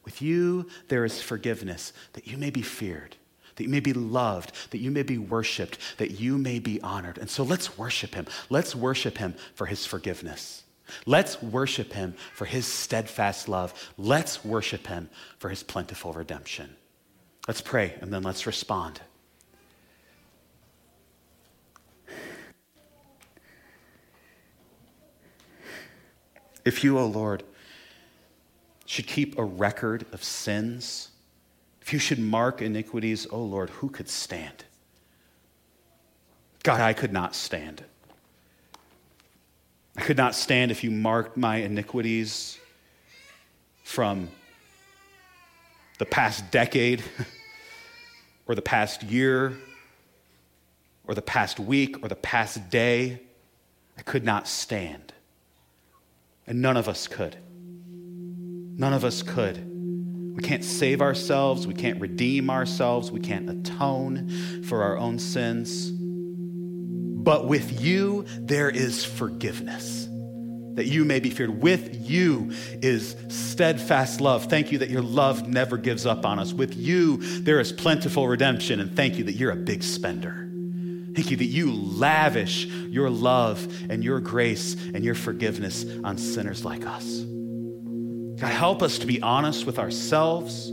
With 0.06 0.22
you, 0.22 0.68
there 0.88 1.06
is 1.06 1.22
forgiveness, 1.22 1.94
that 2.14 2.28
you 2.28 2.38
may 2.38 2.50
be 2.50 2.62
feared, 2.62 3.16
that 3.56 3.64
you 3.64 3.70
may 3.70 3.80
be 3.80 3.94
loved, 3.94 4.54
that 4.72 4.80
you 4.80 4.92
may 4.92 5.04
be 5.04 5.18
worshiped, 5.18 5.78
that 5.98 6.12
you 6.12 6.38
may 6.38 6.60
be 6.60 6.82
honored. 6.82 7.18
And 7.18 7.30
so 7.30 7.44
let's 7.44 7.78
worship 7.78 8.16
him. 8.16 8.26
Let's 8.50 8.76
worship 8.76 9.18
him 9.18 9.36
for 9.56 9.66
his 9.66 9.86
forgiveness. 9.86 10.64
Let's 11.06 11.42
worship 11.42 11.94
him 11.94 12.16
for 12.34 12.46
his 12.46 12.66
steadfast 12.66 13.48
love. 13.48 13.74
Let's 13.98 14.44
worship 14.44 14.88
him 14.88 15.10
for 15.38 15.50
his 15.50 15.62
plentiful 15.62 16.14
redemption. 16.14 16.76
Let's 17.48 17.62
pray 17.62 17.96
and 18.02 18.12
then 18.12 18.24
let's 18.24 18.48
respond. 18.48 19.02
If 26.66 26.84
you, 26.84 26.98
O 26.98 27.04
oh 27.04 27.08
Lord, 27.08 27.44
should 28.86 29.08
keep 29.08 29.38
a 29.38 29.44
record 29.44 30.06
of 30.12 30.24
sins, 30.24 31.10
if 31.82 31.94
you 31.94 32.00
should 32.00 32.20
mark 32.20 32.62
iniquities, 32.62 33.28
oh 33.32 33.44
Lord, 33.44 33.70
who 33.70 33.90
could 33.90 34.10
stand? 34.10 34.66
God, 36.64 36.82
I 36.82 36.94
could 36.94 37.14
not 37.14 37.36
stand. 37.36 37.84
I 39.96 40.02
could 40.02 40.18
not 40.18 40.36
stand 40.36 40.72
if 40.72 40.84
you 40.84 40.92
marked 40.92 41.38
my 41.38 41.58
iniquities 41.58 42.58
from 43.84 44.30
the 45.98 46.06
past 46.06 46.52
decade 46.52 47.04
or 48.48 48.56
the 48.56 48.62
past 48.62 49.04
year 49.04 49.54
or 51.06 51.16
the 51.16 51.22
past 51.22 51.60
week 51.60 52.04
or 52.04 52.08
the 52.08 52.16
past 52.16 52.70
day. 52.70 53.22
I 53.98 54.02
could 54.02 54.24
not 54.24 54.48
stand. 54.48 55.14
And 56.50 56.62
none 56.62 56.76
of 56.76 56.90
us 56.90 57.08
could. 57.08 57.38
None 58.78 58.92
of 58.92 59.06
us 59.06 59.22
could. 59.22 59.64
We 60.36 60.42
can't 60.42 60.64
save 60.64 61.02
ourselves. 61.02 61.68
We 61.68 61.76
can't 61.76 62.02
redeem 62.02 62.50
ourselves. 62.50 63.12
We 63.12 63.20
can't 63.20 63.50
atone 63.50 64.30
for 64.64 64.84
our 64.84 64.98
own 64.98 65.20
sins. 65.20 65.92
But 65.92 67.46
with 67.46 67.80
you, 67.82 68.26
there 68.40 68.70
is 68.70 69.06
forgiveness 69.06 70.08
that 70.74 70.86
you 70.86 71.06
may 71.06 71.20
be 71.20 71.30
feared. 71.30 71.62
With 71.62 72.10
you 72.10 72.52
is 72.82 73.16
steadfast 73.28 74.22
love. 74.22 74.46
Thank 74.46 74.72
you 74.72 74.78
that 74.78 74.90
your 74.90 75.02
love 75.02 75.48
never 75.48 75.78
gives 75.78 76.06
up 76.06 76.26
on 76.26 76.40
us. 76.40 76.54
With 76.54 76.76
you, 76.76 77.18
there 77.42 77.60
is 77.60 77.72
plentiful 77.72 78.28
redemption. 78.28 78.80
And 78.80 78.96
thank 78.96 79.18
you 79.18 79.26
that 79.26 79.34
you're 79.34 79.52
a 79.52 79.58
big 79.58 79.84
spender. 79.84 80.50
Thank 81.16 81.32
you 81.32 81.38
that 81.38 81.46
you 81.46 81.72
lavish 81.74 82.66
your 82.66 83.10
love 83.10 83.66
and 83.90 84.04
your 84.04 84.20
grace 84.20 84.76
and 84.94 85.04
your 85.04 85.16
forgiveness 85.16 85.86
on 86.04 86.18
sinners 86.18 86.64
like 86.64 86.86
us. 86.86 87.26
God, 88.40 88.52
help 88.52 88.82
us 88.82 89.00
to 89.00 89.06
be 89.06 89.22
honest 89.22 89.66
with 89.66 89.80
ourselves. 89.80 90.72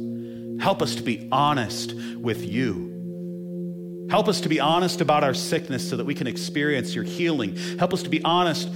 Help 0.61 0.83
us 0.83 0.95
to 0.97 1.03
be 1.03 1.29
honest 1.33 1.95
with 2.17 2.45
you. 2.45 4.07
Help 4.09 4.29
us 4.29 4.41
to 4.43 4.49
be 4.49 4.61
honest 4.61 5.01
about 5.01 5.25
our 5.25 5.35
sickness 5.35 5.89
so 5.89 5.97
that 5.97 6.07
we 6.07 6.15
can 6.15 6.29
experience 6.29 6.95
your 6.95 7.05
healing. 7.05 7.57
Help 7.79 7.93
us 7.93 8.05
to 8.05 8.09
be 8.09 8.23
honest 8.23 8.69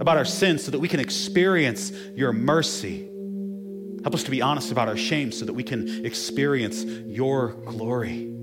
about 0.00 0.16
our 0.16 0.24
sins 0.24 0.64
so 0.64 0.72
that 0.72 0.80
we 0.80 0.88
can 0.88 0.98
experience 0.98 1.92
your 2.16 2.32
mercy. 2.32 3.08
Help 4.02 4.14
us 4.14 4.24
to 4.24 4.30
be 4.30 4.42
honest 4.42 4.72
about 4.72 4.88
our 4.88 4.96
shame 4.96 5.30
so 5.30 5.44
that 5.44 5.54
we 5.54 5.62
can 5.62 6.04
experience 6.04 6.84
your 6.84 7.52
glory. 7.64 8.33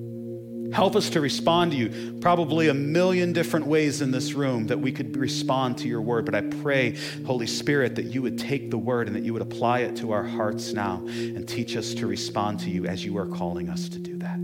Help 0.73 0.95
us 0.95 1.09
to 1.11 1.21
respond 1.21 1.71
to 1.71 1.77
you. 1.77 2.19
Probably 2.19 2.69
a 2.69 2.73
million 2.73 3.33
different 3.33 3.67
ways 3.67 4.01
in 4.01 4.11
this 4.11 4.33
room 4.33 4.67
that 4.67 4.79
we 4.79 4.91
could 4.91 5.15
respond 5.17 5.77
to 5.79 5.87
your 5.87 6.01
word. 6.01 6.25
But 6.25 6.35
I 6.35 6.41
pray, 6.41 6.97
Holy 7.25 7.47
Spirit, 7.47 7.95
that 7.95 8.05
you 8.05 8.21
would 8.21 8.37
take 8.37 8.71
the 8.71 8.77
word 8.77 9.07
and 9.07 9.15
that 9.15 9.23
you 9.23 9.33
would 9.33 9.41
apply 9.41 9.79
it 9.79 9.97
to 9.97 10.11
our 10.11 10.23
hearts 10.23 10.71
now 10.73 11.03
and 11.07 11.47
teach 11.47 11.75
us 11.75 11.93
to 11.95 12.07
respond 12.07 12.59
to 12.61 12.69
you 12.69 12.85
as 12.85 13.03
you 13.03 13.17
are 13.17 13.27
calling 13.27 13.69
us 13.69 13.89
to 13.89 13.99
do 13.99 14.17
that. 14.19 14.39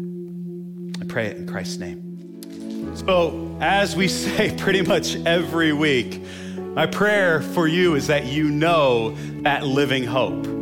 I 1.01 1.05
pray 1.05 1.27
it 1.27 1.37
in 1.37 1.47
Christ's 1.47 1.77
name. 1.77 2.03
So, 2.95 3.57
as 3.61 3.95
we 3.95 4.07
say 4.07 4.55
pretty 4.57 4.81
much 4.81 5.15
every 5.25 5.73
week, 5.73 6.21
my 6.57 6.85
prayer 6.85 7.41
for 7.41 7.67
you 7.67 7.95
is 7.95 8.07
that 8.07 8.25
you 8.25 8.49
know 8.49 9.15
that 9.43 9.65
living 9.65 10.03
hope. 10.03 10.56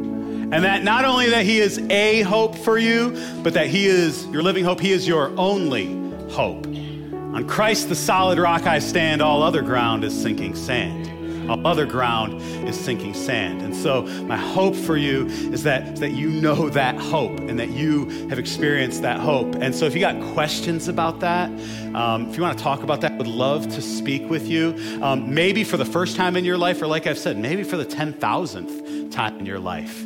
And 0.52 0.64
that 0.64 0.84
not 0.84 1.06
only 1.06 1.30
that 1.32 1.44
he 1.44 1.60
is 1.60 1.80
a 1.90 2.22
hope 2.22 2.56
for 2.56 2.78
you, 2.78 3.20
but 3.44 3.56
that 3.56 3.68
he 3.68 3.88
is 3.88 4.26
your 4.28 4.44
living 4.44 4.64
hope, 4.64 4.80
he 4.80 4.92
is 4.92 5.08
your 5.08 5.32
only 5.38 5.88
hope. 6.30 6.68
On 6.68 7.48
Christ, 7.48 7.90
the 7.90 7.96
solid 7.96 8.38
rock 8.38 8.68
I 8.68 8.80
stand, 8.80 9.22
all 9.22 9.42
other 9.42 9.62
ground 9.62 10.04
is 10.04 10.14
sinking 10.18 10.56
sand. 10.56 11.50
All 11.50 11.66
other 11.66 11.86
ground 11.86 12.42
is 12.68 12.80
sinking 12.80 13.14
sand. 13.14 13.62
And 13.62 13.76
so, 13.76 14.04
my 14.24 14.38
hope 14.38 14.76
for 14.76 14.98
you 14.98 15.26
is 15.26 15.64
that, 15.64 15.98
that 15.98 16.12
you 16.12 16.30
know 16.30 16.70
that 16.70 16.96
hope 16.96 17.40
and 17.40 17.60
that 17.60 17.70
you 17.70 18.08
have 18.30 18.40
experienced 18.40 19.02
that 19.02 19.20
hope. 19.20 19.56
And 19.56 19.76
so, 19.76 19.86
if 19.86 19.94
you 19.94 20.00
got 20.00 20.20
questions 20.34 20.88
about 20.88 21.20
that, 21.20 21.50
um, 21.94 22.30
if 22.30 22.38
you 22.38 22.42
want 22.42 22.58
to 22.58 22.64
talk 22.64 22.84
about 22.84 23.02
that, 23.02 23.18
would 23.18 23.28
love 23.28 23.68
to 23.76 23.82
speak 23.82 24.30
with 24.30 24.48
you. 24.48 24.76
Um, 25.02 25.34
maybe 25.34 25.64
for 25.64 25.78
the 25.78 25.86
first 25.86 26.16
time 26.16 26.36
in 26.36 26.46
your 26.46 26.58
life, 26.58 26.82
or 26.82 26.88
like 26.88 27.06
I've 27.06 27.20
said, 27.20 27.38
maybe 27.38 27.64
for 27.64 27.78
the 27.78 27.86
10,000th 27.86 29.12
time 29.12 29.40
in 29.40 29.46
your 29.46 29.60
life. 29.60 30.06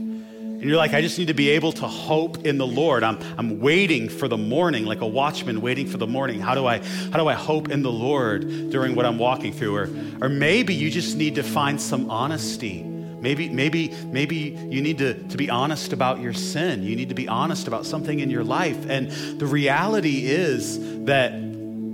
And 0.59 0.67
you're 0.67 0.77
like, 0.77 0.93
I 0.93 1.01
just 1.01 1.17
need 1.17 1.29
to 1.29 1.33
be 1.33 1.51
able 1.51 1.71
to 1.71 1.87
hope 1.87 2.45
in 2.45 2.57
the 2.57 2.67
Lord. 2.67 3.01
I'm, 3.01 3.17
I'm 3.37 3.61
waiting 3.61 4.09
for 4.09 4.27
the 4.27 4.37
morning, 4.37 4.83
like 4.83 4.99
a 4.99 5.07
watchman 5.07 5.61
waiting 5.61 5.87
for 5.87 5.97
the 5.97 6.05
morning. 6.05 6.41
How 6.41 6.53
do 6.53 6.65
I 6.65 6.79
how 6.79 7.17
do 7.17 7.29
I 7.29 7.33
hope 7.33 7.71
in 7.71 7.81
the 7.81 7.91
Lord 7.91 8.69
during 8.69 8.93
what 8.93 9.05
I'm 9.05 9.17
walking 9.17 9.53
through? 9.53 9.73
Or, 9.77 9.89
or 10.21 10.27
maybe 10.27 10.75
you 10.75 10.91
just 10.91 11.15
need 11.15 11.35
to 11.35 11.43
find 11.43 11.79
some 11.79 12.09
honesty. 12.09 12.83
Maybe, 12.83 13.47
maybe, 13.47 13.93
maybe 14.07 14.35
you 14.69 14.81
need 14.81 14.97
to, 14.97 15.13
to 15.13 15.37
be 15.37 15.49
honest 15.49 15.93
about 15.93 16.19
your 16.19 16.33
sin. 16.33 16.83
You 16.83 16.97
need 16.97 17.07
to 17.07 17.15
be 17.15 17.29
honest 17.29 17.69
about 17.69 17.85
something 17.85 18.19
in 18.19 18.29
your 18.29 18.43
life. 18.43 18.89
And 18.89 19.11
the 19.39 19.45
reality 19.45 20.25
is 20.25 20.77
that, 21.05 21.31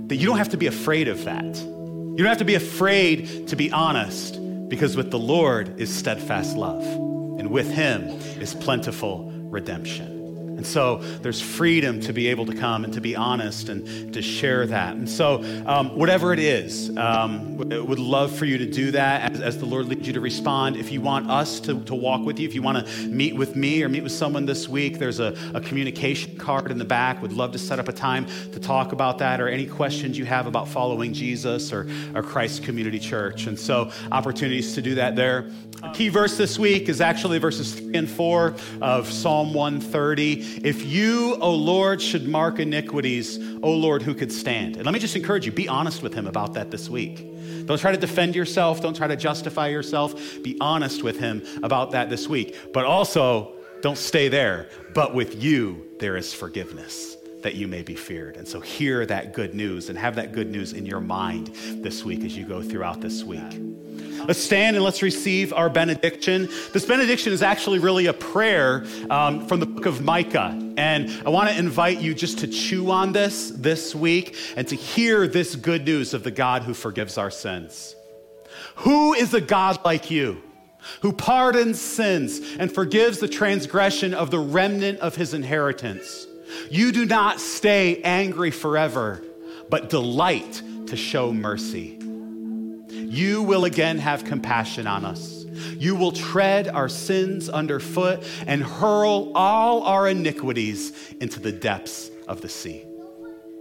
that 0.08 0.16
you 0.16 0.26
don't 0.26 0.38
have 0.38 0.50
to 0.50 0.56
be 0.56 0.66
afraid 0.66 1.06
of 1.06 1.24
that. 1.24 1.44
You 1.44 2.16
don't 2.16 2.26
have 2.26 2.38
to 2.38 2.44
be 2.44 2.56
afraid 2.56 3.46
to 3.46 3.54
be 3.54 3.70
honest 3.70 4.40
because 4.68 4.96
with 4.96 5.12
the 5.12 5.18
Lord 5.20 5.80
is 5.80 5.94
steadfast 5.94 6.56
love 6.56 7.05
and 7.46 7.52
with 7.52 7.70
him 7.70 8.08
is 8.40 8.54
plentiful 8.54 9.30
redemption. 9.30 10.15
And 10.56 10.66
so 10.66 10.96
there's 11.22 11.40
freedom 11.40 12.00
to 12.00 12.12
be 12.12 12.28
able 12.28 12.46
to 12.46 12.54
come 12.54 12.84
and 12.84 12.92
to 12.94 13.00
be 13.00 13.14
honest 13.14 13.68
and 13.68 14.12
to 14.14 14.22
share 14.22 14.66
that. 14.66 14.96
And 14.96 15.08
so, 15.08 15.44
um, 15.66 15.96
whatever 15.96 16.32
it 16.32 16.38
is, 16.38 16.96
um, 16.96 17.56
would 17.58 17.98
love 17.98 18.34
for 18.34 18.46
you 18.46 18.56
to 18.58 18.66
do 18.66 18.90
that 18.92 19.32
as, 19.32 19.40
as, 19.40 19.58
the 19.58 19.66
Lord 19.66 19.86
leads 19.86 20.06
you 20.06 20.12
to 20.14 20.20
respond. 20.20 20.76
If 20.76 20.90
you 20.90 21.00
want 21.00 21.30
us 21.30 21.60
to, 21.60 21.80
to 21.84 21.94
walk 21.94 22.24
with 22.24 22.38
you, 22.38 22.48
if 22.48 22.54
you 22.54 22.62
want 22.62 22.86
to 22.86 23.06
meet 23.08 23.36
with 23.36 23.54
me 23.54 23.82
or 23.82 23.88
meet 23.88 24.02
with 24.02 24.12
someone 24.12 24.46
this 24.46 24.68
week, 24.68 24.98
there's 24.98 25.20
a, 25.20 25.36
a 25.54 25.60
communication 25.60 26.36
card 26.38 26.70
in 26.70 26.78
the 26.78 26.84
back. 26.84 27.20
Would 27.20 27.32
love 27.32 27.52
to 27.52 27.58
set 27.58 27.78
up 27.78 27.88
a 27.88 27.92
time 27.92 28.26
to 28.52 28.60
talk 28.60 28.92
about 28.92 29.18
that 29.18 29.40
or 29.40 29.48
any 29.48 29.66
questions 29.66 30.16
you 30.16 30.24
have 30.24 30.46
about 30.46 30.68
following 30.68 31.12
Jesus 31.12 31.72
or, 31.72 31.88
or 32.14 32.22
Christ 32.22 32.62
Community 32.62 32.98
Church. 32.98 33.46
And 33.46 33.58
so, 33.58 33.90
opportunities 34.10 34.74
to 34.74 34.82
do 34.82 34.94
that 34.94 35.16
there. 35.16 35.50
A 35.82 35.92
key 35.92 36.08
verse 36.08 36.38
this 36.38 36.58
week 36.58 36.88
is 36.88 37.00
actually 37.00 37.38
verses 37.38 37.74
3 37.74 37.94
and 37.94 38.10
4 38.10 38.54
of 38.80 39.12
Psalm 39.12 39.52
130. 39.52 40.45
If 40.62 40.84
you, 40.84 41.36
O 41.40 41.54
Lord, 41.54 42.00
should 42.00 42.28
mark 42.28 42.58
iniquities, 42.58 43.38
O 43.62 43.72
Lord, 43.72 44.02
who 44.02 44.14
could 44.14 44.32
stand? 44.32 44.76
And 44.76 44.84
let 44.84 44.92
me 44.92 45.00
just 45.00 45.16
encourage 45.16 45.46
you 45.46 45.52
be 45.52 45.68
honest 45.68 46.02
with 46.02 46.14
him 46.14 46.26
about 46.26 46.54
that 46.54 46.70
this 46.70 46.88
week. 46.88 47.24
Don't 47.66 47.78
try 47.78 47.92
to 47.92 47.98
defend 47.98 48.34
yourself, 48.36 48.80
don't 48.80 48.96
try 48.96 49.08
to 49.08 49.16
justify 49.16 49.68
yourself. 49.68 50.42
Be 50.42 50.56
honest 50.60 51.02
with 51.02 51.18
him 51.18 51.42
about 51.62 51.92
that 51.92 52.10
this 52.10 52.28
week. 52.28 52.56
But 52.72 52.84
also, 52.84 53.52
don't 53.82 53.98
stay 53.98 54.28
there. 54.28 54.68
But 54.94 55.14
with 55.14 55.42
you, 55.42 55.86
there 55.98 56.16
is 56.16 56.32
forgiveness 56.32 57.15
that 57.46 57.54
you 57.54 57.68
may 57.68 57.82
be 57.82 57.94
feared. 57.94 58.36
And 58.36 58.46
so, 58.48 58.58
hear 58.58 59.06
that 59.06 59.32
good 59.32 59.54
news 59.54 59.88
and 59.88 59.96
have 59.96 60.16
that 60.16 60.32
good 60.32 60.50
news 60.50 60.72
in 60.72 60.84
your 60.84 61.00
mind 61.00 61.46
this 61.80 62.04
week 62.04 62.24
as 62.24 62.36
you 62.36 62.44
go 62.44 62.60
throughout 62.60 63.00
this 63.00 63.22
week. 63.22 63.62
Let's 64.26 64.40
stand 64.40 64.74
and 64.74 64.84
let's 64.84 65.00
receive 65.00 65.52
our 65.52 65.70
benediction. 65.70 66.48
This 66.72 66.84
benediction 66.84 67.32
is 67.32 67.42
actually 67.42 67.78
really 67.78 68.06
a 68.06 68.12
prayer 68.12 68.84
um, 69.08 69.46
from 69.46 69.60
the 69.60 69.66
book 69.66 69.86
of 69.86 70.02
Micah. 70.02 70.60
And 70.76 71.08
I 71.24 71.28
want 71.28 71.48
to 71.48 71.56
invite 71.56 72.00
you 72.00 72.16
just 72.16 72.40
to 72.40 72.48
chew 72.48 72.90
on 72.90 73.12
this 73.12 73.50
this 73.50 73.94
week 73.94 74.34
and 74.56 74.66
to 74.66 74.74
hear 74.74 75.28
this 75.28 75.54
good 75.54 75.84
news 75.84 76.14
of 76.14 76.24
the 76.24 76.32
God 76.32 76.64
who 76.64 76.74
forgives 76.74 77.16
our 77.16 77.30
sins. 77.30 77.94
Who 78.78 79.14
is 79.14 79.32
a 79.34 79.40
God 79.40 79.84
like 79.84 80.10
you? 80.10 80.42
Who 81.02 81.12
pardons 81.12 81.80
sins 81.80 82.40
and 82.58 82.72
forgives 82.74 83.20
the 83.20 83.28
transgression 83.28 84.14
of 84.14 84.32
the 84.32 84.40
remnant 84.40 84.98
of 84.98 85.14
his 85.14 85.32
inheritance. 85.32 86.26
You 86.70 86.92
do 86.92 87.04
not 87.04 87.40
stay 87.40 88.00
angry 88.02 88.50
forever, 88.50 89.22
but 89.68 89.90
delight 89.90 90.62
to 90.86 90.96
show 90.96 91.32
mercy 91.32 91.96
you 93.16 93.42
will 93.42 93.64
again 93.64 93.98
have 93.98 94.24
compassion 94.24 94.86
on 94.86 95.04
us. 95.04 95.44
You 95.78 95.94
will 95.94 96.12
tread 96.12 96.68
our 96.68 96.88
sins 96.88 97.48
underfoot 97.48 98.22
and 98.46 98.62
hurl 98.62 99.32
all 99.34 99.82
our 99.84 100.08
iniquities 100.08 101.14
into 101.20 101.40
the 101.40 101.52
depths 101.52 102.10
of 102.26 102.40
the 102.40 102.48
sea. 102.48 102.84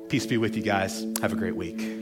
Peace 0.10 0.26
be 0.26 0.38
with 0.38 0.56
you 0.56 0.64
guys. 0.64 1.06
Have 1.22 1.32
a 1.32 1.36
great 1.36 1.56
week. 1.56 1.94